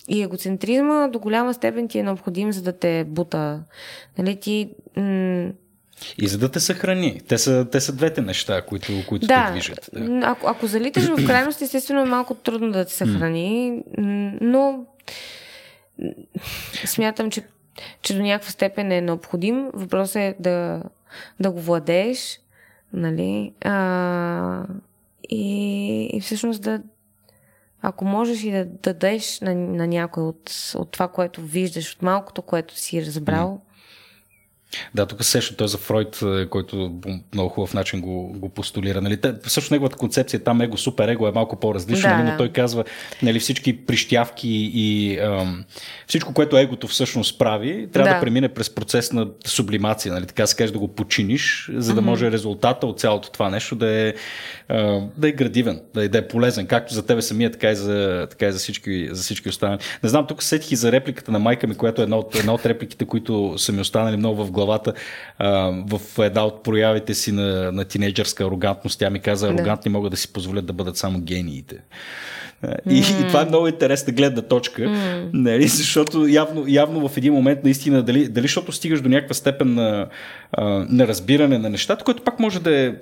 И 0.09 0.23
егоцентризма 0.23 1.09
до 1.09 1.19
голяма 1.19 1.55
степен 1.55 1.89
ти 1.89 1.99
е 1.99 2.03
необходим, 2.03 2.53
за 2.53 2.63
да 2.63 2.73
те 2.73 3.05
бута. 3.09 3.63
Нали, 4.19 4.37
ти... 4.37 4.71
М- 4.97 5.51
И 6.19 6.29
за 6.29 6.39
да 6.39 6.51
те 6.51 6.61
съхрани. 6.61 7.21
Те 7.29 7.39
са, 7.39 7.67
те 7.73 7.81
са 7.81 7.93
двете 7.93 8.21
неща, 8.21 8.63
които, 8.63 8.93
които 9.09 9.27
да, 9.27 9.47
те 9.47 9.53
движат. 9.53 9.91
Да. 9.93 10.21
ако, 10.23 10.47
ако 10.47 10.67
залиташ 10.67 11.05
в 11.05 11.17
крайност, 11.27 11.63
естествено 11.63 12.01
е 12.01 12.05
малко 12.05 12.35
трудно 12.35 12.73
да 12.73 12.85
те 12.85 12.93
съхрани, 12.93 13.83
но 14.41 14.85
смятам, 16.85 17.31
че, 17.31 17.47
че 18.03 18.15
до 18.15 18.23
някаква 18.23 18.51
степен 18.51 18.93
е 18.93 19.01
необходим. 19.01 19.71
Въпросът 19.75 20.17
е 20.17 20.37
да, 20.41 20.83
да 21.41 21.51
го 21.51 21.61
владееш, 21.61 22.41
нали? 22.93 23.53
А, 23.65 24.65
и, 25.29 26.05
и 26.13 26.21
всъщност 26.21 26.63
да 26.63 26.81
ако 27.83 28.05
можеш 28.05 28.45
и 28.45 28.51
да, 28.51 28.65
да 28.65 28.71
дадеш 28.75 29.41
на, 29.41 29.55
на 29.55 29.87
някой 29.87 30.23
от, 30.23 30.73
от 30.77 30.91
това, 30.91 31.09
което 31.09 31.41
виждаш, 31.41 31.95
от 31.95 32.03
малкото, 32.03 32.43
което 32.43 32.79
си 32.79 33.07
разбрал, 33.07 33.61
Да, 34.95 35.07
тук 35.07 35.25
сеща 35.25 35.57
той 35.57 35.69
за 35.69 35.79
Фройд, 35.79 36.23
е, 36.23 36.47
който 36.47 36.93
по 37.03 37.09
много 37.35 37.49
хубав 37.49 37.75
начин 37.75 38.01
го, 38.01 38.33
го 38.33 38.49
постулира. 38.49 39.01
Нали? 39.01 39.17
Те, 39.17 39.35
също 39.47 39.75
неговата 39.75 39.97
концепция 39.97 40.41
там 40.41 40.61
его, 40.61 40.77
супер 40.77 41.09
его 41.09 41.29
е 41.29 41.33
малко 41.33 41.61
по-различна, 41.61 42.11
да, 42.11 42.17
нали? 42.17 42.31
но 42.31 42.37
той 42.37 42.49
казва 42.49 42.85
нали, 43.23 43.41
всички 43.41 43.87
прищявки 43.87 44.71
и 44.75 45.19
ам, 45.19 45.65
всичко, 46.07 46.33
което 46.33 46.59
егото 46.59 46.89
всъщност 46.89 47.39
прави, 47.39 47.89
трябва 47.93 48.09
да. 48.09 48.15
да 48.15 48.21
премине 48.21 48.49
през 48.49 48.75
процес 48.75 49.13
на 49.13 49.29
сублимация, 49.47 50.15
нали? 50.15 50.27
така 50.27 50.47
се 50.47 50.57
каже 50.57 50.73
да 50.73 50.79
го 50.79 50.89
починиш, 50.89 51.71
за 51.75 51.95
да 51.95 52.03
може 52.03 52.31
резултата 52.31 52.87
от 52.87 53.01
цялото 53.01 53.31
това 53.31 53.51
нещо 53.51 53.77
да 53.77 53.91
е, 53.91 54.15
а, 54.69 55.01
да 55.17 55.29
е 55.29 55.33
градивен, 55.33 55.81
да 55.95 56.05
е, 56.05 56.09
да 56.09 56.19
е 56.19 56.29
полезен, 56.29 56.67
както 56.67 56.95
за 56.95 57.07
тебе 57.07 57.23
самия, 57.23 57.51
така 57.51 57.71
и 57.71 57.77
за, 57.77 58.27
така 58.31 58.47
и 58.47 58.53
за, 58.53 58.59
всички, 58.59 59.09
за 59.11 59.23
всички 59.23 59.49
останали. 59.49 59.79
Не 60.03 60.09
знам, 60.09 60.27
тук 60.27 60.43
сетих 60.43 60.73
и 60.73 60.77
за 60.77 60.93
репликата 60.93 61.33
на 61.33 61.39
майка 61.39 61.67
ми, 61.67 61.75
която 61.75 62.03
е 62.03 62.05
една 62.05 62.17
от, 62.17 62.35
една 62.35 62.55
от 62.55 62.67
репликите, 62.67 63.05
които 63.05 63.55
са 63.59 63.73
ми 63.73 63.81
останали 63.81 64.17
много 64.17 64.45
в 64.45 64.51
главата 64.57 64.93
а, 65.39 65.51
в 65.91 66.01
една 66.19 66.45
от 66.45 66.63
проявите 66.63 67.15
си 67.15 67.33
на, 67.33 67.73
на 67.73 67.85
тинейджърска 67.85 68.45
арогантност. 68.45 68.99
Тя 68.99 69.11
ми 69.11 69.21
каза, 69.21 69.49
арогантни 69.49 69.93
да. 69.93 69.99
могат 69.99 70.11
да 70.11 70.17
си 70.17 70.33
позволят 70.33 70.67
да 70.67 70.73
бъдат 70.73 70.97
само 70.97 71.21
гениите. 71.21 71.77
И, 72.65 73.03
mm. 73.03 73.25
и 73.25 73.29
това 73.29 73.43
е 73.43 73.45
много 73.45 73.69
интересна 73.69 74.13
гледна 74.13 74.43
точка, 74.43 74.83
mm. 74.83 75.31
нали, 75.33 75.69
защото 75.69 76.27
явно, 76.29 76.65
явно 76.69 77.09
в 77.09 77.17
един 77.17 77.33
момент 77.33 77.65
наистина, 77.65 78.03
дали, 78.03 78.29
дали 78.29 78.45
защото 78.45 78.73
стигаш 78.73 79.01
до 79.01 79.09
някаква 79.09 79.35
степен 79.35 79.75
на, 79.75 80.07
на 80.65 81.09
разбиране 81.09 81.59
на 81.59 81.71
нещата, 81.71 82.05
което 82.05 82.23
пак 82.23 82.41
може 82.41 82.61
да 82.61 82.81
е 82.81 82.93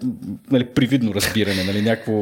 нали, 0.50 0.64
привидно 0.64 1.14
разбиране, 1.14 1.64
нали, 1.64 1.82
някакво, 1.82 2.12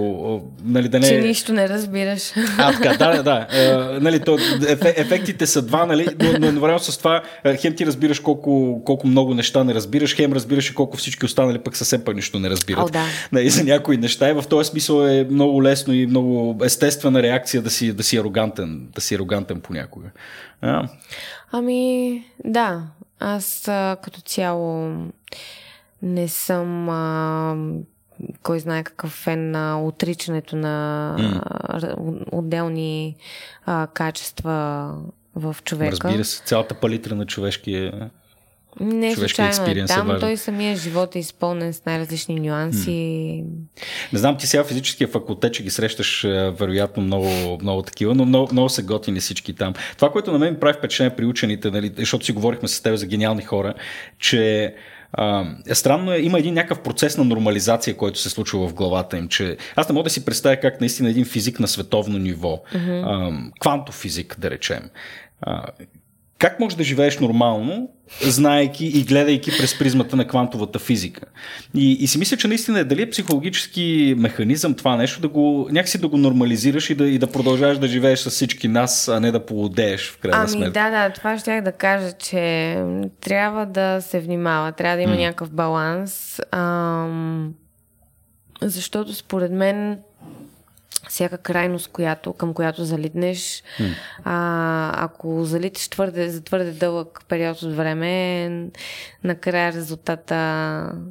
нали, 0.64 0.88
да 0.88 1.00
не... 1.00 1.08
Че 1.08 1.18
нищо 1.18 1.52
не 1.52 1.68
разбираш. 1.68 2.32
А, 2.58 2.72
така, 2.72 3.12
да, 3.12 3.22
да. 3.22 3.46
А, 3.50 3.98
нали, 4.00 4.20
то, 4.20 4.38
еф, 4.68 4.78
ефектите 4.82 5.46
са 5.46 5.62
два, 5.62 5.86
нали, 5.86 6.06
но, 6.22 6.38
но 6.38 6.46
едновременно 6.46 6.78
с 6.78 6.98
това 6.98 7.22
хем 7.60 7.74
ти 7.74 7.86
разбираш 7.86 8.20
колко, 8.20 8.82
колко 8.84 9.06
много 9.06 9.34
неща 9.34 9.64
не 9.64 9.74
разбираш, 9.74 10.16
хем 10.16 10.32
разбираш 10.32 10.70
и 10.70 10.74
колко 10.74 10.96
всички 10.96 11.24
останали 11.24 11.58
пък 11.58 11.76
съвсем 11.76 12.04
пък 12.04 12.16
нищо 12.16 12.38
не 12.38 12.50
разбират. 12.50 12.88
О, 12.88 12.92
да. 12.92 13.04
нали, 13.32 13.50
за 13.50 13.64
някои 13.64 13.96
неща 13.96 14.30
и 14.30 14.32
в 14.32 14.44
този 14.50 14.70
смисъл 14.70 15.06
е 15.06 15.26
много 15.30 15.62
лесно 15.62 15.94
и 15.94 16.06
много 16.06 16.64
естествена 16.64 17.22
реакция 17.22 17.62
да 17.62 17.70
си, 17.70 17.92
да 17.92 18.02
си 18.02 18.16
арогантен, 18.16 18.80
да 18.94 19.00
си 19.00 19.14
арогантен 19.14 19.60
понякога. 19.60 20.08
А? 20.62 20.88
Ами, 21.52 22.24
да. 22.44 22.82
Аз 23.22 23.68
а, 23.68 23.96
като 24.02 24.20
цяло 24.20 24.96
не 26.02 26.28
съм 26.28 26.88
а, 26.88 27.56
кой 28.42 28.60
знае 28.60 28.84
какъв 28.84 29.10
фен 29.10 29.50
на 29.50 29.82
отричането 29.82 30.56
на 30.56 31.16
mm. 31.18 32.24
отделни 32.32 33.16
а, 33.66 33.86
качества 33.86 34.88
в 35.34 35.56
човека. 35.64 35.92
Разбира 35.92 36.24
се, 36.24 36.42
цялата 36.44 36.74
палитра 36.74 37.14
на 37.14 37.26
човешкия 37.26 38.10
не 38.80 39.16
случайно 39.16 39.64
е 39.66 39.86
там, 39.86 40.10
е 40.10 40.18
той 40.18 40.36
самия 40.36 40.76
живот 40.76 41.16
е 41.16 41.18
изпълнен 41.18 41.72
с 41.72 41.84
най-различни 41.84 42.40
нюанси. 42.40 42.90
Mm. 42.90 43.82
Не 44.12 44.18
знам, 44.18 44.36
ти 44.36 44.46
сега 44.46 44.64
физическия 44.64 45.08
факултет, 45.08 45.54
че 45.54 45.62
ги 45.62 45.70
срещаш 45.70 46.22
вероятно 46.58 47.02
много, 47.02 47.58
много 47.62 47.82
такива, 47.82 48.14
но 48.14 48.24
много, 48.24 48.52
много 48.52 48.68
са 48.68 48.82
готини 48.82 49.20
всички 49.20 49.52
там. 49.52 49.74
Това, 49.96 50.12
което 50.12 50.32
на 50.32 50.38
мен 50.38 50.56
прави 50.60 50.78
впечатление 50.78 51.16
при 51.16 51.26
учените, 51.26 51.70
нали, 51.70 51.92
защото 51.96 52.24
си 52.24 52.32
говорихме 52.32 52.68
с 52.68 52.80
теб 52.80 52.96
за 52.96 53.06
гениални 53.06 53.42
хора, 53.42 53.74
че 54.18 54.74
а, 55.12 55.46
е 55.66 55.74
странно 55.74 56.12
е, 56.12 56.18
има 56.18 56.38
един 56.38 56.54
някакъв 56.54 56.82
процес 56.82 57.16
на 57.16 57.24
нормализация, 57.24 57.96
който 57.96 58.18
се 58.18 58.30
случва 58.30 58.68
в 58.68 58.74
главата 58.74 59.18
им, 59.18 59.28
че 59.28 59.56
аз 59.76 59.88
не 59.88 59.92
мога 59.92 60.04
да 60.04 60.10
си 60.10 60.24
представя 60.24 60.56
как 60.56 60.80
наистина 60.80 61.10
един 61.10 61.24
физик 61.24 61.60
на 61.60 61.68
световно 61.68 62.18
ниво, 62.18 62.62
mm-hmm. 62.74 63.02
а, 63.06 63.50
квантов 63.60 63.94
физик, 63.94 64.36
да 64.38 64.50
речем, 64.50 64.90
а, 65.40 65.66
как 66.42 66.60
можеш 66.60 66.76
да 66.76 66.84
живееш 66.84 67.18
нормално, 67.18 67.88
знаейки 68.22 68.86
и 68.86 69.04
гледайки 69.04 69.50
през 69.58 69.78
призмата 69.78 70.16
на 70.16 70.24
квантовата 70.24 70.78
физика? 70.78 71.20
И, 71.74 71.92
и 71.92 72.06
си 72.06 72.18
мисля, 72.18 72.36
че 72.36 72.48
наистина 72.48 72.80
е 72.80 72.84
дали 72.84 73.02
е 73.02 73.10
психологически 73.10 74.14
механизъм 74.18 74.74
това 74.74 74.96
нещо, 74.96 75.20
да 75.20 75.28
го, 75.28 75.68
някакси 75.70 76.00
да 76.00 76.08
го 76.08 76.16
нормализираш 76.16 76.90
и 76.90 76.94
да, 76.94 77.08
и 77.08 77.18
да 77.18 77.26
продължаваш 77.26 77.78
да 77.78 77.88
живееш 77.88 78.18
с 78.18 78.30
всички 78.30 78.68
нас, 78.68 79.08
а 79.08 79.20
не 79.20 79.32
да 79.32 79.46
полудееш 79.46 80.10
в 80.10 80.18
крайна 80.18 80.38
ами, 80.38 80.48
сметка. 80.48 80.72
Да, 80.72 80.90
да, 80.90 81.10
това 81.10 81.38
ще 81.38 81.60
да 81.60 81.72
кажа, 81.72 82.12
че 82.12 82.76
трябва 83.20 83.66
да 83.66 84.00
се 84.00 84.20
внимава, 84.20 84.72
трябва 84.72 84.96
да 84.96 85.02
има 85.02 85.14
mm. 85.14 85.20
някакъв 85.20 85.50
баланс, 85.50 86.40
ам, 86.50 87.54
защото 88.62 89.14
според 89.14 89.52
мен 89.52 89.98
всяка 91.08 91.38
крайност, 91.38 91.88
която, 91.88 92.32
към 92.32 92.54
която 92.54 92.84
залитнеш. 92.84 93.38
Mm. 93.38 93.94
А, 94.24 95.04
ако 95.04 95.44
залиташ 95.44 95.88
твърде, 95.88 96.30
за 96.30 96.44
твърде 96.44 96.70
дълъг 96.70 97.20
период 97.28 97.62
от 97.62 97.76
време, 97.76 98.48
накрая 99.24 99.72
резултата... 99.72 100.34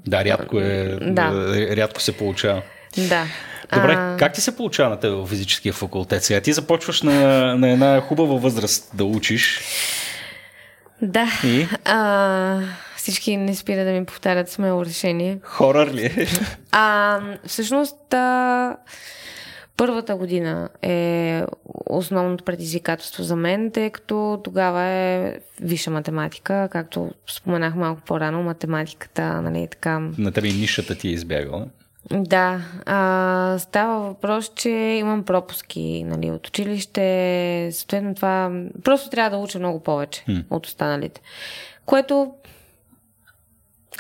Да, 0.07 0.25
рядко, 0.25 0.59
е, 0.59 0.97
да. 1.01 1.53
рядко 1.75 2.01
се 2.01 2.17
получава. 2.17 2.61
Да. 2.97 3.25
Добре, 3.73 3.93
а... 3.97 4.17
как 4.19 4.33
ти 4.33 4.41
се 4.41 4.55
получава 4.55 4.89
на 4.89 4.99
теб 4.99 5.11
в 5.13 5.27
физическия 5.27 5.73
факултет? 5.73 6.23
Сега 6.23 6.41
ти 6.41 6.53
започваш 6.53 7.01
на, 7.01 7.55
на 7.55 7.69
една 7.69 8.01
хубава 8.01 8.35
възраст 8.35 8.91
да 8.93 9.05
учиш. 9.05 9.61
Да. 11.01 11.27
И? 11.43 11.67
А, 11.85 12.59
всички 12.97 13.37
не 13.37 13.55
спира 13.55 13.85
да 13.85 13.91
ми 13.91 14.05
повтарят 14.05 14.49
смело 14.49 14.85
решение. 14.85 15.37
Хорър 15.43 15.93
ли 15.93 16.05
е? 16.05 16.27
А, 16.71 17.19
всъщност, 17.47 18.13
а, 18.13 18.75
Първата 19.81 20.15
година 20.15 20.69
е 20.81 21.43
основното 21.89 22.43
предизвикателство 22.43 23.23
за 23.23 23.35
мен, 23.35 23.71
тъй 23.71 23.89
като 23.89 24.41
тогава 24.43 24.81
е 24.83 25.39
висша 25.61 25.91
математика, 25.91 26.69
както 26.71 27.11
споменах 27.35 27.75
малко 27.75 28.01
по-рано, 28.01 28.43
математиката, 28.43 29.41
нали, 29.41 29.67
така... 29.71 29.99
На 29.99 30.31
тебе 30.31 30.47
нишата 30.47 30.95
ти 30.95 31.07
е 31.07 31.11
избягала? 31.11 31.67
Да, 32.11 32.61
а, 32.85 33.55
става 33.59 33.99
въпрос, 33.99 34.51
че 34.55 34.69
имам 34.69 35.23
пропуски 35.23 36.03
нали, 36.03 36.31
от 36.31 36.47
училище, 36.47 37.69
съответно 37.71 38.15
това 38.15 38.63
просто 38.83 39.09
трябва 39.09 39.37
да 39.37 39.43
уча 39.43 39.59
много 39.59 39.79
повече 39.79 40.23
hmm. 40.27 40.43
от 40.49 40.65
останалите, 40.65 41.21
което 41.85 42.33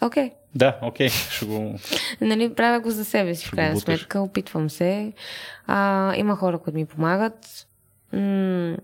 окей. 0.01 0.29
Okay. 0.29 0.31
Да, 0.55 0.77
окей, 0.81 1.07
okay. 1.07 1.31
ще 1.31 1.45
го... 1.45 1.79
нали, 2.21 2.53
правя 2.53 2.79
го 2.79 2.91
за 2.91 3.05
себе 3.05 3.35
си, 3.35 3.47
в 3.47 3.51
крайна 3.51 3.79
сметка, 3.79 4.21
опитвам 4.21 4.69
се. 4.69 5.13
А, 5.67 6.13
има 6.15 6.35
хора, 6.35 6.57
които 6.57 6.77
ми 6.77 6.85
помагат. 6.85 7.67
М- 8.13 8.77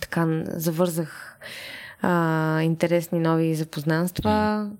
така, 0.00 0.42
завързах 0.46 1.38
а, 2.02 2.62
интересни 2.62 3.18
нови 3.18 3.54
запознанства. 3.54 4.70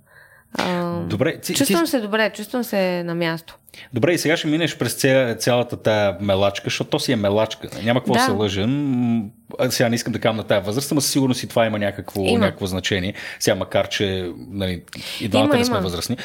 А, 0.58 1.00
добре, 1.00 1.40
ти, 1.40 1.54
чувствам 1.54 1.84
ти... 1.84 1.90
се 1.90 2.00
добре, 2.00 2.30
чувствам 2.30 2.64
се 2.64 3.02
на 3.02 3.14
място. 3.14 3.58
Добре, 3.92 4.12
и 4.12 4.18
сега 4.18 4.36
ще 4.36 4.48
минеш 4.48 4.78
през 4.78 4.94
ця, 4.94 5.34
цялата 5.38 5.76
тая 5.76 6.16
мелачка, 6.20 6.64
защото 6.64 6.90
то 6.90 6.98
си 6.98 7.12
е 7.12 7.16
мелачка. 7.16 7.68
Няма 7.82 8.00
какво 8.00 8.14
да. 8.14 8.20
се 8.20 8.30
лъжен. 8.30 9.30
Сега 9.68 9.88
не 9.88 9.94
искам 9.94 10.12
да 10.12 10.18
кажа 10.18 10.36
на 10.36 10.42
тая 10.42 10.60
възраст, 10.60 10.92
но 10.92 11.00
със 11.00 11.12
сигурност 11.12 11.42
и 11.42 11.46
това 11.48 11.66
има 11.66 11.78
някакво, 11.78 12.22
има. 12.22 12.38
някакво 12.38 12.66
значение. 12.66 13.14
Сега 13.40 13.54
макар, 13.54 13.88
че 13.88 14.30
нали, 14.50 14.82
и 15.20 15.28
двамата 15.28 15.56
не 15.56 15.64
сме 15.64 15.80
възрастни. 15.80 16.16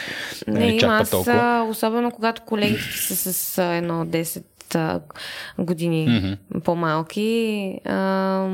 Не, 0.47 0.59
не 0.59 0.75
има. 0.75 0.97
Аз, 1.01 1.09
толкова. 1.09 1.67
особено 1.69 2.11
когато 2.11 2.41
колегите 2.41 2.83
са 2.83 3.33
с 3.33 3.57
едно 3.77 4.05
10 4.05 4.43
години 5.59 6.07
mm-hmm. 6.07 6.61
по-малки. 6.63 7.73
А, 7.85 8.47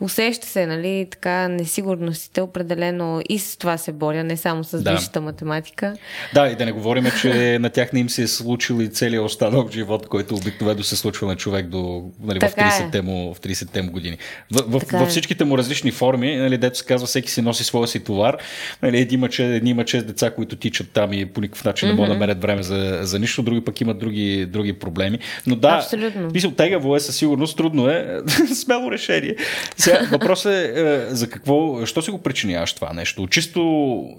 усеща 0.00 0.46
се, 0.46 0.66
нали, 0.66 1.06
така 1.10 1.48
несигурностите 1.48 2.40
определено 2.40 3.22
и 3.28 3.38
с 3.38 3.56
това 3.56 3.78
се 3.78 3.92
боря, 3.92 4.24
не 4.24 4.36
само 4.36 4.64
с 4.64 4.82
да. 4.82 4.92
висшата 4.92 5.20
математика. 5.20 5.94
Да, 6.34 6.48
и 6.48 6.56
да 6.56 6.64
не 6.64 6.72
говорим, 6.72 7.06
че 7.20 7.58
на 7.58 7.70
тях 7.70 7.92
не 7.92 8.00
им 8.00 8.10
се 8.10 8.22
е 8.22 8.26
случил 8.26 8.74
и 8.82 8.88
целият 8.88 9.24
останал 9.24 9.68
живот, 9.72 10.08
който 10.08 10.34
обикновено 10.34 10.82
се 10.82 10.96
случва 10.96 11.26
на 11.26 11.36
човек 11.36 11.66
до, 11.66 12.10
нали, 12.22 12.40
в 12.40 12.42
30-те 12.42 12.98
е. 12.98 13.02
му, 13.02 13.34
в 13.34 13.40
30-те 13.40 13.82
му 13.82 13.90
години. 13.90 14.18
В, 14.52 14.62
в, 14.66 14.82
във 14.92 15.06
е. 15.08 15.10
всичките 15.10 15.44
му 15.44 15.58
различни 15.58 15.90
форми, 15.90 16.36
нали, 16.36 16.58
дето 16.58 16.78
се 16.78 16.84
казва, 16.84 17.06
всеки 17.06 17.30
си 17.30 17.42
носи 17.42 17.64
своя 17.64 17.88
си 17.88 18.04
товар. 18.04 18.36
Нали, 18.82 18.98
един 18.98 19.18
има, 19.18 19.28
един 19.38 19.66
има 19.66 19.84
чест 19.84 20.06
деца, 20.06 20.30
които 20.30 20.56
тичат 20.56 20.90
там 20.90 21.12
и 21.12 21.26
по 21.26 21.40
никакъв 21.40 21.64
начин 21.64 21.88
mm-hmm. 21.88 21.92
не 21.92 21.96
могат 21.96 22.08
да 22.08 22.14
намерят 22.14 22.42
време 22.42 22.62
за, 22.62 22.98
за 23.02 23.18
нищо, 23.18 23.42
други 23.42 23.64
пък 23.64 23.80
имат 23.80 23.98
други, 23.98 24.46
други 24.46 24.72
проблеми. 24.72 25.18
Но 25.46 25.56
да, 25.56 25.68
Абсолютно. 25.68 26.54
тегаво 26.56 26.96
е 26.96 27.00
със 27.00 27.16
сигурност, 27.16 27.56
трудно 27.56 27.88
е, 27.88 28.20
смело 28.54 28.90
решение. 28.90 29.36
Сега, 29.76 30.08
въпросът 30.12 30.52
е, 30.52 30.72
е 30.76 31.14
за 31.14 31.30
какво, 31.30 31.86
що 31.86 32.02
си 32.02 32.10
го 32.10 32.22
причиняваш 32.22 32.72
това 32.72 32.92
нещо? 32.92 33.26
Чисто 33.26 33.60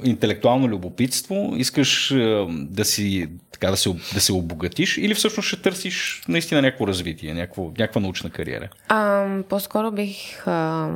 интелектуално 0.03 0.67
любопитство, 0.67 1.53
искаш 1.57 2.11
е, 2.11 2.45
да 2.49 2.85
си, 2.85 3.27
така 3.51 3.71
да 3.71 3.77
се, 3.77 3.89
да 4.13 4.21
се 4.21 4.33
обогатиш 4.33 4.97
или 4.97 5.13
всъщност 5.13 5.47
ще 5.47 5.61
търсиш 5.61 6.23
наистина 6.27 6.61
някакво 6.61 6.87
развитие, 6.87 7.33
някакво, 7.33 7.63
някаква 7.63 8.01
научна 8.01 8.29
кариера? 8.29 8.69
А, 8.87 9.27
по-скоро 9.49 9.91
бих, 9.91 10.47
а, 10.47 10.89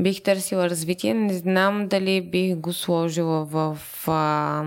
бих 0.00 0.22
търсила 0.22 0.70
развитие. 0.70 1.14
Не 1.14 1.34
знам 1.34 1.88
дали 1.88 2.20
бих 2.20 2.56
го 2.56 2.72
сложила 2.72 3.44
в 3.44 3.78
а, 4.06 4.64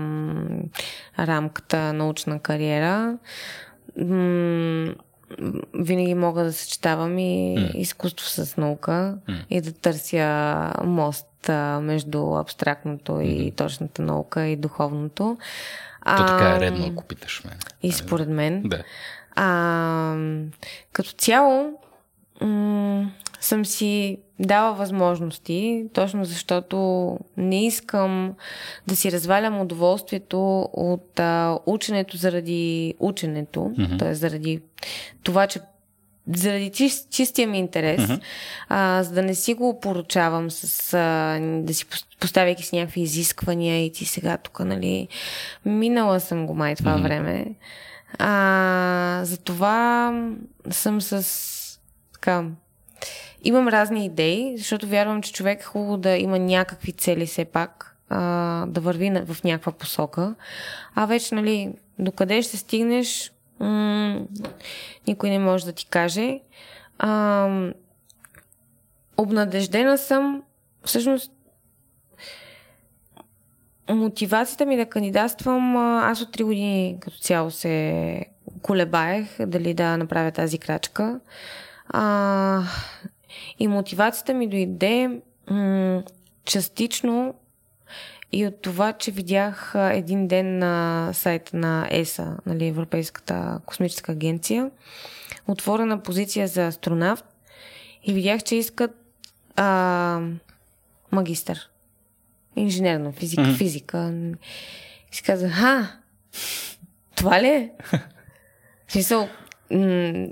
рамката 1.18 1.92
научна 1.92 2.38
кариера 2.38 3.18
винаги 5.74 6.14
мога 6.14 6.44
да 6.44 6.52
съчетавам 6.52 7.18
и 7.18 7.56
mm. 7.58 7.76
изкуство 7.76 8.26
с 8.26 8.56
наука 8.56 9.18
mm. 9.28 9.46
и 9.50 9.60
да 9.60 9.72
търся 9.72 10.72
мост 10.84 11.48
а, 11.48 11.80
между 11.80 12.34
абстрактното 12.34 13.12
mm. 13.12 13.22
и 13.22 13.50
точната 13.50 14.02
наука 14.02 14.46
и 14.46 14.56
духовното. 14.56 15.36
То 16.06 16.26
така 16.26 16.56
е 16.56 16.60
редно, 16.60 16.86
ако 16.92 17.04
питаш 17.04 17.44
мен. 17.44 17.58
И 17.82 17.92
според 17.92 18.28
мен. 18.28 18.62
Да. 18.62 18.82
А, 19.34 20.16
като 20.92 21.12
цяло 21.12 21.72
м- 22.40 23.10
съм 23.40 23.66
си 23.66 24.18
дала 24.42 24.72
възможности, 24.72 25.84
точно 25.92 26.24
защото 26.24 27.18
не 27.36 27.66
искам 27.66 28.34
да 28.86 28.96
си 28.96 29.12
развалям 29.12 29.60
удоволствието 29.60 30.68
от 30.72 31.20
а, 31.20 31.58
ученето 31.66 32.16
заради 32.16 32.94
ученето, 32.98 33.60
mm-hmm. 33.60 33.98
т.е. 33.98 34.14
заради 34.14 34.60
това, 35.22 35.46
че 35.46 35.60
заради 36.34 36.70
чист, 36.70 37.10
чистия 37.10 37.48
ми 37.48 37.58
интерес, 37.58 38.00
mm-hmm. 38.00 38.20
а, 38.68 39.02
за 39.02 39.12
да 39.14 39.22
не 39.22 39.34
си 39.34 39.54
го 39.54 39.80
поручавам 39.80 40.50
с, 40.50 40.94
а, 40.94 41.40
да 41.62 41.74
си 41.74 41.86
поставяйки 42.20 42.66
с 42.66 42.72
някакви 42.72 43.00
изисквания 43.00 43.84
и 43.84 43.92
ти 43.92 44.04
сега 44.04 44.36
тук, 44.36 44.60
нали, 44.60 45.08
минала 45.64 46.20
съм 46.20 46.46
го 46.46 46.54
май 46.54 46.76
това 46.76 46.96
mm-hmm. 46.96 47.02
време. 47.02 47.46
А, 48.18 49.20
затова 49.24 50.12
съм 50.70 51.00
с 51.00 51.78
така 52.12 52.44
Имам 53.44 53.68
разни 53.68 54.06
идеи, 54.06 54.58
защото 54.58 54.86
вярвам, 54.86 55.22
че 55.22 55.32
човек 55.32 55.60
е 55.60 55.64
хубаво 55.64 55.96
да 55.96 56.16
има 56.16 56.38
някакви 56.38 56.92
цели 56.92 57.26
все 57.26 57.44
пак, 57.44 57.96
а, 58.08 58.66
да 58.66 58.80
върви 58.80 59.10
в 59.10 59.44
някаква 59.44 59.72
посока. 59.72 60.34
А 60.94 61.06
вече, 61.06 61.34
нали, 61.34 61.72
докъде 61.98 62.42
ще 62.42 62.56
стигнеш, 62.56 63.32
м- 63.60 64.20
никой 65.06 65.30
не 65.30 65.38
може 65.38 65.64
да 65.64 65.72
ти 65.72 65.86
каже. 65.86 66.40
А, 66.98 67.48
обнадеждена 69.16 69.98
съм, 69.98 70.42
всъщност, 70.84 71.32
мотивацията 73.90 74.66
ми 74.66 74.76
да 74.76 74.86
кандидатствам, 74.86 75.76
аз 75.76 76.20
от 76.20 76.36
3 76.36 76.44
години 76.44 76.96
като 77.00 77.18
цяло 77.18 77.50
се 77.50 78.26
колебаех 78.62 79.46
дали 79.46 79.74
да 79.74 79.96
направя 79.96 80.30
тази 80.30 80.58
крачка. 80.58 81.20
А, 81.88 82.62
и 83.58 83.68
мотивацията 83.68 84.34
ми 84.34 84.48
дойде 84.48 85.20
м- 85.50 86.02
частично 86.44 87.34
и 88.32 88.46
от 88.46 88.62
това, 88.62 88.92
че 88.92 89.10
видях 89.10 89.72
един 89.76 90.28
ден 90.28 90.58
на 90.58 91.10
сайта 91.12 91.56
на 91.56 91.88
ЕСА, 91.90 92.36
нали, 92.46 92.66
Европейската 92.66 93.60
космическа 93.66 94.12
агенция, 94.12 94.70
отворена 95.48 96.02
позиция 96.02 96.48
за 96.48 96.66
астронавт 96.66 97.24
и 98.04 98.12
видях, 98.12 98.42
че 98.42 98.56
искат 98.56 98.90
а, 99.56 100.20
магистър. 101.12 101.70
Инженер 102.56 103.00
на 103.00 103.12
физика, 103.12 103.42
mm-hmm. 103.42 103.56
физика. 103.56 104.14
И 105.12 105.16
си 105.16 105.22
казах, 105.22 105.62
а, 105.62 105.88
това 107.16 107.42
ли 107.42 107.46
е? 107.46 107.70
В 108.86 108.92
смисъл, 108.92 109.28
м- 109.70 110.28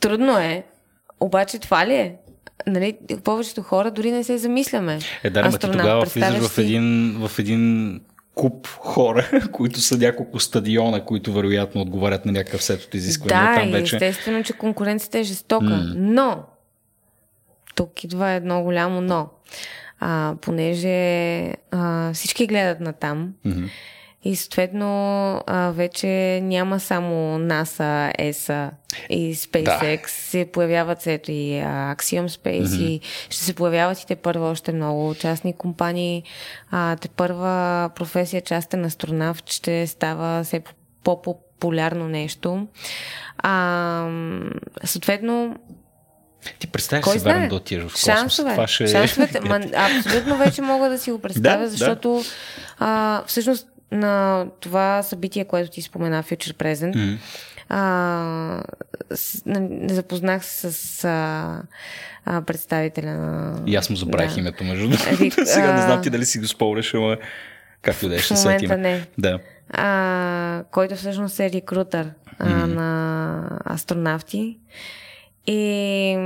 трудно 0.00 0.38
е, 0.38 0.64
обаче 1.20 1.58
това 1.58 1.86
ли 1.86 1.94
е? 1.94 2.16
Нали, 2.66 2.96
повечето 3.24 3.62
хора 3.62 3.90
дори 3.90 4.12
не 4.12 4.24
се 4.24 4.38
замисляме. 4.38 4.98
Е, 5.24 5.30
да, 5.30 5.58
ти 5.58 5.58
тогава 5.58 6.04
влизаш 6.04 6.48
в 6.48 6.58
един, 6.58 7.16
в 7.28 7.38
един 7.38 8.00
куп 8.34 8.66
хора, 8.66 9.26
които 9.52 9.80
са 9.80 9.98
няколко 9.98 10.40
стадиона, 10.40 11.04
които 11.04 11.32
вероятно 11.32 11.80
отговарят 11.80 12.26
на 12.26 12.32
някакъв 12.32 12.62
сет 12.62 12.82
от 12.82 12.94
изисквания. 12.94 13.54
Да, 13.54 13.60
Там 13.60 13.70
вече... 13.70 13.96
естествено, 13.96 14.44
че 14.44 14.52
конкуренцията 14.52 15.18
е 15.18 15.22
жестока. 15.22 15.66
Mm. 15.66 15.94
Но, 15.96 16.44
тук 17.74 18.04
идва 18.04 18.30
едно 18.30 18.62
голямо 18.62 19.00
но. 19.00 19.28
А, 20.00 20.34
понеже 20.40 21.54
а, 21.70 22.12
всички 22.12 22.46
гледат 22.46 22.80
на 22.80 22.92
там, 22.92 23.34
mm-hmm. 23.46 23.68
И 24.24 24.36
съответно 24.36 24.86
а, 25.46 25.70
вече 25.70 26.40
няма 26.42 26.80
само 26.80 27.38
NASA, 27.38 28.16
ESA 28.18 28.70
и 29.10 29.34
SpaceX. 29.34 30.02
Да. 30.02 30.08
Се 30.08 30.48
появяват 30.52 31.06
ето 31.06 31.32
и 31.32 31.58
а, 31.58 31.94
Axiom 31.94 32.26
Space 32.26 32.64
mm-hmm. 32.64 32.82
и 32.82 33.00
ще 33.30 33.44
се 33.44 33.54
появяват 33.54 34.00
и 34.00 34.06
те 34.06 34.16
първа 34.16 34.50
още 34.50 34.72
много 34.72 35.14
частни 35.14 35.52
компании. 35.52 36.22
А, 36.70 36.96
те 36.96 37.08
първа 37.08 37.90
професия 37.94 38.40
частен 38.40 38.84
астронавт 38.84 39.50
ще 39.50 39.86
става 39.86 40.44
все 40.44 40.62
по-популярно 41.04 42.08
нещо. 42.08 42.66
А, 43.38 44.08
съответно, 44.84 45.56
ти 46.58 46.66
представяш 46.66 47.08
си, 47.08 47.18
верно, 47.18 47.48
да 47.48 47.54
отидеш 47.54 47.84
в 47.84 47.92
космос. 47.92 48.18
Шансове. 48.18 48.50
Това 48.50 48.66
ще... 48.66 48.86
Шансовете, 48.86 49.40
ма, 49.44 49.60
абсолютно 49.74 50.36
вече 50.36 50.62
мога 50.62 50.88
да 50.88 50.98
си 50.98 51.12
го 51.12 51.18
представя, 51.18 51.62
да, 51.62 51.68
защото 51.68 52.12
да. 52.12 52.24
А, 52.78 53.22
всъщност 53.26 53.68
на 53.90 54.46
това 54.60 55.02
събитие, 55.02 55.44
което 55.44 55.70
ти 55.70 55.82
спомена, 55.82 56.22
Future 56.22 56.52
Present, 56.52 56.94
mm-hmm. 56.94 57.18
а, 57.68 58.62
с, 59.14 59.42
не 59.46 59.94
запознах 59.94 60.44
се 60.44 60.72
с 60.72 61.04
а, 61.04 61.62
а, 62.24 62.42
представителя 62.42 63.10
на... 63.10 63.62
И 63.66 63.76
аз 63.76 63.90
му 63.90 63.96
забравих 63.96 64.34
да. 64.34 64.40
името, 64.40 64.64
между 64.64 64.88
другото. 64.88 65.46
Сега 65.46 65.72
не 65.72 65.82
знам 65.82 66.02
ти 66.02 66.10
дали 66.10 66.24
си 66.24 66.38
го 66.38 66.46
спомняш, 66.46 66.94
ама 66.94 67.16
както 67.82 68.08
да 68.08 68.16
е, 68.16 68.18
ще 68.18 68.34
момента 68.34 68.76
не. 68.76 69.06
Да. 69.18 69.38
А, 69.70 70.64
който 70.70 70.96
всъщност 70.96 71.40
е 71.40 71.50
рекрутър 71.50 72.10
а, 72.38 72.46
mm-hmm. 72.48 72.64
на 72.64 73.60
астронавти. 73.64 74.58
И 75.46 76.16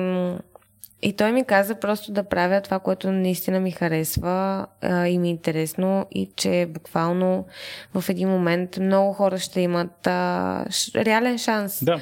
и 1.03 1.13
той 1.13 1.33
ми 1.33 1.45
каза 1.45 1.75
просто 1.75 2.13
да 2.13 2.23
правя 2.23 2.61
това, 2.61 2.79
което 2.79 3.13
наистина 3.13 3.61
ми 3.61 3.71
харесва 3.71 4.67
а, 4.83 5.07
и 5.07 5.19
ми 5.19 5.29
е 5.29 5.31
интересно 5.31 6.07
и 6.11 6.31
че 6.37 6.67
буквално 6.71 7.47
в 7.95 8.09
един 8.09 8.29
момент 8.29 8.77
много 8.77 9.13
хора 9.13 9.39
ще 9.39 9.61
имат 9.61 10.07
а, 10.07 10.65
реален 10.97 11.39
шанс. 11.39 11.85
Да 11.85 12.01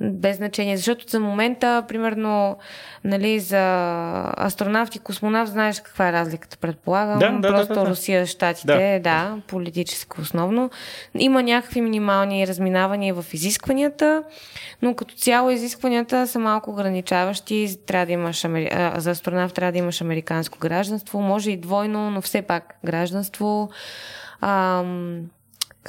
без 0.00 0.36
значение. 0.36 0.76
Защото 0.76 1.04
за 1.08 1.20
момента, 1.20 1.84
примерно, 1.88 2.56
нали, 3.04 3.40
за 3.40 4.32
астронавт 4.36 4.94
и 4.94 4.98
космонавт, 4.98 5.50
знаеш 5.50 5.80
каква 5.80 6.08
е 6.08 6.12
разликата, 6.12 6.56
предполагам. 6.56 7.18
Да, 7.18 7.30
да, 7.30 7.48
Просто 7.48 7.74
да, 7.74 7.80
да, 7.80 7.90
Русия, 7.90 8.26
Штатите, 8.26 9.00
да. 9.04 9.10
да, 9.10 9.36
политически 9.46 10.20
основно. 10.20 10.70
Има 11.14 11.42
някакви 11.42 11.80
минимални 11.80 12.46
разминавания 12.46 13.14
в 13.14 13.34
изискванията, 13.34 14.22
но 14.82 14.94
като 14.94 15.14
цяло 15.14 15.50
изискванията 15.50 16.26
са 16.26 16.38
малко 16.38 16.70
ограничаващи. 16.70 17.76
Трябва 17.86 18.06
да 18.06 18.12
имаш, 18.12 18.46
за 18.96 19.10
астронавт 19.10 19.54
трябва 19.54 19.72
да 19.72 19.78
имаш 19.78 20.00
американско 20.00 20.58
гражданство, 20.58 21.20
може 21.20 21.50
и 21.50 21.56
двойно, 21.56 22.10
но 22.10 22.20
все 22.20 22.42
пак 22.42 22.78
гражданство. 22.84 23.70
Ам, 24.40 25.20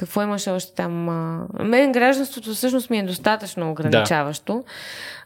какво 0.00 0.22
имаше 0.22 0.50
още 0.50 0.74
там? 0.74 1.08
А... 1.08 1.46
Мен 1.64 1.92
гражданството 1.92 2.54
всъщност 2.54 2.90
ми 2.90 2.98
е 2.98 3.02
достатъчно 3.02 3.70
ограничаващо. 3.70 4.54
Да. 4.54 4.62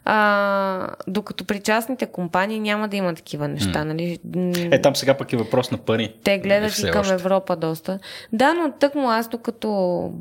А, 0.05 0.87
докато 1.07 1.45
при 1.45 1.59
частните 1.59 2.05
компании 2.05 2.59
няма 2.59 2.87
да 2.87 2.97
има 2.97 3.15
такива 3.15 3.47
неща. 3.47 3.79
Mm. 3.79 3.83
Нали? 3.83 4.19
Е, 4.71 4.81
там 4.81 4.95
сега 4.95 5.13
пък 5.13 5.33
е 5.33 5.37
въпрос 5.37 5.71
на 5.71 5.77
пари. 5.77 6.13
Те 6.23 6.39
гледат 6.39 6.79
и 6.79 6.91
към 6.91 7.01
още. 7.01 7.13
Европа 7.13 7.55
доста. 7.55 7.99
Да, 8.33 8.53
но 8.53 8.71
тъкмо 8.71 9.09
аз 9.09 9.27
докато 9.27 10.11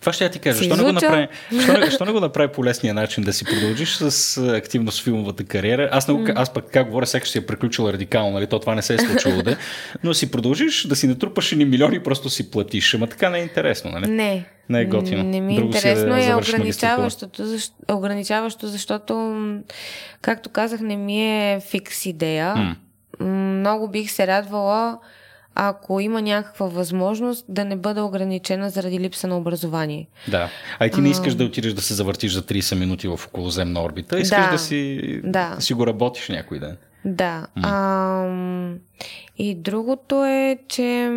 това 0.00 0.12
ще 0.12 0.24
я 0.24 0.30
ти 0.30 0.38
кажа. 0.38 0.58
Защо 0.58 0.76
не, 0.76 0.82
го 0.82 0.92
направи, 0.92 1.28
защо, 1.52 1.72
не, 1.72 1.86
защо 1.86 2.04
не 2.04 2.12
го 2.12 2.20
направи 2.20 2.52
по 2.52 2.64
лесния 2.64 2.94
начин 2.94 3.24
да 3.24 3.32
си 3.32 3.44
продължиш 3.44 3.96
с 3.96 4.38
активност 4.38 5.00
в 5.00 5.04
филмовата 5.04 5.44
кариера? 5.44 5.88
Аз, 5.92 6.08
не, 6.08 6.32
аз 6.34 6.52
пък 6.52 6.64
как 6.72 6.86
говоря, 6.86 7.06
сега 7.06 7.26
си 7.26 7.38
е 7.38 7.46
приключила 7.46 7.92
радикално, 7.92 8.30
нали? 8.30 8.46
То 8.46 8.58
това 8.58 8.74
не 8.74 8.82
се 8.82 8.94
е 8.94 8.98
случило, 8.98 9.42
да. 9.42 9.56
Но 10.04 10.14
си 10.14 10.30
продължиш 10.30 10.86
да 10.86 10.96
си 10.96 11.06
натрупаш 11.06 11.52
ни 11.52 11.64
милиони, 11.64 12.02
просто 12.02 12.30
си 12.30 12.50
платиш. 12.50 12.94
Ама 12.94 13.06
така 13.06 13.30
не 13.30 13.38
е 13.38 13.42
интересно, 13.42 13.90
нали? 13.90 14.10
Не. 14.10 14.44
Не 14.68 14.80
е 14.80 14.84
готино. 14.84 15.22
Не 15.24 15.40
ми 15.40 15.52
е 15.52 15.56
Друго 15.56 15.74
интересно 15.74 16.18
и 16.18 16.26
е 16.26 16.34
ограничаващото, 16.34 17.46
защо, 17.46 17.74
ограничаващо, 17.90 18.66
защото, 18.66 19.36
както 20.20 20.48
казах, 20.48 20.80
не 20.80 20.96
ми 20.96 21.26
е 21.26 21.60
фикс 21.70 22.06
идея. 22.06 22.54
Mm. 22.54 23.24
Много 23.24 23.88
бих 23.88 24.10
се 24.10 24.26
радвала 24.26 24.98
ако 25.54 26.00
има 26.00 26.22
някаква 26.22 26.66
възможност 26.66 27.44
да 27.48 27.64
не 27.64 27.76
бъда 27.76 28.04
ограничена 28.04 28.70
заради 28.70 29.00
липса 29.00 29.26
на 29.26 29.38
образование. 29.38 30.08
Да. 30.28 30.48
А 30.78 30.86
и 30.86 30.90
ти 30.90 31.00
не 31.00 31.10
искаш 31.10 31.32
а... 31.32 31.36
да 31.36 31.44
отидеш 31.44 31.72
да 31.72 31.82
се 31.82 31.94
завъртиш 31.94 32.32
за 32.32 32.42
30 32.42 32.78
минути 32.78 33.08
в 33.08 33.20
околоземна 33.26 33.82
орбита, 33.82 34.20
искаш 34.20 34.44
да, 34.44 34.50
да, 34.50 34.58
си, 34.58 35.20
да. 35.24 35.56
си 35.58 35.74
го 35.74 35.86
работиш 35.86 36.28
някой 36.28 36.58
ден. 36.58 36.76
Да. 37.04 37.46
М. 37.56 37.62
А, 37.64 38.74
и 39.38 39.54
другото 39.54 40.24
е, 40.24 40.58
че 40.68 41.10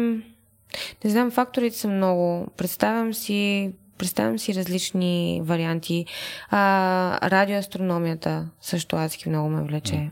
не 1.04 1.10
знам, 1.10 1.32
факторите 1.32 1.78
са 1.78 1.88
много. 1.88 2.48
Представям 2.58 3.14
си 3.14 3.72
Представям 3.98 4.40
си 4.40 4.56
различни 4.56 5.42
варианти. 5.44 6.06
А, 6.50 7.30
радиоастрономията 7.30 8.48
също 8.62 8.96
адски 8.96 9.30
много 9.30 9.50
ме 9.50 9.64
влече. 9.64 10.10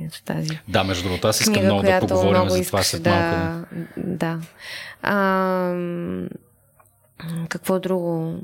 Ето 0.00 0.22
тази. 0.22 0.58
Да, 0.68 0.84
между 0.84 1.02
другото, 1.02 1.28
аз 1.28 1.40
искам 1.40 1.54
книга, 1.54 1.66
много 1.66 1.82
да 1.82 2.00
поговорим 2.00 2.30
много 2.30 2.50
за 2.50 2.62
това 2.62 2.82
след 2.82 3.02
да, 3.02 3.10
малко. 3.10 3.66
Да. 3.96 4.38
А, 5.02 5.74
какво 7.48 7.78
друго? 7.78 8.34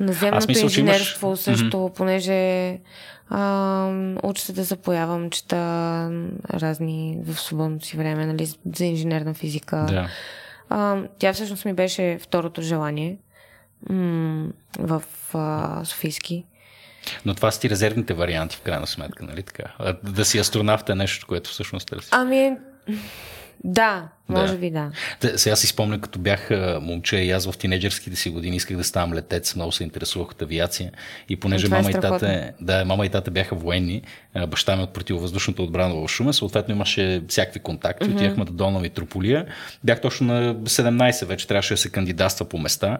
Наземното 0.00 0.46
мисля, 0.48 0.60
че 0.60 0.80
имаш- 0.80 0.92
инженерство 0.92 1.36
също, 1.36 1.90
понеже 1.96 2.78
а, 3.28 3.90
уча 4.22 4.42
се 4.42 4.52
да 4.52 4.64
запоявам, 4.64 5.30
чета 5.30 5.56
разни 6.52 7.18
в 7.22 7.40
свободното 7.40 7.86
си 7.86 7.96
време, 7.96 8.26
нали, 8.26 8.46
за 8.74 8.84
инженерна 8.84 9.34
физика. 9.34 9.86
Да. 9.88 10.08
А, 10.68 10.96
тя 11.18 11.32
всъщност 11.32 11.64
ми 11.64 11.72
беше 11.72 12.18
второто 12.22 12.62
желание 12.62 13.16
м- 13.90 14.46
в 14.78 15.02
а, 15.34 15.80
Софийски. 15.84 16.44
Но 17.24 17.34
това 17.34 17.50
са 17.50 17.60
ти 17.60 17.70
резервните 17.70 18.14
варианти, 18.14 18.56
в 18.56 18.60
крайна 18.60 18.86
сметка, 18.86 19.24
нали 19.24 19.42
така? 19.42 19.64
А 19.78 19.96
да 20.02 20.24
си 20.24 20.38
астронавт 20.38 20.88
е 20.88 20.94
нещо, 20.94 21.26
което 21.26 21.50
всъщност 21.50 21.88
търсиш. 21.88 22.08
Ами, 22.12 22.52
да, 23.64 24.08
може 24.28 24.52
Да. 24.52 24.58
би 24.58 24.70
да. 24.70 24.90
Те, 25.20 25.38
сега 25.38 25.56
си 25.56 25.66
спомням, 25.66 26.00
като 26.00 26.18
бях 26.18 26.50
момче 26.80 27.16
и 27.16 27.30
аз 27.30 27.50
в 27.50 27.58
тинейджърските 27.58 28.16
си 28.16 28.30
години 28.30 28.56
исках 28.56 28.76
да 28.76 28.84
ставам 28.84 29.14
летец, 29.14 29.54
много 29.54 29.72
се 29.72 29.84
интересувах 29.84 30.30
от 30.30 30.42
авиация. 30.42 30.90
И 31.28 31.36
понеже 31.36 31.64
Това 31.64 31.76
е 31.76 31.80
мама 31.80 31.90
и, 31.90 31.92
страхотно. 31.92 32.18
тата, 32.18 32.52
да, 32.60 32.84
мама 32.84 33.06
и 33.06 33.08
тата 33.08 33.30
бяха 33.30 33.54
военни, 33.54 34.02
баща 34.48 34.76
ми 34.76 34.82
от 34.82 34.92
противовъздушната 34.92 35.62
отбрана 35.62 35.94
в 35.94 36.08
Шумен, 36.08 36.32
съответно 36.32 36.74
имаше 36.74 37.22
всякакви 37.28 37.60
контакти. 37.60 38.06
Mm-hmm. 38.06 38.14
Отивахме 38.14 38.44
до 38.44 38.52
Долна 38.52 38.80
Митрополия. 38.80 39.46
Бях 39.84 40.00
точно 40.00 40.26
на 40.26 40.54
17, 40.54 41.24
вече 41.24 41.48
трябваше 41.48 41.74
да 41.74 41.78
се 41.78 41.90
кандидатства 41.90 42.48
по 42.48 42.58
места. 42.58 42.98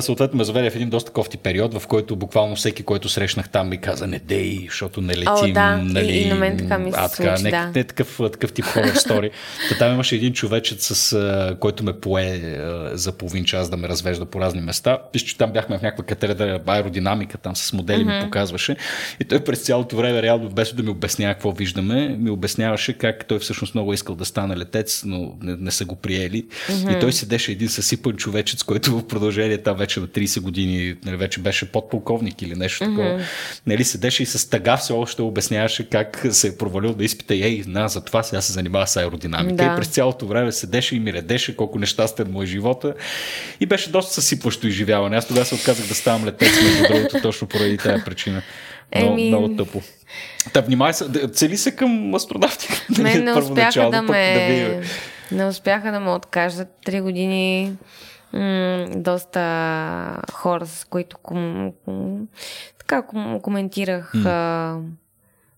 Съответно 0.00 0.38
ме 0.38 0.44
заведе 0.44 0.70
в 0.70 0.76
един 0.76 0.90
доста 0.90 1.10
кофти 1.10 1.36
период, 1.36 1.74
в 1.74 1.86
който 1.86 2.16
буквално 2.16 2.56
всеки, 2.56 2.82
който 2.82 3.08
срещнах 3.08 3.48
там, 3.48 3.68
ми 3.68 3.78
каза 3.78 4.06
не 4.06 4.18
дей, 4.18 4.66
защото 4.68 5.00
не 5.00 5.16
летим. 5.16 5.50
О, 5.50 5.52
да, 5.52 5.80
и- 5.82 5.92
нали, 5.92 6.12
и 6.12 6.28
на 6.28 6.34
мен 6.34 6.58
така 6.58 6.78
ми 6.78 6.92
се 6.92 6.98
а, 7.00 7.08
така, 7.08 7.36
случи, 7.36 7.42
не, 7.42 7.50
да. 7.50 7.72
не 7.74 7.84
такъв, 7.84 8.20
такъв 8.32 8.52
тип 8.52 8.64
хорър 8.64 8.94
стори. 8.94 9.30
Та 9.68 9.78
там 9.78 9.92
имаше 9.92 10.14
един 10.14 10.32
човечец, 10.32 10.96
с, 10.96 11.56
който 11.60 11.84
ме 11.84 11.92
пое 11.92 12.40
за 12.92 13.12
половин 13.12 13.44
час 13.44 13.70
да 13.70 13.76
ме 13.76 13.88
развежда 13.88 14.24
по 14.24 14.40
разни 14.40 14.60
места. 14.60 14.98
Пише, 15.12 15.26
че 15.26 15.38
там 15.38 15.52
бяхме 15.52 15.78
в 15.78 15.82
някаква 15.82 16.04
катедра 16.04 16.60
аеродинамика, 16.66 17.38
там 17.38 17.56
с 17.56 17.72
модели 17.72 18.04
ми 18.04 18.20
показваше. 18.22 18.76
И 19.20 19.24
той 19.24 19.44
през 19.44 19.58
цялото 19.58 19.96
време, 19.96 20.22
реално, 20.22 20.48
без 20.48 20.74
да 20.74 20.82
ми 20.82 20.88
обяснява 20.88 21.34
какво 21.34 21.52
виждаме, 21.52 22.08
ми 22.08 22.30
обясняваше 22.30 22.92
как 22.92 23.26
той 23.26 23.38
всъщност 23.38 23.74
много 23.74 23.92
искал 23.92 24.14
да 24.14 24.24
стане 24.24 24.56
летец, 24.56 25.02
но 25.04 25.32
не, 25.42 25.56
не 25.56 25.70
са 25.70 25.84
го 25.84 25.96
приели. 25.96 26.46
И 26.90 26.98
той 27.00 27.12
седеше 27.12 27.52
един 27.52 27.68
съсипан 27.68 28.16
човечец, 28.16 28.62
който 28.62 28.98
в 28.98 29.06
продължение 29.06 29.58
там 29.70 29.78
вече 29.78 30.00
на 30.00 30.06
30 30.06 30.40
години, 30.40 30.94
нали, 31.04 31.16
вече 31.16 31.40
беше 31.40 31.72
подполковник 31.72 32.42
или 32.42 32.54
нещо 32.54 32.84
такова. 32.84 33.20
Нали, 33.66 33.84
седеше 33.84 34.22
и 34.22 34.26
с 34.26 34.50
тъга 34.50 34.76
все 34.76 34.92
още 34.92 35.22
обясняваше 35.22 35.88
как 35.88 36.26
се 36.30 36.48
е 36.48 36.56
провалил 36.56 36.94
да 36.94 37.04
изпита. 37.04 37.34
Ей, 37.34 37.64
на, 37.66 37.88
за 37.88 38.04
това 38.04 38.22
сега 38.22 38.40
се 38.40 38.52
занимава 38.52 38.86
с 38.86 38.96
аеродинамика. 38.96 39.54
Да. 39.54 39.72
И 39.72 39.76
през 39.76 39.88
цялото 39.88 40.26
време 40.26 40.52
седеше 40.52 40.96
и 40.96 41.00
ми 41.00 41.12
редеше 41.12 41.56
колко 41.56 41.78
нещастен 41.78 42.32
му 42.32 42.42
е 42.42 42.46
живота. 42.46 42.94
И 43.60 43.66
беше 43.66 43.90
доста 43.90 44.14
съсипващо 44.14 44.66
изживяване. 44.66 45.16
Аз 45.16 45.28
тогава 45.28 45.46
се 45.46 45.54
отказах 45.54 45.86
да 45.86 45.94
ставам 45.94 46.24
летец, 46.24 46.52
между 46.62 46.94
другото, 46.94 47.22
точно 47.22 47.48
поради 47.48 47.78
тази 47.78 48.04
причина. 48.04 48.42
Много, 48.96 49.14
Еми- 49.14 49.28
много 49.28 49.56
тъпо. 49.56 49.82
Та 50.52 50.60
внимай 50.60 50.92
се, 50.92 51.08
да- 51.08 51.28
цели 51.28 51.56
се 51.56 51.76
към 51.76 52.14
астронавтика. 52.14 52.74
Мен 52.98 53.24
не 53.24 53.32
успяха 53.32 53.90
да 53.90 54.02
ме... 54.02 54.46
видим. 54.50 54.90
не 55.32 55.46
успяха 55.46 55.92
да 55.92 56.00
ме 56.00 56.10
откажат. 56.10 56.68
Три 56.84 57.00
години 57.00 57.72
м- 58.32 58.86
доста 58.96 60.22
хора, 60.32 60.66
с 60.66 60.84
които 60.84 61.18
ком... 61.18 61.72
така 62.78 63.02
ком... 63.02 63.40
коментирах 63.40 64.14
а, 64.14 64.78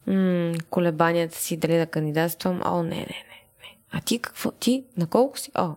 м- 0.06 0.52
колебанията 0.70 1.38
си 1.38 1.56
дали 1.56 1.78
да 1.78 1.86
кандидатствам. 1.86 2.60
О, 2.64 2.82
не, 2.82 2.88
не, 2.88 2.96
не. 2.96 3.04
не. 3.62 3.76
А 3.92 4.00
ти 4.00 4.18
какво? 4.18 4.50
Ти 4.50 4.84
на 4.96 5.06
колко 5.06 5.38
си? 5.38 5.50
О, 5.54 5.70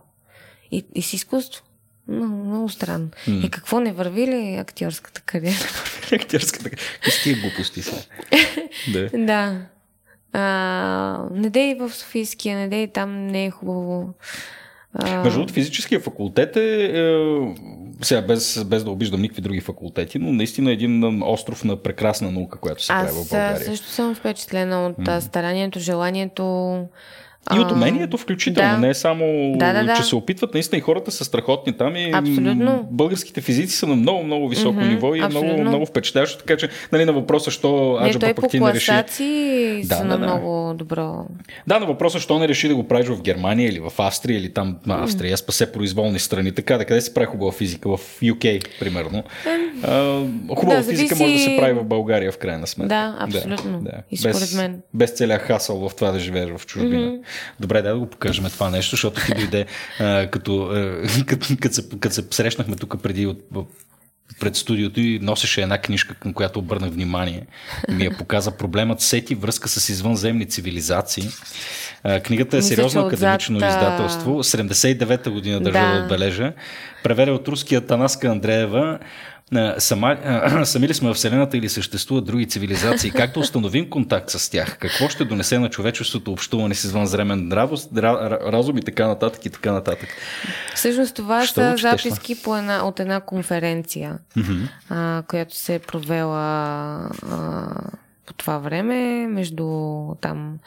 и, 0.70 0.84
и 0.94 1.02
с 1.02 1.12
изкуство. 1.12 1.62
Много, 2.08 2.34
много 2.34 2.68
странно. 2.68 3.08
И 3.26 3.50
какво 3.50 3.80
не 3.80 3.92
върви 3.92 4.26
ли 4.26 4.56
актьорската 4.56 5.20
кариера? 5.20 5.66
Актьорската. 6.12 6.70
Какви 6.70 7.10
са 7.10 7.22
тия 7.22 7.36
глупости 7.40 7.82
са? 7.82 8.06
да. 8.92 9.10
Да. 9.14 9.60
А, 10.32 11.28
не 11.30 11.50
дей 11.50 11.74
в 11.74 11.90
Софийския, 11.90 12.58
не 12.58 12.68
дей 12.68 12.88
там 12.92 13.26
не 13.26 13.44
е 13.44 13.50
хубаво. 13.50 14.14
Между 15.04 15.38
другото, 15.38 15.52
физическия 15.54 16.00
факултет 16.00 16.56
е, 16.56 16.84
е 16.84 17.54
сега 18.02 18.22
без, 18.22 18.64
без 18.64 18.84
да 18.84 18.90
обиждам 18.90 19.20
никакви 19.20 19.42
други 19.42 19.60
факултети, 19.60 20.18
но 20.18 20.32
наистина 20.32 20.72
един 20.72 21.22
остров 21.22 21.64
на 21.64 21.76
прекрасна 21.76 22.30
наука, 22.30 22.58
която 22.58 22.84
се 22.84 22.88
прави 22.88 23.06
в 23.06 23.10
аз 23.10 23.28
България. 23.28 23.64
също 23.64 23.86
съм 23.86 24.14
впечатлена 24.14 24.86
от 24.86 24.96
mm. 24.96 25.18
старанието, 25.18 25.78
желанието. 25.78 26.76
И 27.54 27.58
от 27.58 27.72
умението 27.72 28.18
включително, 28.18 28.70
да. 28.70 28.78
не 28.78 28.88
е 28.88 28.94
само, 28.94 29.52
Да, 29.56 29.72
да, 29.72 29.84
да. 29.84 29.94
че 29.94 30.02
се 30.02 30.16
опитват, 30.16 30.54
наистина 30.54 30.78
и 30.78 30.82
хората 30.82 31.10
са 31.10 31.24
страхотни 31.24 31.72
там 31.72 31.96
и 31.96 32.10
Абсолютно. 32.14 32.88
българските 32.90 33.40
физици 33.40 33.76
са 33.76 33.86
на 33.86 33.96
много, 33.96 34.22
много 34.22 34.48
високо 34.48 34.72
Мгм, 34.72 34.88
ниво 34.88 35.14
и 35.14 35.18
е 35.18 35.28
много, 35.28 35.60
много 35.60 35.86
впечатляващо, 35.86 36.38
така 36.38 36.56
че 36.56 36.68
нали, 36.92 37.04
на 37.04 37.12
въпроса, 37.12 37.50
що 37.50 37.98
Аджа 38.00 38.34
ти 38.50 38.60
не 38.60 38.72
реши... 38.72 38.92
Да, 39.84 39.94
са 39.94 40.02
да, 40.02 40.04
на 40.04 40.18
да. 40.18 40.26
много 40.26 40.74
добро. 40.74 41.24
Да, 41.66 41.78
на 41.78 41.86
въпроса, 41.86 42.20
що 42.20 42.38
не 42.38 42.48
реши 42.48 42.68
да 42.68 42.74
го 42.74 42.88
правиш 42.88 43.06
в 43.06 43.22
Германия 43.22 43.68
или 43.68 43.80
в 43.80 43.92
Австрия 43.98 44.38
или 44.38 44.52
там 44.52 44.76
на 44.86 45.02
Австрия, 45.02 45.34
аз 45.34 45.40
спасе 45.40 45.72
произволни 45.72 46.18
страни, 46.18 46.52
така 46.52 46.78
да 46.78 46.84
къде 46.84 47.00
се 47.00 47.14
прави 47.14 47.26
хубава 47.26 47.52
физика? 47.52 47.88
В 47.88 48.00
UK, 48.22 48.66
примерно. 48.80 49.22
А, 49.82 50.20
хубава 50.56 50.76
да, 50.76 50.82
физика 50.82 51.14
зависи- 51.14 51.22
може 51.22 51.32
да 51.34 51.38
се 51.40 51.56
прави 51.58 51.72
в 51.72 51.84
България, 51.84 52.32
в 52.32 52.38
крайна 52.38 52.66
сметка. 52.66 52.88
Да, 52.88 53.16
абсолютно. 53.20 53.82
И 54.10 54.18
без, 54.22 54.36
според 54.36 54.54
мен. 54.54 54.82
Без 54.94 55.10
целия 55.10 55.38
хасъл 55.38 55.88
в 55.88 55.94
това 55.94 56.10
да 56.10 56.18
живееш 56.18 56.50
в 56.50 56.66
чужбина. 56.66 57.18
Добре, 57.60 57.82
да, 57.82 57.90
да 57.92 57.98
го 57.98 58.10
покажем 58.10 58.44
това 58.44 58.70
нещо, 58.70 58.90
защото 58.90 59.24
ти 59.26 59.34
дойде 59.34 59.66
а, 60.00 60.26
като, 60.26 60.62
а, 60.62 61.02
като, 61.26 61.46
като, 61.60 61.74
се, 61.74 61.88
като 62.00 62.14
се 62.14 62.24
срещнахме 62.30 62.76
тук 62.76 63.02
преди 63.02 63.26
от, 63.26 63.38
пред 64.40 64.56
студиото 64.56 65.00
и 65.00 65.18
носеше 65.18 65.62
една 65.62 65.78
книжка, 65.78 66.14
към 66.14 66.32
която 66.32 66.58
обърнах 66.58 66.90
внимание. 66.90 67.46
Ми 67.88 68.04
я 68.04 68.16
показа 68.16 68.50
проблемът 68.50 69.00
сети 69.00 69.34
връзка 69.34 69.68
с 69.68 69.88
извънземни 69.88 70.46
цивилизации. 70.46 71.28
А, 72.02 72.20
книгата 72.20 72.56
е 72.56 72.58
Мисля, 72.58 72.68
сериозно 72.68 73.06
академично 73.06 73.56
отзад, 73.56 73.70
издателство. 73.70 74.30
79-та 74.30 75.30
година 75.30 75.60
държа 75.60 75.80
Да. 75.80 75.92
да 75.92 76.02
отбележа. 76.02 76.52
Преведе 77.02 77.30
от 77.30 77.48
руския 77.48 77.80
Танаска 77.80 78.28
Андреева. 78.28 78.98
А, 79.54 79.80
Сама, 79.80 80.16
а, 80.24 80.64
сами 80.64 80.88
ли 80.88 80.94
сме 80.94 81.10
в 81.10 81.14
Вселената 81.14 81.56
или 81.56 81.68
съществуват 81.68 82.24
други 82.24 82.46
цивилизации? 82.46 83.10
Как 83.10 83.34
да 83.34 83.40
установим 83.40 83.90
контакт 83.90 84.30
с 84.30 84.50
тях? 84.50 84.78
Какво 84.78 85.08
ще 85.08 85.24
донесе 85.24 85.58
на 85.58 85.70
човечеството 85.70 86.32
общуване 86.32 86.74
с 86.74 86.84
извънзремен 86.84 87.52
разум 87.52 88.78
и 88.78 88.82
така 88.82 89.06
нататък 89.06 89.46
и 89.46 89.50
така 89.50 89.72
нататък? 89.72 90.08
Всъщност 90.74 91.16
това 91.16 91.46
Що 91.46 91.54
са 91.54 91.72
учите, 91.74 91.88
записки 91.88 92.42
по 92.42 92.56
една, 92.56 92.86
от 92.86 93.00
една 93.00 93.20
конференция, 93.20 94.18
а, 94.88 95.22
която 95.28 95.56
се 95.56 95.74
е 95.74 95.78
провела 95.78 97.10
а, 97.30 97.66
по 98.26 98.32
това 98.32 98.58
време 98.58 99.26
между 99.26 99.66
там 100.20 100.58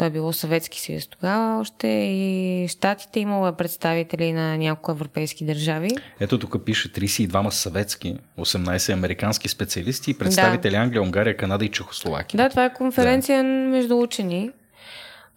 той 0.00 0.06
е 0.06 0.10
било 0.10 0.32
Съветски 0.32 0.80
съюз 0.80 1.06
тогава 1.06 1.60
още 1.60 1.88
и 1.88 2.68
Штатите 2.68 3.20
имало 3.20 3.46
е 3.46 3.56
представители 3.56 4.32
на 4.32 4.58
няколко 4.58 4.90
европейски 4.90 5.44
държави. 5.44 5.90
Ето 6.20 6.38
тук 6.38 6.64
пише 6.64 6.92
32 6.92 7.50
съветски, 7.50 8.16
18 8.38 8.92
американски 8.92 9.48
специалисти 9.48 10.10
и 10.10 10.18
представители 10.18 10.74
Англия, 10.74 11.02
Унгария, 11.02 11.36
Канада 11.36 11.64
и 11.64 11.68
Чехословакия. 11.68 12.38
Да, 12.38 12.48
това 12.48 12.64
е 12.64 12.72
конференция 12.72 13.44
между 13.44 13.98
учени. 13.98 14.50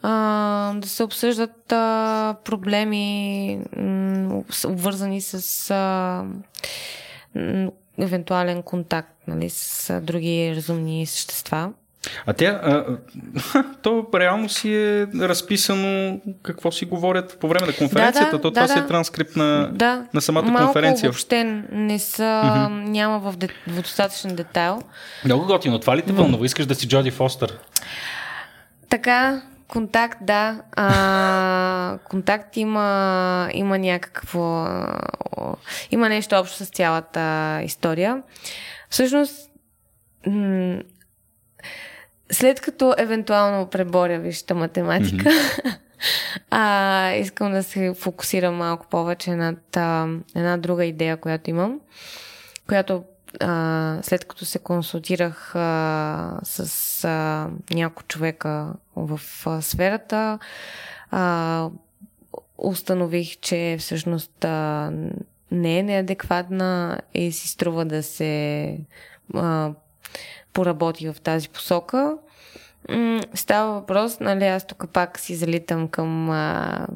А, 0.01 0.73
да 0.73 0.89
се 0.89 1.03
обсъждат 1.03 1.71
а, 1.71 2.35
проблеми, 2.43 3.59
м, 3.77 4.43
обвързани 4.65 5.21
с 5.21 5.71
а, 5.71 6.25
м, 7.35 7.71
евентуален 7.97 8.63
контакт 8.63 9.13
нали, 9.27 9.49
с 9.49 9.89
а, 9.89 10.01
други 10.01 10.53
разумни 10.55 11.05
същества. 11.05 11.71
А 12.25 12.33
тя, 12.33 12.61
а, 12.63 12.85
то 13.81 14.07
реално 14.15 14.49
си 14.49 14.75
е 14.75 15.07
разписано 15.07 16.19
какво 16.43 16.71
си 16.71 16.85
говорят 16.85 17.37
по 17.39 17.47
време 17.47 17.67
на 17.67 17.73
конференцията. 17.73 18.31
Да, 18.31 18.37
да, 18.37 18.41
то 18.41 18.51
това 18.51 18.67
да, 18.67 18.73
си 18.73 18.79
е 18.79 18.87
транскрипт 18.87 19.35
на, 19.35 19.69
Да, 19.73 20.05
на 20.13 20.21
самата 20.21 20.43
малко 20.43 20.65
конференция. 20.65 21.09
обобщен, 21.09 21.67
не 21.71 21.99
са, 21.99 22.67
няма 22.71 23.19
в, 23.19 23.37
де, 23.37 23.47
в 23.67 23.81
достатъчен 23.81 24.35
детайл. 24.35 24.81
Много 25.25 25.45
готино. 25.45 25.79
Това 25.79 25.97
ли 25.97 26.01
те 26.01 26.13
вълнува? 26.13 26.45
Искаш 26.45 26.65
да 26.65 26.75
си 26.75 26.87
Джоди 26.87 27.11
Фостър? 27.11 27.59
Така, 28.89 29.41
контакт, 29.67 30.19
да. 30.21 30.61
А, 30.71 31.97
контакт 32.09 32.57
има, 32.57 33.49
има 33.53 33.77
някакво. 33.77 34.65
Има 35.91 36.09
нещо 36.09 36.35
общо 36.35 36.65
с 36.65 36.69
цялата 36.69 37.61
история. 37.63 38.21
Всъщност, 38.89 39.49
след 42.33 42.61
като 42.61 42.95
евентуално 42.97 43.67
преборя 43.67 44.19
висшата 44.19 44.55
математика, 44.55 45.29
а, 46.49 47.11
искам 47.13 47.51
да 47.51 47.63
се 47.63 47.93
фокусирам 47.93 48.55
малко 48.55 48.87
повече 48.87 49.35
над 49.35 49.77
а, 49.77 50.07
една 50.35 50.57
друга 50.57 50.85
идея, 50.85 51.17
която 51.17 51.49
имам, 51.49 51.79
която 52.67 53.03
а, 53.39 53.99
след 54.01 54.25
като 54.25 54.45
се 54.45 54.59
консултирах 54.59 55.55
а, 55.55 56.39
с 56.43 57.03
а, 57.03 57.49
няколко 57.73 58.03
човека 58.03 58.73
в 58.95 59.21
а, 59.45 59.61
сферата, 59.61 60.39
а, 61.11 61.69
установих, 62.57 63.39
че 63.39 63.75
всъщност 63.79 64.45
а, 64.45 64.91
не 65.51 65.79
е 65.79 65.83
неадекватна 65.83 66.99
и 67.13 67.31
си 67.31 67.47
струва 67.47 67.85
да 67.85 68.03
се 68.03 68.77
а, 69.33 69.71
поработи 70.53 71.09
в 71.09 71.21
тази 71.21 71.49
посока. 71.49 72.17
М- 72.89 73.21
става 73.33 73.73
въпрос, 73.73 74.19
нали, 74.19 74.43
аз 74.45 74.67
тук 74.67 74.85
пак 74.93 75.19
си 75.19 75.35
залитам 75.35 75.87
към 75.87 76.29
а, 76.29 76.87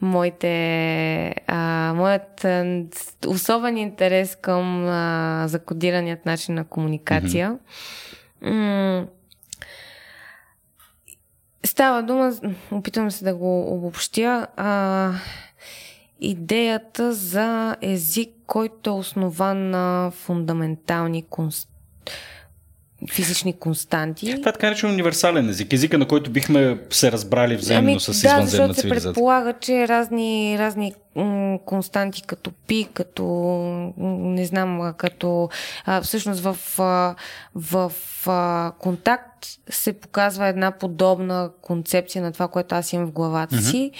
моите, 0.00 1.34
а, 1.46 1.92
моят 1.96 2.44
а, 2.44 2.84
особен 3.26 3.76
интерес 3.76 4.36
към 4.36 4.86
а, 4.86 5.44
закодираният 5.48 6.26
начин 6.26 6.54
на 6.54 6.64
комуникация. 6.64 7.58
Mm-hmm. 8.42 8.50
М- 8.50 9.06
става 11.64 12.02
дума, 12.02 12.32
опитвам 12.70 13.10
се 13.10 13.24
да 13.24 13.34
го 13.34 13.74
обобщя, 13.74 14.46
а, 14.56 15.12
идеята 16.20 17.12
за 17.12 17.76
език, 17.80 18.30
който 18.46 18.90
е 18.90 18.92
основан 18.92 19.70
на 19.70 20.10
фундаментални 20.14 21.22
конст 21.22 21.68
физични 23.18 23.52
константи. 23.52 24.36
Това 24.36 24.50
е 24.50 24.52
така 24.52 24.66
наречен 24.66 24.90
универсален 24.90 25.48
език, 25.48 25.72
езика 25.72 25.98
на 25.98 26.08
който 26.08 26.30
бихме 26.30 26.78
се 26.90 27.12
разбрали 27.12 27.56
взаимно 27.56 27.90
ами, 27.90 28.00
с 28.00 28.08
извънземна 28.08 28.44
да, 28.44 28.46
защото 28.46 28.74
се 28.74 28.88
предполага, 28.88 29.52
че 29.60 29.88
разни, 29.88 30.56
разни 30.58 30.94
константи 31.64 32.22
като 32.22 32.50
пи, 32.66 32.88
като 32.94 33.24
не 33.98 34.44
знам, 34.44 34.94
като 34.96 35.48
а, 35.84 36.02
всъщност 36.02 36.40
в, 36.40 36.56
а, 36.78 37.14
в 37.54 37.92
а, 38.26 38.72
контакт 38.78 39.46
се 39.70 39.92
показва 39.92 40.46
една 40.46 40.70
подобна 40.70 41.50
концепция 41.62 42.22
на 42.22 42.32
това, 42.32 42.48
което 42.48 42.74
аз 42.74 42.92
имам 42.92 43.06
в 43.06 43.12
главата 43.12 43.56
mm-hmm. 43.56 43.70
си. 43.70 43.90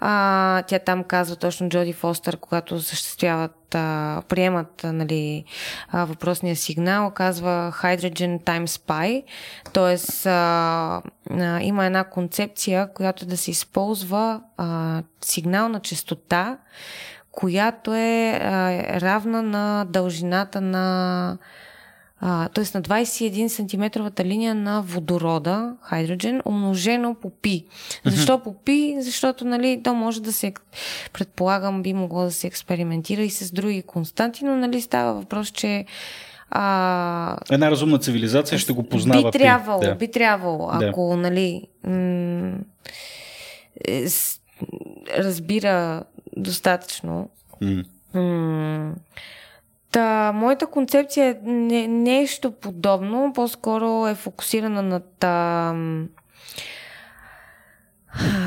А, 0.00 0.62
тя 0.62 0.78
там 0.78 1.04
казва 1.04 1.36
точно 1.36 1.68
Джоди 1.68 1.92
Фостер, 1.92 2.36
когато 2.36 2.80
съществяват, 2.80 3.65
а, 3.76 4.22
приемат 4.28 4.80
нали, 4.84 5.44
а, 5.88 6.04
въпросния 6.04 6.56
сигнал, 6.56 7.10
казва 7.10 7.72
Hydrogen 7.82 8.42
Time 8.42 8.66
Spy, 8.66 9.22
т.е. 9.72 9.96
има 11.66 11.84
една 11.84 12.04
концепция, 12.04 12.92
която 12.94 13.26
да 13.26 13.36
се 13.36 13.50
използва 13.50 14.40
а, 14.56 15.02
сигнална 15.24 15.80
частота, 15.80 16.58
която 17.32 17.94
е 17.94 18.40
а, 18.42 19.00
равна 19.00 19.42
на 19.42 19.84
дължината 19.88 20.60
на 20.60 21.38
т.е. 22.20 22.64
на 22.74 22.82
21 22.82 23.48
см 23.48 24.24
линия 24.24 24.54
на 24.54 24.82
водорода, 24.82 25.76
хайдроген, 25.80 26.42
умножено 26.44 27.14
по 27.14 27.30
пи. 27.30 27.64
Защо 28.04 28.38
по 28.38 28.54
пи? 28.54 28.96
Защото 29.00 29.44
нали, 29.44 29.80
то 29.84 29.94
може 29.94 30.22
да 30.22 30.32
се, 30.32 30.52
предполагам, 31.12 31.82
би 31.82 31.92
могло 31.92 32.22
да 32.22 32.30
се 32.32 32.46
експериментира 32.46 33.22
и 33.22 33.30
с 33.30 33.52
други 33.52 33.82
константи, 33.82 34.44
но 34.44 34.56
нали, 34.56 34.80
става 34.80 35.14
въпрос, 35.14 35.48
че 35.48 35.84
а, 36.50 37.36
Една 37.50 37.70
разумна 37.70 37.98
цивилизация 37.98 38.58
ще 38.58 38.72
го 38.72 38.82
познава. 38.82 39.30
Би 39.30 39.38
трябвало, 39.38 39.80
да. 39.80 39.94
би 39.94 40.10
трябвало, 40.10 40.68
ако 40.72 41.08
да. 41.10 41.16
нали, 41.16 41.62
м- 41.84 42.58
е, 43.88 44.06
разбира 45.18 46.04
достатъчно. 46.36 47.28
Mm. 47.62 47.84
М- 48.14 48.94
Та, 49.96 50.32
моята 50.32 50.66
концепция 50.66 51.26
е 51.26 51.34
не, 51.44 51.88
нещо 51.88 52.52
подобно, 52.52 53.32
по-скоро 53.34 54.08
е 54.08 54.14
фокусирана 54.14 54.82
над 54.82 55.24
а, 55.24 55.74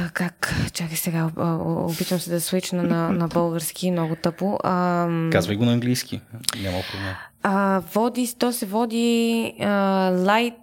как? 0.13 0.55
Чакай 0.73 0.97
сега, 0.97 1.29
опитвам 1.65 2.19
се 2.19 2.29
да 2.29 2.41
свична 2.41 2.83
на, 2.83 3.09
на 3.09 3.27
български, 3.27 3.91
много 3.91 4.15
тъпо. 4.15 4.59
А, 4.63 5.07
Казвай 5.31 5.55
го 5.55 5.65
на 5.65 5.73
английски, 5.73 6.21
няма 6.61 6.77
проблем. 6.91 7.13
А, 7.43 7.81
води, 7.93 8.33
то 8.39 8.51
се 8.51 8.65
води 8.65 9.53
а, 9.59 9.65
light 10.11 10.55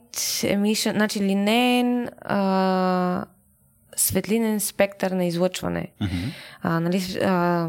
emission, 0.43 0.93
значи 0.93 1.21
линейен 1.21 2.09
а, 2.21 3.25
светлинен 3.97 4.61
спектър 4.61 5.11
на 5.11 5.25
излъчване. 5.25 5.89
Mm-hmm. 6.03 6.31
А, 6.63 6.81
нали, 6.81 7.19
а, 7.25 7.69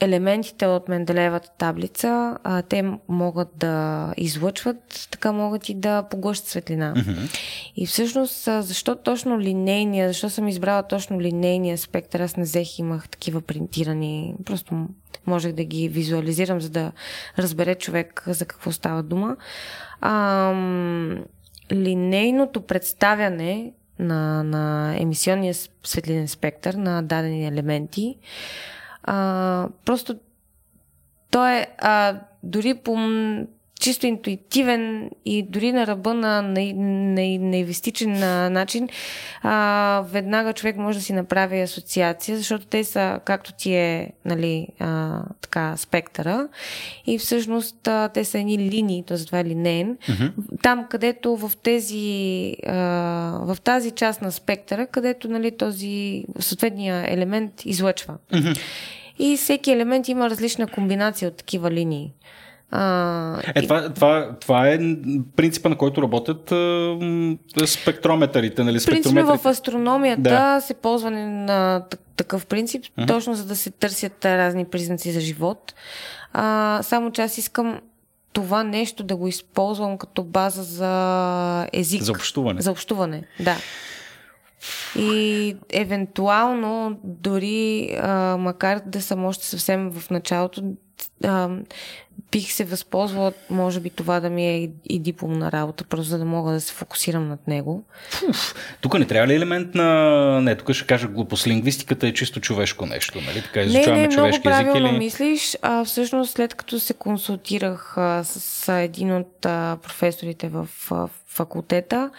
елементите 0.00 0.66
от 0.66 0.88
Менделеевата 0.88 1.50
таблица, 1.58 2.38
а, 2.44 2.62
те 2.62 2.84
могат 3.08 3.48
да 3.56 4.14
излъчват, 4.16 5.08
така 5.10 5.32
могат 5.32 5.68
и 5.68 5.74
да 5.74 6.02
поглъщат 6.02 6.48
светлина. 6.48 6.94
Mm-hmm. 6.94 7.38
И 7.76 7.86
всъщност, 7.86 8.44
защо 8.44 8.96
точно 8.96 9.40
линейния, 9.40 10.08
защо 10.08 10.30
съм 10.30 10.48
избрала 10.48 10.82
точно 10.82 11.20
линейния 11.20 11.78
спектър, 11.78 12.20
аз 12.20 12.36
не 12.36 12.42
взех, 12.42 12.78
имах 12.78 13.08
такива 13.08 13.40
принтирани, 13.40 14.34
просто 14.44 14.86
можех 15.26 15.52
да 15.52 15.64
ги 15.64 15.88
визуализирам, 15.88 16.60
за 16.60 16.70
да 16.70 16.92
разбере 17.38 17.74
човек 17.74 18.22
за 18.26 18.44
какво 18.44 18.72
става 18.72 19.02
дума. 19.02 19.36
А, 20.00 20.52
линейното 21.72 22.60
представяне 22.60 23.72
на, 23.98 24.42
на 24.42 24.94
емисионния 24.98 25.54
светлинен 25.84 26.28
спектър 26.28 26.74
на 26.74 27.02
дадени 27.02 27.46
елементи 27.46 28.16
просто 29.84 30.18
той 31.30 31.52
е 31.52 31.66
а, 31.78 32.14
дори 32.42 32.74
по 32.74 32.96
чисто 33.80 34.06
интуитивен 34.06 35.10
и 35.24 35.42
дори 35.42 35.72
на 35.72 35.86
ръба 35.86 36.14
на 36.14 36.42
наивистичен 36.42 38.12
на 38.12 38.50
начин, 38.50 38.88
а, 39.42 40.04
веднага 40.10 40.52
човек 40.52 40.76
може 40.76 40.98
да 40.98 41.04
си 41.04 41.12
направи 41.12 41.60
асоциация, 41.60 42.36
защото 42.36 42.66
те 42.66 42.84
са, 42.84 43.20
както 43.24 43.52
ти 43.52 43.74
е, 43.74 44.12
нали, 44.24 44.68
а, 44.78 45.22
така, 45.40 45.76
спектъра 45.76 46.48
и 47.06 47.18
всъщност 47.18 47.88
а, 47.88 48.08
те 48.08 48.24
са 48.24 48.38
едни 48.38 48.58
линии, 48.58 49.04
т.е. 49.06 49.18
това 49.18 49.38
е 49.38 49.44
линейен. 49.44 49.96
Mm-hmm. 49.96 50.32
Там, 50.62 50.86
където 50.90 51.36
в 51.36 51.52
тези, 51.62 52.56
а, 52.66 52.74
в 53.42 53.56
тази 53.64 53.90
част 53.90 54.22
на 54.22 54.32
спектъра, 54.32 54.86
където, 54.86 55.28
нали, 55.28 55.56
този 55.56 56.24
съответния 56.38 57.04
елемент 57.12 57.52
излъчва. 57.64 58.16
Mm-hmm. 58.32 58.58
И 59.18 59.36
всеки 59.36 59.70
елемент 59.70 60.08
има 60.08 60.30
различна 60.30 60.66
комбинация 60.66 61.28
от 61.28 61.36
такива 61.36 61.70
линии. 61.70 62.12
А, 62.70 63.40
е, 63.54 63.62
това, 63.62 63.88
това, 63.88 64.36
това 64.40 64.68
е 64.68 64.78
принципа, 65.36 65.68
на 65.68 65.76
който 65.76 66.02
работят 66.02 66.52
а, 66.52 66.98
спектрометърите. 67.66 68.64
Нали? 68.64 68.78
Принципно 68.86 69.36
в 69.36 69.46
астрономията 69.46 70.20
да. 70.20 70.60
се 70.60 70.74
ползване 70.74 71.26
на 71.26 71.84
такъв 72.16 72.46
принцип, 72.46 72.84
uh-huh. 72.84 73.06
точно 73.06 73.34
за 73.34 73.44
да 73.44 73.56
се 73.56 73.70
търсят 73.70 74.24
разни 74.24 74.64
признаци 74.64 75.12
за 75.12 75.20
живот. 75.20 75.74
А, 76.32 76.80
само 76.82 77.10
че 77.10 77.22
аз 77.22 77.38
искам 77.38 77.80
това 78.32 78.64
нещо 78.64 79.02
да 79.02 79.16
го 79.16 79.28
използвам 79.28 79.98
като 79.98 80.24
база 80.24 80.62
за 80.62 81.68
език. 81.72 82.02
За 82.02 82.12
общуване. 82.12 82.62
За 82.62 82.70
общуване, 82.70 83.22
да. 83.40 83.56
И 84.98 85.56
евентуално, 85.72 86.98
дори 87.04 87.90
а, 88.02 88.36
макар 88.38 88.80
да 88.86 89.02
съм 89.02 89.24
още 89.24 89.46
съвсем 89.46 89.90
в 89.90 90.10
началото, 90.10 90.62
а, 91.24 91.48
бих 92.32 92.52
се 92.52 92.64
възползвала, 92.64 93.32
може 93.50 93.80
би 93.80 93.90
това 93.90 94.20
да 94.20 94.30
ми 94.30 94.46
е 94.48 94.58
и, 94.58 94.70
и 94.84 94.98
дипломна 94.98 95.52
работа, 95.52 95.84
просто 95.84 96.08
за 96.08 96.18
да 96.18 96.24
мога 96.24 96.52
да 96.52 96.60
се 96.60 96.72
фокусирам 96.72 97.28
над 97.28 97.48
него. 97.48 97.84
Фуф, 98.10 98.54
тук 98.80 98.98
не 98.98 99.06
трябва 99.06 99.26
ли 99.26 99.34
елемент 99.34 99.74
на... 99.74 100.40
Не, 100.40 100.56
тук 100.56 100.72
ще 100.72 100.86
кажа 100.86 101.08
глупост. 101.08 101.46
Лингвистиката 101.46 102.06
е 102.06 102.12
чисто 102.12 102.40
човешко 102.40 102.86
нещо, 102.86 103.20
нали? 103.20 103.42
Така 103.42 103.60
изучаваме 103.60 104.02
не, 104.02 104.08
не, 104.08 104.14
човешки 104.14 104.48
език 104.48 104.66
или... 104.76 104.98
мислиш. 104.98 105.56
А, 105.62 105.84
всъщност, 105.84 106.32
след 106.32 106.54
като 106.54 106.80
се 106.80 106.94
консултирах 106.94 107.94
а, 107.98 108.24
с, 108.24 108.40
с 108.40 108.72
един 108.72 109.16
от 109.16 109.46
а, 109.46 109.78
професорите 109.82 110.48
в 110.48 110.68
а, 110.90 111.08
факултета, 111.26 112.10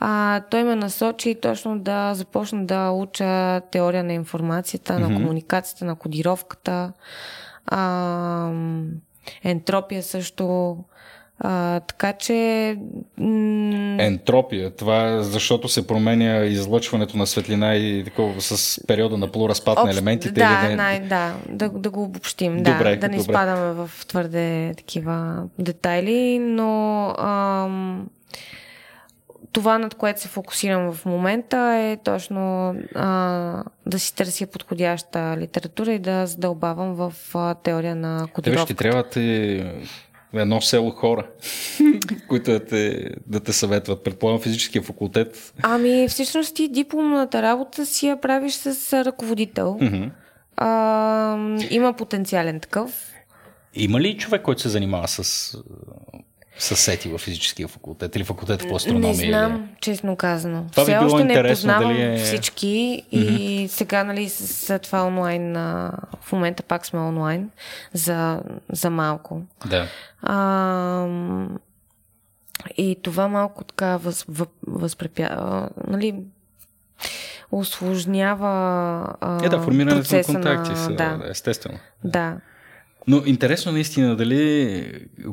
а, 0.00 0.40
той 0.40 0.64
ме 0.64 0.76
насочи 0.76 1.34
точно 1.34 1.78
да 1.78 2.14
започна 2.14 2.66
да 2.66 2.90
уча 2.90 3.60
теория 3.60 4.04
на 4.04 4.12
информацията, 4.12 4.92
mm-hmm. 4.92 5.08
на 5.08 5.14
комуникацията, 5.14 5.84
на 5.84 5.96
кодировката, 5.96 6.92
а, 7.66 8.52
ентропия 9.44 10.02
също. 10.02 10.76
А, 11.38 11.80
така 11.80 12.12
че. 12.12 12.76
М- 13.18 13.96
Ентропия. 14.02 14.70
Това 14.70 15.08
е 15.08 15.22
защото 15.22 15.68
се 15.68 15.86
променя 15.86 16.44
излъчването 16.44 17.16
на 17.16 17.26
светлина 17.26 17.76
и 17.76 18.04
такова 18.04 18.40
с 18.40 18.80
периода 18.86 19.18
на 19.18 19.32
полуразпад 19.32 19.78
Общ, 19.78 19.84
на 19.84 19.90
елементите. 19.90 20.32
Да, 20.32 20.64
или 20.66 20.74
най- 20.74 21.00
да, 21.00 21.34
да, 21.48 21.68
да 21.68 21.90
го 21.90 22.02
обобщим. 22.02 22.56
Добре, 22.56 22.96
да, 22.96 22.96
да 22.96 23.08
не 23.08 23.16
изпадаме 23.16 23.72
в 23.72 23.90
твърде 24.06 24.74
такива 24.76 25.44
детайли, 25.58 26.38
но. 26.38 27.14
Ам, 27.18 28.06
това, 29.52 29.78
над 29.78 29.94
което 29.94 30.20
се 30.20 30.28
фокусирам 30.28 30.92
в 30.92 31.04
момента 31.04 31.58
е 31.58 31.96
точно 32.04 32.74
а, 32.94 33.64
да 33.86 33.98
си 33.98 34.14
търся 34.14 34.46
подходяща 34.46 35.36
литература 35.36 35.92
и 35.92 35.98
да 35.98 36.26
задълбавам 36.26 36.94
в 36.94 37.12
а, 37.34 37.54
теория 37.54 37.96
на 37.96 38.26
кодировката. 38.32 38.66
ще 38.66 38.74
трябва 38.74 39.08
ти 39.08 39.64
едно 40.34 40.60
село 40.60 40.90
хора, 40.90 41.26
които 42.28 42.50
да 42.50 42.64
те, 42.64 43.10
да 43.26 43.40
те 43.40 43.52
съветват. 43.52 44.04
Предполагам 44.04 44.40
физическия 44.40 44.82
факултет. 44.82 45.54
Ами 45.62 46.08
всъщност 46.08 46.56
ти 46.56 46.68
дипломната 46.68 47.42
работа 47.42 47.86
си 47.86 48.06
я 48.06 48.20
правиш 48.20 48.52
с 48.52 49.04
ръководител. 49.04 49.78
Mm-hmm. 49.80 50.10
А, 50.56 51.56
има 51.70 51.92
потенциален 51.92 52.60
такъв. 52.60 53.12
Има 53.74 54.00
ли 54.00 54.16
човек, 54.16 54.42
който 54.42 54.60
се 54.60 54.68
занимава 54.68 55.08
с, 55.08 55.56
с 56.58 56.76
сети 56.76 57.08
в 57.08 57.18
физическия 57.18 57.68
факултет 57.68 58.16
или 58.16 58.24
факултет 58.24 58.68
по 58.68 58.76
астрономия? 58.76 59.08
Не 59.08 59.14
знам, 59.14 59.54
или... 59.54 59.76
честно 59.80 60.16
казано. 60.16 60.66
Това 60.70 60.82
Все 60.82 60.92
би 60.92 60.98
било 60.98 61.14
още 61.14 61.24
не 61.24 61.48
познавам 61.48 61.92
дали 61.92 62.02
е- 62.02 62.18
всички 62.18 63.02
и 63.12 63.18
mm-hmm. 63.18 63.66
сега, 63.66 64.04
нали, 64.04 64.28
след 64.28 64.82
това 64.82 65.06
онлайн, 65.06 65.56
а, 65.56 65.92
в 66.20 66.32
момента 66.32 66.62
пак 66.62 66.86
сме 66.86 67.00
онлайн 67.00 67.50
за, 67.92 68.40
за 68.72 68.90
малко. 68.90 69.42
Да. 69.66 69.86
А, 70.22 71.06
и 72.76 72.96
това 73.02 73.28
малко 73.28 73.64
така 73.64 73.96
въз, 73.96 74.24
въз, 74.28 74.48
възпрепя... 74.66 75.68
Нали, 75.88 76.14
осложнява 77.52 78.48
а, 79.20 79.44
Е, 79.44 79.48
да, 79.48 79.60
формирането 79.60 80.16
на 80.16 80.24
контакти, 80.24 80.76
са, 80.76 80.90
да, 80.90 81.20
естествено. 81.30 81.78
да. 82.04 82.36
Но 83.06 83.22
интересно 83.26 83.72
наистина 83.72 84.16
дали 84.16 84.84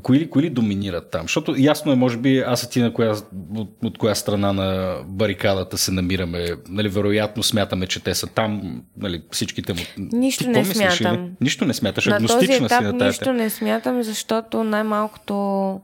кои, 0.03 0.29
кои 0.29 0.43
ли 0.43 0.49
доминират 0.49 1.11
там? 1.11 1.21
Защото 1.21 1.55
ясно 1.57 1.91
е, 1.91 1.95
може 1.95 2.17
би, 2.17 2.39
аз 2.39 2.63
и 2.63 2.69
ти 2.69 2.81
на 2.81 2.93
коя, 2.93 3.15
от, 3.55 3.69
от 3.83 3.97
коя 3.97 4.15
страна 4.15 4.53
на 4.53 4.97
барикадата 5.05 5.77
се 5.77 5.91
намираме. 5.91 6.47
Нали, 6.69 6.89
вероятно 6.89 7.43
смятаме, 7.43 7.87
че 7.87 8.03
те 8.03 8.15
са 8.15 8.27
там, 8.27 8.81
нали, 8.97 9.23
всичките 9.31 9.73
му. 9.73 9.79
Нищо 9.97 10.43
Ти 10.43 10.49
не 10.49 10.59
мислиш, 10.59 10.93
смятам. 10.93 11.23
Или? 11.23 11.31
Нищо 11.41 11.65
не 11.65 11.73
смяташ, 11.73 12.05
На 12.05 12.17
този 12.17 12.25
агностична 12.25 12.65
етап 12.65 12.79
си 12.79 12.83
на 12.83 12.97
тази 12.97 13.07
нищо 13.07 13.33
не 13.33 13.49
смятам, 13.49 14.03
защото 14.03 14.63
най-малкото 14.63 15.81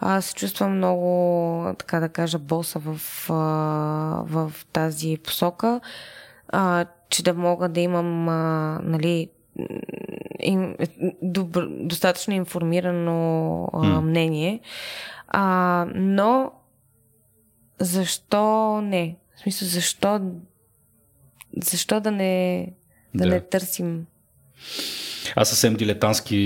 аз 0.00 0.24
се 0.24 0.34
чувствам 0.34 0.76
много, 0.76 1.74
така 1.78 2.00
да 2.00 2.08
кажа, 2.08 2.38
боса 2.38 2.78
в, 2.78 3.00
в 4.28 4.52
тази 4.72 5.18
посока, 5.24 5.80
а, 6.48 6.86
че 7.10 7.22
да 7.22 7.34
мога 7.34 7.68
да 7.68 7.80
имам, 7.80 8.28
а, 8.28 8.80
нали, 8.84 9.28
им, 10.40 10.76
добър, 11.22 11.68
достатъчно 11.70 12.34
информирано 12.34 13.68
а, 13.72 14.00
мнение. 14.00 14.60
А, 15.28 15.86
но 15.94 16.52
защо 17.78 18.80
не? 18.80 19.16
В 19.36 19.40
смисъл, 19.40 19.68
защо, 19.68 20.20
защо 21.62 22.00
да 22.00 22.10
не, 22.10 22.66
да, 23.14 23.24
Да. 23.24 23.30
не 23.30 23.40
търсим 23.40 24.06
Аз 25.36 25.48
съвсем 25.48 25.74
дилетантски 25.74 26.36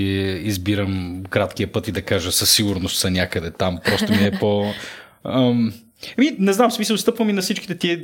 избирам 0.43 1.23
краткия 1.29 1.71
път 1.71 1.87
и 1.87 1.91
да 1.91 2.01
кажа 2.01 2.31
със 2.31 2.51
сигурност 2.51 2.99
са 2.99 3.11
някъде 3.11 3.51
там. 3.51 3.79
Просто 3.85 4.11
ми 4.11 4.25
е 4.25 4.31
по... 4.39 4.65
Ам... 5.23 5.73
Еми, 6.17 6.35
не 6.39 6.53
знам, 6.53 6.71
смисъл, 6.71 6.97
стъпвам 6.97 7.29
и 7.29 7.33
на 7.33 7.41
всичките 7.41 7.75
тия 7.75 7.99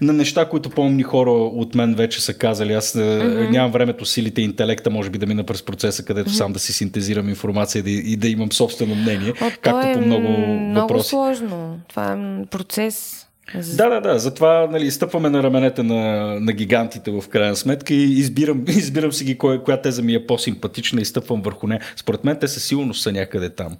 на 0.00 0.12
неща, 0.12 0.48
които 0.48 0.70
по-умни 0.70 1.02
хора 1.02 1.30
от 1.30 1.74
мен 1.74 1.94
вече 1.94 2.22
са 2.22 2.34
казали. 2.34 2.72
Аз 2.72 2.92
mm-hmm. 2.92 3.50
нямам 3.50 3.72
времето, 3.72 4.04
силите 4.04 4.40
и 4.40 4.44
интелекта, 4.44 4.90
може 4.90 5.10
би 5.10 5.18
да 5.18 5.26
мина 5.26 5.44
през 5.44 5.62
процеса, 5.62 6.04
където 6.04 6.30
mm-hmm. 6.30 6.36
сам 6.36 6.52
да 6.52 6.58
си 6.58 6.72
синтезирам 6.72 7.28
информация 7.28 7.82
да, 7.82 7.90
и 7.90 8.16
да 8.16 8.28
имам 8.28 8.52
собствено 8.52 8.94
мнение, 8.94 9.32
О, 9.40 9.50
както 9.62 9.70
то 9.70 9.80
е 9.80 9.92
по 9.92 10.00
много, 10.00 10.28
много 10.28 10.80
въпроси. 10.80 11.08
сложно. 11.08 11.80
Това 11.88 12.12
е 12.12 12.46
процес. 12.46 13.24
Да, 13.54 13.88
да, 13.88 14.00
да. 14.00 14.18
Затова 14.18 14.68
нали, 14.70 14.90
стъпваме 14.90 15.30
на 15.30 15.42
раменете 15.42 15.82
на, 15.82 16.34
на 16.40 16.52
гигантите 16.52 17.10
в 17.10 17.24
крайна 17.28 17.56
сметка 17.56 17.94
и 17.94 18.02
избирам, 18.02 18.64
избирам 18.68 19.12
си 19.12 19.24
ги 19.24 19.38
кой, 19.38 19.62
коя 19.62 19.80
теза 19.80 20.02
ми 20.02 20.14
е 20.14 20.26
по-симпатична 20.26 21.00
и 21.00 21.04
стъпвам 21.04 21.42
върху 21.42 21.66
нея. 21.66 21.80
Според 21.96 22.24
мен 22.24 22.36
те 22.40 22.48
със 22.48 22.64
сигурност 22.64 23.02
са 23.02 23.12
някъде 23.12 23.50
там. 23.50 23.76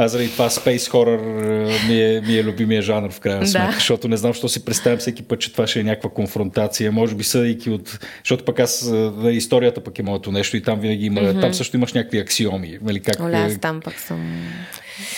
Аз 0.00 0.12
заради 0.12 0.30
това 0.32 0.48
Space 0.48 0.90
Horror 0.92 1.18
е, 1.18 1.88
ми 1.88 2.02
е, 2.02 2.20
ми 2.20 2.38
е 2.38 2.44
любимия 2.44 2.82
жанр 2.82 3.10
в 3.10 3.20
крайна 3.20 3.40
Да. 3.40 3.46
сметка, 3.46 3.74
защото 3.74 4.08
не 4.08 4.16
знам, 4.16 4.34
що 4.34 4.48
си 4.48 4.64
представям 4.64 4.98
всеки 4.98 5.22
път, 5.22 5.40
че 5.40 5.52
това 5.52 5.66
ще 5.66 5.80
е 5.80 5.84
някаква 5.84 6.10
конфронтация. 6.10 6.92
Може 6.92 7.14
би 7.14 7.24
съдейки 7.24 7.70
от... 7.70 7.98
Защото 8.18 8.44
пък 8.44 8.60
аз, 8.60 8.92
а, 8.92 9.30
историята 9.30 9.80
пък 9.84 9.98
е 9.98 10.02
моето 10.02 10.32
нещо 10.32 10.56
и 10.56 10.62
там 10.62 10.80
винаги 10.80 11.06
има... 11.06 11.20
Mm-hmm. 11.20 11.40
Там 11.40 11.54
също 11.54 11.76
имаш 11.76 11.92
някакви 11.92 12.18
аксиоми. 12.18 12.78
Нали, 12.82 13.00
как, 13.00 13.20
Оля, 13.20 13.38
е, 13.38 13.42
аз 13.42 13.58
там 13.58 13.80
пък 13.80 13.94
съм... 13.94 14.42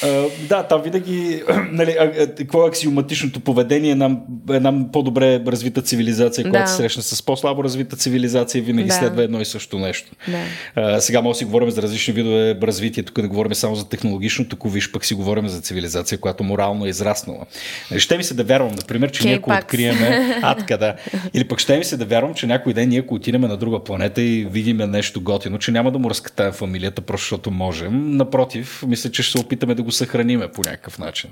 а, 0.02 0.24
да, 0.48 0.62
там 0.62 0.82
винаги, 0.82 1.42
нали, 1.72 1.96
а, 2.00 2.04
а, 2.04 2.34
какво 2.34 2.64
е 2.64 2.68
аксиоматичното 2.68 3.40
поведение, 3.40 3.90
една, 3.90 4.10
една 4.50 4.92
по-добре 4.92 5.40
развита 5.46 5.82
цивилизация, 5.82 6.44
която 6.44 6.64
Да. 6.64 6.70
се 6.70 6.76
срещна 6.76 7.02
с 7.02 7.22
по-слабо 7.22 7.64
развита 7.64 7.96
цивилизация, 7.96 8.62
винаги 8.62 8.88
Да. 8.88 8.94
следва 8.94 9.22
едно 9.22 9.40
и 9.40 9.44
също 9.44 9.78
нещо. 9.78 10.10
Да. 10.28 10.38
А, 10.74 11.00
сега 11.00 11.20
може 11.22 11.34
да 11.34 11.38
си 11.38 11.44
говорим 11.44 11.70
за 11.70 11.82
различни 11.82 12.14
видове 12.14 12.58
развитие, 12.62 13.02
тук 13.02 13.18
не 13.18 13.28
говорим 13.28 13.54
само 13.54 13.74
за 13.74 13.88
технологично, 13.88 14.44
тук 14.44 14.72
виж 14.72 14.92
пък 14.92 15.04
си 15.04 15.14
говорим 15.14 15.48
за 15.48 15.60
цивилизация, 15.60 16.18
която 16.18 16.44
морално 16.44 16.86
е 16.86 16.88
израснала. 16.88 17.46
Нали, 17.90 18.00
Ще 18.00 18.16
ми 18.16 18.24
се 18.24 18.34
да 18.34 18.44
вярвам, 18.44 18.72
например, 18.72 19.10
че 19.10 19.24
ние 19.24 19.34
ако 19.34 19.50
K-Pax. 19.50 19.62
откриеме 19.64 20.38
адка, 20.42 20.78
да. 20.78 20.94
Или 21.34 21.44
пък 21.44 21.58
ще 21.58 21.78
ми 21.78 21.84
се 21.84 21.96
да 21.96 22.04
вярвам, 22.04 22.34
че 22.34 22.46
някой 22.46 22.72
ден 22.72 22.88
ние 22.88 22.98
ако 22.98 23.14
отидем 23.14 23.40
на 23.40 23.56
друга 23.56 23.84
планета 23.84 24.22
и 24.22 24.46
видиме 24.50 24.86
нещо 24.86 25.20
готино, 25.20 25.58
че 25.58 25.70
няма 25.70 25.90
да 25.92 25.98
му 25.98 26.10
разкатаем 26.10 26.52
фамилията, 26.52 27.00
просто 27.00 27.24
защото 27.24 27.50
можем. 27.50 28.16
Напротив, 28.16 28.82
мисля, 28.86 29.10
че 29.10 29.22
ще 29.22 29.32
се 29.32 29.38
опитаме 29.38 29.69
да 29.74 29.82
го 29.82 29.92
съхраниме 29.92 30.48
по 30.48 30.60
някакъв 30.60 30.98
начин. 30.98 31.30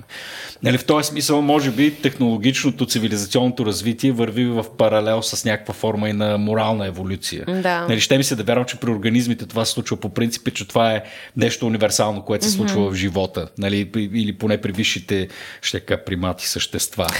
Нали, 0.62 0.78
в 0.78 0.84
този 0.84 1.08
смисъл, 1.08 1.42
може 1.42 1.70
би, 1.70 1.94
технологичното, 1.94 2.86
цивилизационното 2.86 3.66
развитие 3.66 4.12
върви 4.12 4.44
в 4.44 4.64
паралел 4.78 5.22
с 5.22 5.44
някаква 5.44 5.74
форма 5.74 6.08
и 6.08 6.12
на 6.12 6.38
морална 6.38 6.86
еволюция. 6.86 7.44
Да. 7.46 7.86
Нали, 7.88 8.00
ще 8.00 8.18
ми 8.18 8.24
се 8.24 8.36
да 8.36 8.42
вярвам, 8.42 8.64
че 8.64 8.76
при 8.76 8.90
организмите 8.90 9.46
това 9.46 9.64
се 9.64 9.72
случва 9.72 9.96
по 9.96 10.08
принцип, 10.08 10.54
че 10.54 10.68
това 10.68 10.92
е 10.92 11.02
нещо 11.36 11.66
универсално, 11.66 12.22
което 12.22 12.44
се 12.44 12.50
случва 12.50 12.90
в 12.90 12.94
живота. 12.94 13.48
Нали, 13.58 13.90
или 13.96 14.38
поне 14.38 14.60
при 14.60 14.72
висшите, 14.72 15.28
ще 15.62 15.80
кажа, 15.80 16.04
примати 16.04 16.48
същества. 16.48 17.06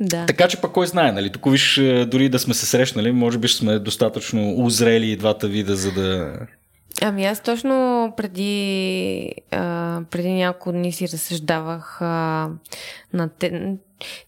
Да. 0.00 0.26
Така 0.26 0.48
че 0.48 0.56
пък 0.56 0.72
кой 0.72 0.86
знае, 0.86 1.12
нали? 1.12 1.30
Тук 1.30 1.50
виж, 1.50 1.78
е, 1.78 2.04
дори 2.04 2.28
да 2.28 2.38
сме 2.38 2.54
се 2.54 2.66
срещнали, 2.66 3.12
може 3.12 3.38
би 3.38 3.48
сме 3.48 3.78
достатъчно 3.78 4.54
узрели 4.56 5.10
и 5.10 5.16
двата 5.16 5.48
вида, 5.48 5.76
за 5.76 5.92
да... 5.92 6.32
Ами 7.04 7.24
аз 7.24 7.40
точно 7.42 8.12
преди, 8.16 9.34
а, 9.50 10.00
преди 10.10 10.32
няколко 10.32 10.72
дни 10.72 10.92
си 10.92 11.08
разсъждавах 11.08 12.02
а, 12.02 12.48
на 13.12 13.28
те, 13.28 13.76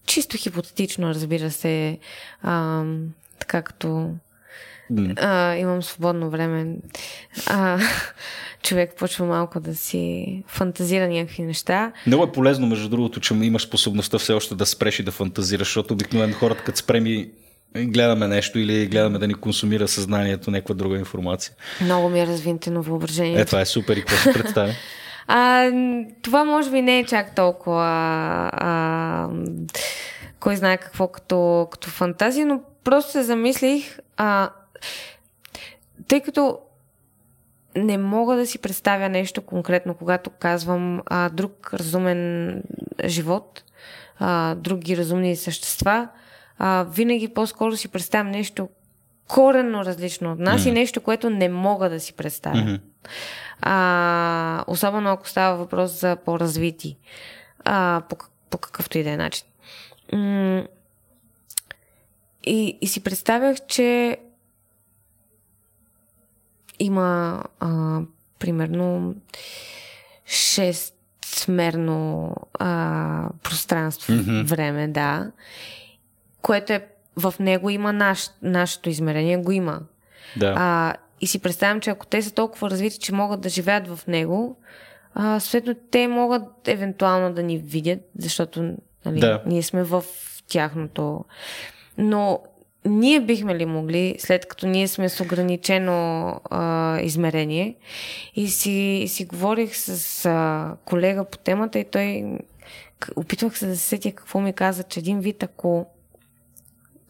чисто 0.05 0.37
хипотетично, 0.37 1.09
разбира 1.09 1.51
се, 1.51 1.97
а, 2.41 2.83
така 3.39 3.61
като 3.61 4.09
а, 5.17 5.55
имам 5.55 5.83
свободно 5.83 6.29
време, 6.29 6.75
а, 7.47 7.79
човек 8.63 8.93
почва 8.97 9.25
малко 9.25 9.59
да 9.59 9.75
си 9.75 10.43
фантазира 10.47 11.07
някакви 11.07 11.43
неща. 11.43 11.91
Много 12.07 12.23
е 12.23 12.31
полезно, 12.31 12.67
между 12.67 12.89
другото, 12.89 13.19
че 13.19 13.33
имаш 13.33 13.63
способността 13.63 14.17
все 14.17 14.33
още 14.33 14.55
да 14.55 14.65
спреш 14.65 14.99
и 14.99 15.03
да 15.03 15.11
фантазираш, 15.11 15.67
защото 15.67 15.93
обикновено 15.93 16.33
хората, 16.33 16.63
като 16.63 16.77
спреми 16.77 17.29
гледаме 17.75 18.27
нещо 18.27 18.59
или 18.59 18.87
гледаме 18.87 19.19
да 19.19 19.27
ни 19.27 19.33
консумира 19.33 19.87
съзнанието 19.87 20.51
някаква 20.51 20.75
друга 20.75 20.97
информация. 20.97 21.53
Много 21.81 22.09
ми 22.09 22.19
е 22.19 22.27
развинтено 22.27 22.81
въображението. 22.81 23.41
Е, 23.41 23.45
това 23.45 23.61
е 23.61 23.65
супер 23.65 23.97
и 23.97 23.99
какво 23.99 24.15
се 24.15 24.33
представя? 24.33 24.71
А, 25.27 25.71
това 26.21 26.43
може 26.43 26.71
би 26.71 26.81
не 26.81 26.99
е 26.99 27.05
чак 27.05 27.35
толкова 27.35 27.81
а, 28.53 29.29
кой 30.39 30.55
знае 30.55 30.77
какво 30.77 31.07
като, 31.07 31.67
като 31.71 31.89
фантазия, 31.89 32.45
но 32.45 32.61
просто 32.83 33.11
се 33.11 33.23
замислих, 33.23 33.99
а, 34.17 34.49
тъй 36.07 36.21
като 36.21 36.59
не 37.75 37.97
мога 37.97 38.35
да 38.35 38.47
си 38.47 38.59
представя 38.59 39.09
нещо 39.09 39.41
конкретно, 39.41 39.93
когато 39.93 40.29
казвам 40.29 41.01
а, 41.05 41.29
друг 41.29 41.73
разумен 41.73 42.63
живот, 43.05 43.63
а, 44.19 44.55
други 44.55 44.97
разумни 44.97 45.35
същества, 45.35 46.07
а, 46.57 46.83
винаги 46.83 47.33
по-скоро 47.33 47.77
си 47.77 47.87
представям 47.87 48.31
нещо 48.31 48.69
коренно 49.27 49.85
различно 49.85 50.31
от 50.31 50.39
нас 50.39 50.61
mm. 50.61 50.69
и 50.69 50.71
нещо, 50.71 51.01
което 51.01 51.29
не 51.29 51.49
мога 51.49 51.89
да 51.89 51.99
си 51.99 52.13
представя. 52.13 52.57
Мгм. 52.57 52.75
А, 53.61 54.63
особено 54.67 55.09
ако 55.11 55.29
става 55.29 55.57
въпрос 55.57 55.91
за 55.99 56.15
по-развити. 56.15 56.97
А, 57.65 58.01
по, 58.09 58.17
по 58.49 58.57
какъвто 58.57 58.97
и 58.97 59.03
да 59.03 59.09
е 59.09 59.17
начин. 59.17 59.47
М- 60.13 60.63
и, 62.45 62.77
и 62.81 62.87
си 62.87 63.03
представях, 63.03 63.57
че 63.67 64.17
има 66.79 67.43
а, 67.59 67.99
примерно 68.39 69.15
шестмерно 70.25 71.15
а, 72.53 73.29
пространство, 73.43 74.13
Мгм. 74.13 74.21
mm-hmm. 74.21 74.43
време, 74.43 74.87
да, 74.87 75.31
което 76.45 76.73
е 76.73 76.85
в 77.17 77.33
него 77.39 77.69
има 77.69 77.93
наш, 77.93 78.29
нашето 78.41 78.89
измерение, 78.89 79.37
го 79.37 79.51
има. 79.51 79.79
Да. 80.37 80.53
А, 80.57 80.93
и 81.21 81.27
си 81.27 81.39
представям, 81.39 81.81
че 81.81 81.89
ако 81.89 82.05
те 82.05 82.21
са 82.21 82.33
толкова 82.33 82.69
развити, 82.69 82.99
че 82.99 83.13
могат 83.13 83.41
да 83.41 83.49
живеят 83.49 83.87
в 83.87 84.07
него, 84.07 84.57
а, 85.13 85.39
съответно 85.39 85.75
те 85.91 86.07
могат 86.07 86.67
евентуално 86.67 87.33
да 87.33 87.43
ни 87.43 87.57
видят, 87.57 87.99
защото 88.17 88.73
нали, 89.05 89.19
Да. 89.19 89.41
ние 89.45 89.63
сме 89.63 89.83
в 89.83 90.03
тяхното. 90.47 91.25
Но 91.97 92.39
ние 92.85 93.19
бихме 93.19 93.55
ли 93.55 93.65
могли, 93.65 94.15
след 94.19 94.45
като 94.45 94.67
ние 94.67 94.87
сме 94.87 95.09
с 95.09 95.21
ограничено 95.21 96.27
а, 96.49 96.99
измерение, 97.01 97.75
и 98.35 98.47
си, 98.47 99.05
си 99.07 99.25
говорих 99.25 99.75
с 99.75 100.25
а, 100.25 100.75
колега 100.85 101.25
по 101.25 101.37
темата 101.37 101.79
и 101.79 101.85
той 101.85 102.25
опитвах 103.15 103.57
се 103.57 103.67
да 103.67 103.77
се 103.77 103.87
сетя 103.87 104.11
какво 104.11 104.39
ми 104.39 104.53
каза, 104.53 104.83
че 104.83 104.99
един 104.99 105.19
вид 105.19 105.43
ако 105.43 105.85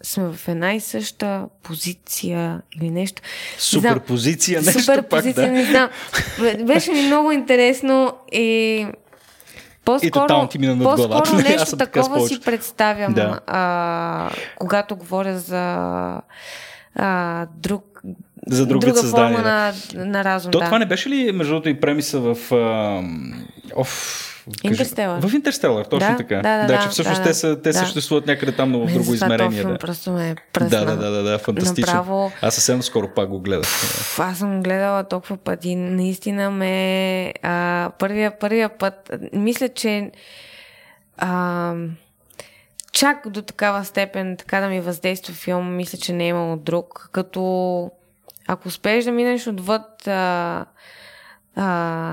сме 0.05 0.23
в 0.23 0.47
една 0.47 0.73
и 0.73 0.79
съща 0.79 1.45
позиция 1.63 2.61
или 2.81 2.89
нещо. 2.89 3.21
Суперпозиция, 3.57 4.61
нещо 4.61 4.81
Суперпозиция, 4.81 5.35
пак, 5.35 5.45
да. 5.45 5.51
не 5.51 5.65
знам. 5.65 5.89
Беше 6.65 6.91
ми 6.91 7.01
много 7.01 7.31
интересно 7.31 8.13
и 8.31 8.87
по-скоро, 9.85 10.47
ти 10.47 10.59
мина 10.59 10.83
по-скоро 10.83 11.37
нещо 11.49 11.77
такова 11.77 12.27
си 12.27 12.41
представям, 12.41 13.13
Да. 13.13 13.39
а, 13.47 14.29
когато 14.59 14.95
говоря 14.95 15.39
за 15.39 15.61
а, 16.95 17.45
друг, 17.57 18.01
За 18.47 18.65
друг 18.65 18.81
друга 18.81 18.99
създание, 18.99 19.37
форма 19.37 19.49
да. 19.49 19.73
на, 19.95 20.05
на 20.05 20.23
разум. 20.23 20.51
То 20.51 20.59
да. 20.59 20.65
това 20.65 20.79
не 20.79 20.85
беше 20.85 21.09
ли, 21.09 21.31
между 21.31 21.53
другото, 21.53 21.69
и 21.69 21.79
премиса 21.79 22.19
в... 22.19 22.51
А, 22.55 23.03
оф, 23.75 24.31
Интерстелър. 24.63 25.21
В 25.21 25.33
Интерстелър, 25.33 25.85
точно 25.85 26.09
Да, 26.11 26.17
така. 26.17 26.35
да, 26.35 26.57
да, 26.67 26.79
че 26.79 26.85
да, 26.85 26.89
всъщност 26.91 27.17
да, 27.23 27.23
те, 27.23 27.33
са, 27.33 27.61
те 27.61 27.71
да. 27.71 27.79
съществуват 27.79 28.27
някъде 28.27 28.51
там, 28.51 28.71
но 28.71 28.87
в 28.87 28.93
друго 28.93 29.13
измерение. 29.13 29.59
филм 29.61 29.71
Да. 29.71 29.77
просто 29.77 30.11
ме 30.11 30.35
пръсна. 30.53 30.69
Да, 30.69 30.85
да, 30.85 30.95
да, 30.97 31.11
да, 31.11 31.23
да, 31.23 31.37
фантастично. 31.37 31.93
Направо- 31.93 32.31
Аз 32.41 32.55
съвсем 32.55 32.81
скоро 32.83 33.07
пак 33.15 33.29
го 33.29 33.39
гледах. 33.39 33.63
Пф, 33.63 34.19
Аз 34.19 34.37
съм 34.37 34.63
гледала 34.63 35.03
толкова 35.03 35.37
пъти. 35.37 35.75
Наистина 35.75 36.51
ме... 36.51 37.33
А, 37.41 37.91
първия, 37.99 38.39
първия 38.39 38.69
път... 38.69 39.11
Мисля, 39.33 39.69
че... 39.69 40.11
А, 41.17 41.73
чак 42.91 43.29
до 43.29 43.41
такава 43.41 43.85
степен 43.85 44.37
така 44.37 44.59
да 44.59 44.67
ми 44.67 44.81
въздейства 44.81 45.33
филм, 45.33 45.75
мисля, 45.75 45.97
че 45.97 46.13
не 46.13 46.25
е 46.25 46.27
имало 46.27 46.55
друг. 46.55 47.09
Като 47.11 47.91
ако 48.47 48.67
успееш 48.67 49.05
да 49.05 49.11
минеш 49.11 49.47
отвъд... 49.47 50.07
А, 50.07 50.65
а, 51.55 51.65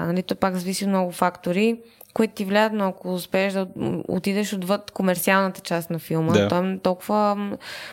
нали, 0.06 0.22
то 0.22 0.34
пак 0.36 0.54
зависи 0.56 0.86
много 0.86 1.12
фактори, 1.12 1.80
които 2.14 2.34
ти 2.34 2.44
влияят, 2.44 2.72
но 2.72 2.89
ако 2.89 3.14
успееш 3.14 3.52
да 3.52 3.66
отидеш 4.09 4.52
отвъд 4.52 4.90
комерциалната 4.90 5.60
част 5.60 5.90
на 5.90 5.98
филма, 5.98 6.32
Да. 6.32 6.48
той 6.48 6.72
е 6.72 6.78
толкова 6.78 7.51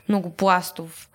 многопластов. 0.09 1.09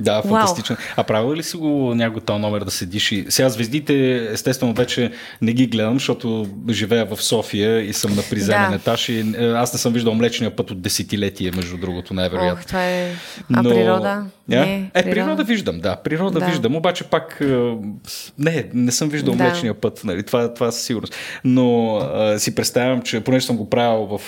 Да, 0.00 0.22
фантастично. 0.22 0.76
А 0.96 1.04
правил 1.04 1.34
ли 1.34 1.42
си 1.42 1.56
го 1.56 1.94
някой 1.94 2.20
този 2.20 2.40
номер 2.40 2.64
да 2.64 2.70
седиш 2.70 3.12
и... 3.12 3.26
Сега 3.28 3.48
звездите, 3.48 4.16
естествено, 4.32 4.74
вече 4.74 5.12
не 5.42 5.52
ги 5.52 5.66
гледам, 5.66 5.94
защото 5.94 6.46
живея 6.70 7.04
в 7.04 7.22
София 7.22 7.80
и 7.80 7.92
съм 7.92 8.14
на 8.14 8.22
приземен 8.30 8.70
Да. 8.70 8.76
етаж 8.76 9.08
и 9.08 9.20
е, 9.38 9.52
аз 9.52 9.72
не 9.72 9.78
съм 9.78 9.92
виждал 9.92 10.14
Млечния 10.14 10.56
път 10.56 10.70
от 10.70 10.82
десетилетие, 10.82 11.50
между 11.56 11.76
другото, 11.76 12.14
най-вероятно. 12.14 12.60
Ох, 12.60 12.66
това 12.66 12.84
е... 12.84 13.10
А 13.54 13.62
природа? 13.62 14.08
А? 14.08 14.24
Не, 14.48 14.90
е, 14.94 15.10
природа 15.10 15.44
виждам, 15.44 15.80
да. 15.80 15.96
Природа 15.96 16.40
Да. 16.40 16.46
виждам, 16.46 16.76
обаче 16.76 17.04
пак 17.04 17.38
е, 17.40 17.74
не, 18.38 18.64
не 18.74 18.92
съм 18.92 19.08
виждал 19.08 19.34
Да. 19.34 19.44
Млечния 19.44 19.74
път, 19.74 20.00
нали, 20.04 20.22
това, 20.22 20.54
това 20.54 20.72
със 20.72 20.82
сигурност. 20.82 21.14
Но 21.44 21.96
а, 21.96 22.38
си 22.38 22.54
представям, 22.54 23.02
че 23.02 23.20
понеже 23.20 23.46
съм 23.46 23.56
го 23.56 23.70
правил 23.70 24.06
в, 24.06 24.20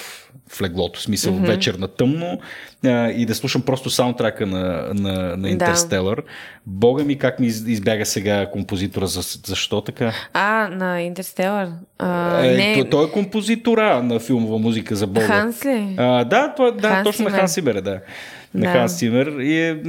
в 0.49 0.63
леглото, 0.63 1.01
в 1.01 1.03
смисъл 1.03 1.35
mm-hmm. 1.35 1.47
вечер 1.47 1.75
на 1.75 1.89
тъмно 1.89 2.39
а, 2.85 3.11
и 3.11 3.27
да 3.27 3.35
слушам 3.35 3.63
просто 3.63 3.91
саундтрака 3.91 4.47
на, 4.47 4.91
на, 4.95 5.37
на 5.37 5.51
Интерстелър, 5.51 6.23
бога 6.67 7.05
ми 7.05 7.19
как 7.19 7.41
ми 7.41 7.47
из- 7.47 7.67
избяга 7.67 8.07
сега 8.07 8.51
композитора, 8.51 9.07
за, 9.07 9.39
защо 9.47 9.81
така? 9.81 10.13
А, 10.33 10.69
на 10.69 11.03
Интерстелър. 11.03 11.69
А, 11.99 12.45
е, 12.47 12.57
не, 12.57 12.75
той, 12.75 12.91
той 12.91 13.05
е 13.07 13.11
композитора 13.11 14.03
на 14.03 14.21
филмова 14.21 14.59
музика 14.59 14.97
за 14.97 15.07
Бога. 15.07 15.27
Ханс 15.27 15.65
ли? 15.65 15.95
А, 15.97 16.25
да, 16.25 16.55
това, 16.57 16.71
да 16.71 16.89
Ханс 16.89 17.05
точно 17.05 17.25
на 17.25 17.31
Цимер. 17.31 17.41
Ханс 17.41 17.55
Цимер, 17.55 17.75
е, 17.75 18.01
да. 18.57 18.67
На. 18.67 18.73
Ханс 18.73 18.99
Цимер 18.99 19.27
и 19.27 19.61
е 19.61 19.83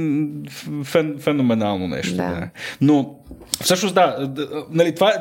фен, 0.84 1.16
феноменално 1.18 1.88
нещо. 1.88 2.16
Да. 2.16 2.22
Да. 2.22 2.48
Но 2.80 3.14
всъщност 3.60 3.94
да, 3.94 4.30
нали, 4.70 4.94
това 4.94 5.10
е, 5.10 5.14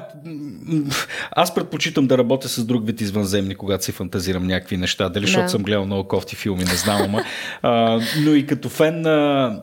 аз 1.32 1.56
предпочитам 1.56 2.07
да 2.07 2.18
работя 2.18 2.49
с 2.49 2.65
друг 2.65 2.88
вид 2.88 3.02
извънземни, 3.02 3.56
когато 3.56 3.86
си 3.86 3.91
фантазирам 3.91 4.48
някакви 4.48 4.78
неща. 4.78 5.10
Дали 5.10 5.26
защото 5.26 5.44
Да. 5.44 5.49
съм 5.49 5.64
гледал 5.64 5.86
много 5.86 6.07
кофти 6.07 6.36
филми, 6.36 6.64
не 6.64 6.76
знам, 6.76 7.02
ама. 7.02 7.24
А, 7.61 8.02
но 8.26 8.34
и 8.34 8.45
като 8.45 8.69
фен 8.69 9.02
на 9.02 9.60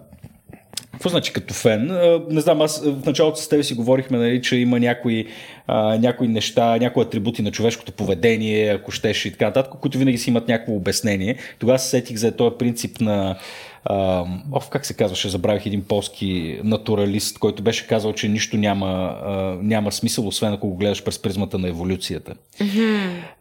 какво 0.93 1.09
значи 1.09 1.33
като 1.33 1.55
фен? 1.55 1.91
А, 1.91 2.21
Не 2.31 2.41
знам, 2.41 2.61
аз 2.61 2.85
в 2.85 3.07
началото 3.07 3.41
с 3.41 3.49
теб 3.49 3.65
си 3.65 3.75
говорихме, 3.75 4.19
нали, 4.19 4.43
че 4.43 4.57
има 4.57 4.81
някои, 4.81 5.27
а, 5.67 5.99
някои 5.99 6.29
неща, 6.29 6.77
някои 6.77 7.03
атрибути 7.03 7.43
на 7.43 7.51
човешкото 7.51 7.93
поведение, 7.93 8.71
ако 8.75 8.91
щеш 8.91 9.25
и 9.25 9.31
така 9.31 9.47
нататък, 9.47 9.73
които 9.81 9.99
винаги 9.99 10.19
си 10.19 10.31
имат 10.31 10.49
някакво 10.49 10.73
обяснение. 10.73 11.37
Тогава 11.59 11.79
се 11.79 11.89
сетих 11.89 12.17
за 12.17 12.33
този 12.33 12.57
принцип 12.59 13.01
на 13.01 13.37
а, 13.85 14.25
как 14.71 14.87
се 14.87 14.95
казваше, 14.95 15.29
забравих 15.29 15.67
един 15.67 15.85
полски 15.85 16.61
натуралист, 16.65 17.39
който 17.39 17.63
беше 17.63 17.87
казал, 17.87 18.13
че 18.13 18.29
нищо 18.29 18.57
няма, 18.57 19.19
а, 19.25 19.33
няма 19.63 19.93
смисъл, 19.93 20.27
освен 20.27 20.53
ако 20.53 20.69
го 20.69 20.77
гледаш 20.77 21.05
през 21.05 21.19
призмата 21.19 21.59
на 21.59 21.69
еволюцията. 21.69 22.35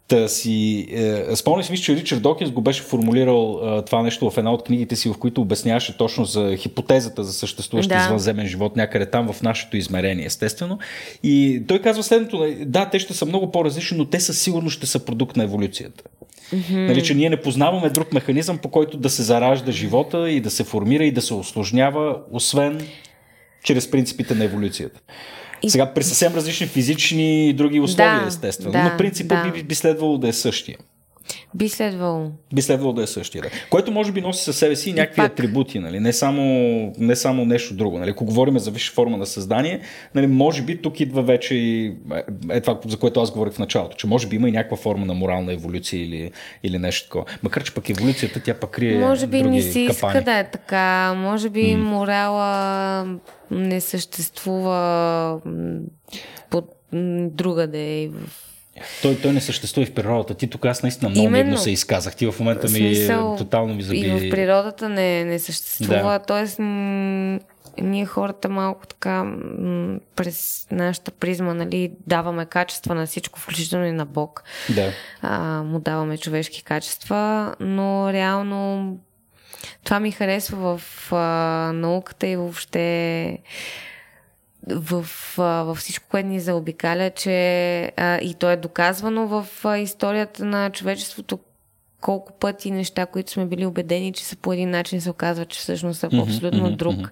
Та 0.08 0.28
си, 0.28 0.88
е, 0.92 1.36
спомням 1.36 1.64
си, 1.64 1.72
мисля, 1.72 1.84
че 1.84 1.96
Ричард 1.96 2.22
Докинс 2.22 2.52
го 2.52 2.62
беше 2.62 2.84
формулирал 2.84 3.60
е, 3.64 3.82
това 3.86 4.02
нещо 4.02 4.30
в 4.30 4.38
една 4.38 4.54
от 4.54 4.64
книгите 4.64 4.96
си, 4.96 5.10
в 5.10 5.18
които 5.20 5.42
обясняваше 5.42 5.98
точно 5.98 6.26
за 6.26 6.56
хипотезата 6.58 7.24
за 7.24 7.34
съществуващ 7.34 7.90
Да. 7.90 7.98
извънземен 8.04 8.48
живот 8.48 8.76
някъде 8.76 9.06
там 9.06 9.34
в 9.34 9.42
нашето 9.42 9.78
измерение, 9.78 10.26
естествено. 10.26 10.80
И 11.24 11.64
той 11.68 11.80
казва 11.80 12.04
следното, 12.04 12.38
нали, 12.38 12.66
да, 12.66 12.90
те 12.90 13.00
ще 13.00 13.14
са 13.14 13.26
много 13.26 13.52
по-различни, 13.52 13.98
но 13.98 14.06
те 14.06 14.20
със 14.20 14.42
сигурност 14.42 14.78
ще 14.78 14.86
са 14.86 15.06
продукт 15.06 15.38
на 15.38 15.44
еволюцията. 15.44 16.04
Mm-hmm. 16.54 16.88
Нали, 16.88 17.04
че 17.04 17.14
ние 17.14 17.30
не 17.30 17.42
познаваме 17.42 17.90
друг 17.90 18.14
механизъм, 18.14 18.58
по 18.58 18.70
който 18.70 18.98
да 18.98 19.10
се 19.10 19.24
заражда 19.24 19.72
живота 19.72 20.30
и 20.30 20.42
да 20.42 20.50
се 20.50 20.64
формира 20.64 21.06
и 21.06 21.12
да 21.12 21.22
се 21.22 21.34
осложнява, 21.34 22.18
освен 22.32 22.88
чрез 23.64 23.92
принципите 23.92 24.36
на 24.36 24.44
еволюцията. 24.44 25.00
И- 25.64 25.70
Сега 25.70 25.86
при 25.86 26.04
съвсем 26.04 26.36
различни 26.36 26.68
физични 26.68 27.50
и 27.50 27.54
други 27.54 27.80
условия, 27.80 28.22
Да, 28.22 28.28
естествено, 28.28 28.72
да, 28.72 28.84
но 28.84 28.98
принципът 28.98 29.38
да. 29.38 29.52
би, 29.52 29.64
би 29.64 29.76
следвало 29.76 30.18
да 30.18 30.28
е 30.28 30.34
същия. 30.34 30.78
Би 31.54 31.70
следвало. 31.70 32.32
Би 32.54 32.62
следвало 32.62 32.94
да 32.94 33.04
е 33.04 33.08
същия. 33.08 33.42
Да. 33.42 33.50
Което 33.70 33.92
може 33.92 34.12
би 34.12 34.22
носи 34.22 34.44
със 34.44 34.58
себе 34.58 34.76
си 34.76 34.90
и 34.90 34.94
някакви 34.94 35.16
пак- 35.18 35.32
атрибути, 35.32 35.80
нали? 35.80 36.00
не, 36.00 36.14
само, 36.14 36.44
не 36.98 37.16
само 37.16 37.46
нещо 37.46 37.74
друго. 37.74 38.00
Нали? 38.00 38.10
Ако 38.10 38.26
говорим 38.26 38.60
за 38.60 38.72
висша 38.72 38.94
форма 38.94 39.18
на 39.18 39.26
създание, 39.26 39.82
нали, 40.16 40.28
може 40.28 40.62
би 40.62 40.82
тук 40.82 41.00
идва 41.00 41.22
вече 41.22 41.56
и 41.56 41.86
е, 41.86 41.94
е 42.50 42.62
това, 42.62 42.80
за 42.86 42.98
което 42.98 43.22
аз 43.22 43.32
говорих 43.32 43.54
в 43.54 43.60
началото, 43.60 43.98
че 43.98 44.08
може 44.08 44.28
би 44.28 44.36
има 44.36 44.50
и 44.50 44.52
някаква 44.52 44.78
форма 44.78 45.06
на 45.06 45.14
морална 45.14 45.54
еволюция 45.54 46.02
или, 46.02 46.32
или 46.64 46.78
нещо 46.78 47.08
такова. 47.08 47.26
Макар, 47.44 47.64
че 47.64 47.74
пък 47.74 47.90
еволюцията 47.90 48.40
тя 48.40 48.54
пък 48.54 48.70
крие 48.72 49.00
Може 49.00 49.28
би 49.28 49.42
не 49.44 49.62
си 49.62 49.80
иска 49.82 49.96
капани. 49.96 50.24
да 50.26 50.38
е 50.40 50.44
така. 50.44 50.84
Може 51.14 51.50
би 51.50 51.76
морала 51.76 53.20
не 53.52 53.82
съществува 53.82 55.40
под 56.50 56.66
другаде. 57.24 58.02
и 58.02 58.08
в- 58.08 58.53
Той, 59.02 59.18
той 59.22 59.34
не 59.34 59.42
съществува 59.42 59.84
и 59.88 59.92
в 59.92 59.94
природата. 59.94 60.34
Ти 60.34 60.48
тук 60.50 60.66
аз 60.66 60.84
наистина 60.84 61.10
много 61.10 61.28
Именно. 61.28 61.58
се 61.58 61.72
изказах. 61.72 62.16
Ти 62.16 62.28
в 62.28 62.36
момента 62.40 62.68
ми 62.68 62.78
смисъл, 62.78 63.36
тотално 63.38 63.74
ми 63.76 63.82
заби. 63.84 64.00
И 64.00 64.10
в 64.10 64.30
природата 64.32 64.90
не, 64.90 65.26
не 65.26 65.40
съществува. 65.40 66.20
Да. 66.20 66.20
Тоест, 66.20 66.60
м- 66.60 67.40
ние 67.82 68.06
хората 68.06 68.50
малко 68.50 68.88
така 68.88 69.24
м- 69.24 70.00
през 70.16 70.68
нашата 70.72 71.12
призма 71.12 71.54
нали, 71.54 71.92
даваме 72.08 72.46
качества 72.46 72.96
на 72.96 73.06
всичко, 73.06 73.40
включително 73.40 73.86
и 73.86 73.92
на 73.92 74.06
Бог. 74.06 74.44
Да. 74.76 74.92
а, 75.22 75.64
му 75.64 75.80
даваме 75.80 76.18
човешки 76.18 76.64
качества, 76.64 77.56
но 77.60 78.14
реално 78.14 78.98
това 79.84 80.00
ми 80.00 80.12
харесва 80.12 80.78
в 80.78 81.12
а, 81.14 81.72
науката 81.74 82.28
и 82.28 82.36
въобще 82.36 83.38
в, 84.68 85.06
във 85.38 85.78
всичко, 85.78 86.06
което 86.10 86.28
ни 86.28 86.40
заобикаля, 86.40 87.10
че 87.10 87.82
а, 87.98 88.18
и 88.22 88.34
то 88.34 88.50
е 88.50 88.56
доказвано 88.56 89.28
в 89.28 89.48
а, 89.64 89.78
историята 89.78 90.46
на 90.46 90.70
човечеството 90.70 91.40
колко 92.02 92.32
пъти 92.34 92.72
неща, 92.72 93.06
които 93.06 93.32
сме 93.32 93.46
били 93.46 93.66
убедени, 93.66 94.14
че 94.14 94.26
са 94.26 94.36
по 94.36 94.54
един 94.54 94.70
начин, 94.70 95.02
се 95.02 95.10
оказва, 95.10 95.46
че 95.46 95.60
всъщност 95.60 96.00
са 96.00 96.10
по 96.10 96.22
абсолютно 96.22 96.64
мгм, 96.64 96.76
друг. 96.76 97.12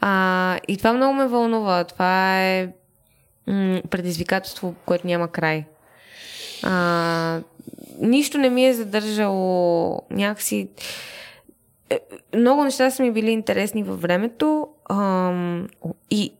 А, 0.00 0.58
и 0.68 0.76
това 0.76 0.92
много 0.92 1.14
ме 1.14 1.26
вълнува. 1.26 1.84
Това 1.84 2.42
е 2.42 2.68
м- 3.46 3.80
предизвикателство, 3.90 4.74
което 4.86 5.06
няма 5.06 5.28
край. 5.28 5.64
А, 6.62 7.40
нищо 8.00 8.38
не 8.38 8.50
ми 8.50 8.66
е 8.66 8.74
задържало 8.74 10.02
някакси. 10.10 10.68
е, 11.90 12.00
Много 12.36 12.64
неща 12.64 12.90
са 12.90 13.02
ми 13.02 13.12
били 13.12 13.30
интересни 13.30 13.82
във 13.82 14.00
времето 14.00 14.68
ам, 14.90 15.68
и 16.10 16.32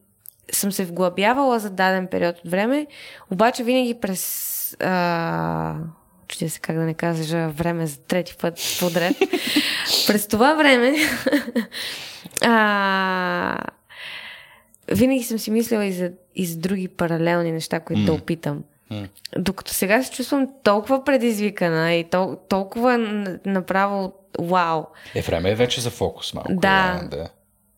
съм 0.53 0.73
се 0.73 0.85
вглъбявала 0.85 1.59
за 1.59 1.71
даден 1.71 2.07
период 2.07 2.39
от 2.45 2.51
време, 2.51 2.87
обаче 3.31 3.65
винаги 3.65 3.95
през. 3.95 4.77
А, 4.81 5.75
чудя 6.29 6.51
се 6.51 6.61
как 6.61 6.77
да 6.77 6.83
не 6.83 6.95
кажа 6.95 7.49
време 7.49 7.87
за 7.87 7.99
трети 7.99 8.37
път 8.41 8.59
подред. 8.81 9.17
през 10.07 10.27
това 10.27 10.55
време 10.55 10.95
а, 12.43 13.59
винаги 14.93 15.23
съм 15.23 15.39
си 15.39 15.51
мислила 15.51 15.85
и 15.85 15.93
за, 15.93 16.11
и 16.35 16.47
за 16.47 16.59
други 16.59 16.89
паралелни 16.89 17.53
неща, 17.53 17.81
които 17.81 18.05
да 18.05 18.13
опитам. 18.13 18.65
М. 18.91 19.07
Докато 19.39 19.75
сега 19.75 20.03
се 20.03 20.11
чувствам 20.11 20.49
толкова 20.63 21.05
предизвикана 21.05 21.95
и 21.95 22.05
тол- 22.05 22.39
толкова 22.49 22.99
направо 23.47 24.13
вау. 24.41 24.85
Е, 25.15 25.23
време 25.23 25.51
е 25.51 25.55
вече 25.55 25.81
за 25.81 25.91
фокус 25.91 26.35
малко. 26.35 26.53
Да. 26.55 27.09
да. 27.11 27.29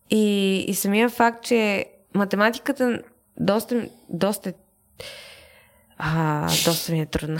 И, 0.09 0.57
и 0.67 0.75
самия 0.75 1.09
факт, 1.09 1.43
че 1.43 1.85
математиката 2.15 2.99
доста, 3.39 3.85
доста, 4.09 4.53
а, 5.97 6.47
доста 6.65 6.91
ми 6.91 7.01
е 7.01 7.05
трудна. 7.05 7.39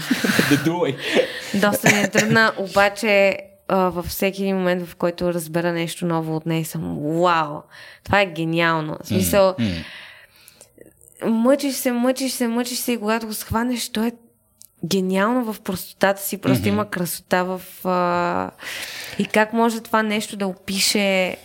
Доста 1.54 1.94
ми 1.94 2.00
е 2.00 2.08
трудна, 2.08 2.52
обаче 2.58 3.38
а, 3.68 3.76
във 3.76 4.06
всеки 4.06 4.42
един 4.42 4.56
момент, 4.56 4.86
в 4.86 4.96
който 4.96 5.34
разбера 5.34 5.72
нещо 5.72 6.06
ново 6.06 6.36
от 6.36 6.46
нея, 6.46 6.64
съм 6.64 6.98
вау, 7.20 7.60
това 8.04 8.20
е 8.20 8.26
гениално. 8.26 8.96
В 9.02 9.06
смисъл, 9.06 9.54
mm-hmm. 9.54 9.84
мъчиш 11.24 11.74
се, 11.74 11.92
мъчиш 11.92 12.32
се, 12.32 12.48
мъчиш 12.48 12.78
се 12.78 12.92
и 12.92 12.98
когато 12.98 13.26
го 13.26 13.34
схванеш, 13.34 13.88
то 13.88 14.04
е 14.04 14.12
гениално 14.84 15.52
в 15.52 15.60
простотата 15.60 16.22
си, 16.22 16.38
просто 16.38 16.64
mm-hmm. 16.64 16.68
има 16.68 16.90
красота 16.90 17.44
в... 17.44 17.62
А... 17.84 18.50
И 19.18 19.24
как 19.24 19.52
може 19.52 19.80
това 19.80 20.02
нещо 20.02 20.36
да 20.36 20.46
опише 20.46 21.36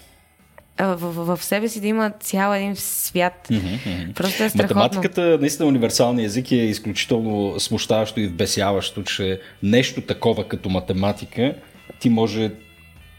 в, 0.79 0.95
в, 0.95 1.35
в 1.35 1.43
себе 1.43 1.69
си 1.69 1.81
да 1.81 1.87
има 1.87 2.11
цял 2.19 2.53
един 2.53 2.75
свят. 2.75 3.47
Mm-hmm. 3.51 4.13
Просто 4.13 4.43
е 4.43 4.49
страхотно. 4.49 4.75
Математиката, 4.75 5.37
наистина 5.41 5.67
универсалния 5.67 6.25
език 6.25 6.51
е 6.51 6.55
изключително 6.55 7.59
смущаващо 7.59 8.19
и 8.19 8.27
вбесяващо, 8.27 9.03
че 9.03 9.39
нещо 9.63 10.01
такова 10.01 10.47
като 10.47 10.69
математика 10.69 11.55
ти 11.99 12.09
може 12.09 12.51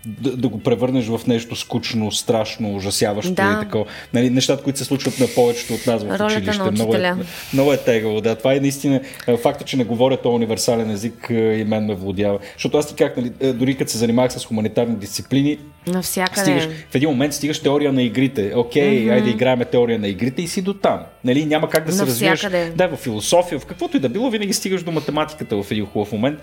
да, 0.07 0.37
да 0.37 0.49
го 0.49 0.61
превърнеш 0.61 1.07
в 1.07 1.21
нещо 1.27 1.57
скучно, 1.57 2.13
страшно, 2.13 2.75
ужасяващо 2.77 3.33
да. 3.33 3.59
и 3.59 3.65
такова. 3.65 3.85
Нали, 4.15 4.31
нещата, 4.31 4.63
които 4.63 4.79
се 4.79 4.85
случват 4.85 5.21
на 5.21 5.27
повечето 5.35 5.75
от 5.75 5.87
нас 5.87 6.03
в 6.03 6.07
Ролята 6.07 6.25
училище. 6.25 6.63
На 6.63 6.71
много, 6.71 6.95
е, 6.95 7.15
много 7.53 7.73
е 7.73 7.77
тегаво. 7.77 8.21
Да. 8.21 8.35
Това 8.35 8.55
е 8.55 8.61
наистина 8.61 9.01
факта, 9.43 9.65
че 9.65 9.77
не 9.77 9.85
говоря 9.85 10.17
този 10.17 10.35
универсален 10.35 10.91
език 10.91 11.27
и 11.31 11.65
мен 11.67 11.85
ме 11.85 11.95
владява. 11.95 12.39
Защото 12.53 12.79
аз 12.79 12.89
ти 12.89 12.95
как, 12.95 13.17
нали, 13.17 13.53
дори 13.53 13.75
като 13.75 13.91
се 13.91 13.99
занимавах 13.99 14.33
с 14.33 14.45
хуманитарни 14.45 14.97
дисциплини, 14.97 15.59
Навсякъде. 15.87 16.41
Стигаш, 16.41 16.69
в 16.91 16.95
един 16.95 17.09
момент 17.09 17.35
стигаш 17.35 17.61
теория 17.61 17.93
на 17.93 18.03
игрите. 18.03 18.53
Окей, 18.57 18.83
okay, 18.83 19.07
mm-hmm. 19.07 19.13
айде 19.13 19.31
играем 19.31 19.63
теория 19.71 19.99
на 19.99 20.09
игрите 20.09 20.43
и 20.43 20.49
си 20.49 20.63
до 20.63 20.75
там. 20.75 21.01
Нали, 21.25 21.45
няма 21.47 21.69
как 21.69 21.87
да 21.87 21.93
се 21.93 22.07
развиеш. 22.07 22.47
Да, 22.75 22.89
в 22.89 22.97
философия, 22.97 23.59
в 23.59 23.67
каквото 23.67 23.97
и 23.97 24.01
да 24.01 24.09
било, 24.09 24.31
винаги 24.31 24.53
стигаш 24.53 24.83
до 24.83 24.93
математиката 24.93 25.63
в 25.63 25.71
един 25.71 25.87
хубав 25.87 26.13
момент, 26.13 26.39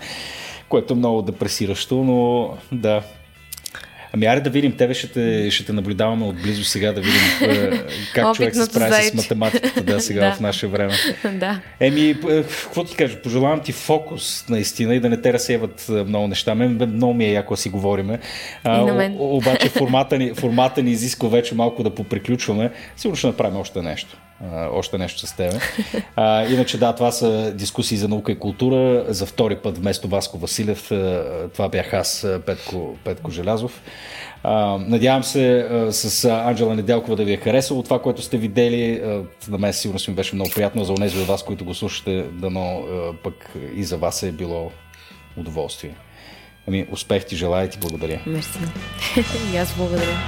което 0.68 0.92
е 0.92 0.96
много 0.96 1.22
депресиращо, 1.22 1.94
но 1.94 2.50
да, 2.72 3.02
Ами 4.14 4.26
аре 4.26 4.40
да 4.40 4.50
видим, 4.50 4.72
тебе 4.72 4.94
ще 4.94 5.08
те, 5.08 5.50
ще 5.50 5.64
те 5.64 5.72
наблюдаваме 5.72 6.24
отблизо 6.24 6.64
сега, 6.64 6.92
да 6.92 7.00
видим 7.00 7.20
е, 7.40 7.70
как 8.14 8.34
човек 8.34 8.54
се 8.54 8.64
справя 8.64 9.02
с 9.02 9.14
математиката 9.14 9.82
да, 9.82 10.00
сега 10.00 10.20
да. 10.30 10.32
в 10.32 10.40
наше 10.40 10.66
време. 10.66 10.92
да. 11.32 11.60
Еми, 11.80 12.10
е, 12.10 12.42
какво 12.42 12.84
ти 12.84 12.96
кажа, 12.96 13.22
пожелавам 13.22 13.60
ти 13.60 13.72
фокус 13.72 14.48
наистина 14.48 14.94
и 14.94 15.00
да 15.00 15.08
не 15.08 15.20
те 15.20 15.32
разсеват 15.32 15.86
е, 15.88 15.92
много 15.92 16.28
неща. 16.28 16.54
Мен 16.54 16.92
много 16.94 17.14
ми 17.14 17.24
е 17.24 17.32
яко 17.32 17.56
си 17.56 17.68
говориме. 17.68 18.18
А, 18.64 18.84
мен. 18.84 19.16
О, 19.18 19.36
обаче 19.36 19.68
формата 19.68 20.18
ни, 20.18 20.34
формата 20.34 20.82
ни 20.82 20.90
изисква 20.90 21.28
вече 21.28 21.54
малко 21.54 21.82
да 21.82 21.90
поприключваме. 21.90 22.70
Сигурно 22.96 23.16
ще 23.16 23.26
направим 23.26 23.56
още 23.56 23.82
нещо 23.82 24.16
още 24.72 24.98
нещо 24.98 25.26
с 25.26 25.36
тебе. 25.36 25.58
А, 26.16 26.44
иначе 26.44 26.78
да, 26.78 26.94
това 26.94 27.12
са 27.12 27.52
дискусии 27.54 27.98
за 27.98 28.08
наука 28.08 28.32
и 28.32 28.38
култура. 28.38 29.04
За 29.08 29.26
втори 29.26 29.56
път 29.56 29.78
вместо 29.78 30.08
Васко 30.08 30.38
Василев, 30.38 30.90
това 31.52 31.68
бях 31.68 31.92
аз, 31.92 32.26
Петко, 32.46 32.96
Петко 33.04 33.30
Желязов. 33.30 33.82
А, 34.46 34.78
надявам 34.78 35.24
се 35.24 35.58
а, 35.58 35.92
с 35.92 36.24
Анджела 36.24 36.74
Неделкова 36.76 37.16
да 37.16 37.24
ви 37.24 37.32
е 37.32 37.36
харесало 37.36 37.82
това, 37.82 38.02
което 38.02 38.22
сте 38.22 38.36
видели. 38.38 39.00
А, 39.04 39.22
на 39.50 39.58
мен 39.58 39.72
сигурно 39.72 39.98
си 39.98 40.10
ми 40.10 40.16
беше 40.16 40.34
много 40.34 40.50
приятно. 40.54 40.84
За 40.84 40.92
онези 40.92 41.20
от 41.20 41.26
вас, 41.26 41.42
които 41.42 41.64
го 41.64 41.74
слушате, 41.74 42.22
дано 42.32 42.78
а, 42.78 43.12
пък 43.22 43.50
и 43.74 43.84
за 43.84 43.96
вас 43.96 44.22
е 44.22 44.32
било 44.32 44.70
удоволствие. 45.36 45.94
Ами, 46.68 46.86
успех 46.90 47.24
ти 47.24 47.36
желая 47.36 47.66
и 47.66 47.70
ти 47.70 47.78
благодаря. 47.78 48.20
Мерси. 48.26 48.58
и 49.54 49.56
аз 49.56 49.74
благодаря. 49.76 50.18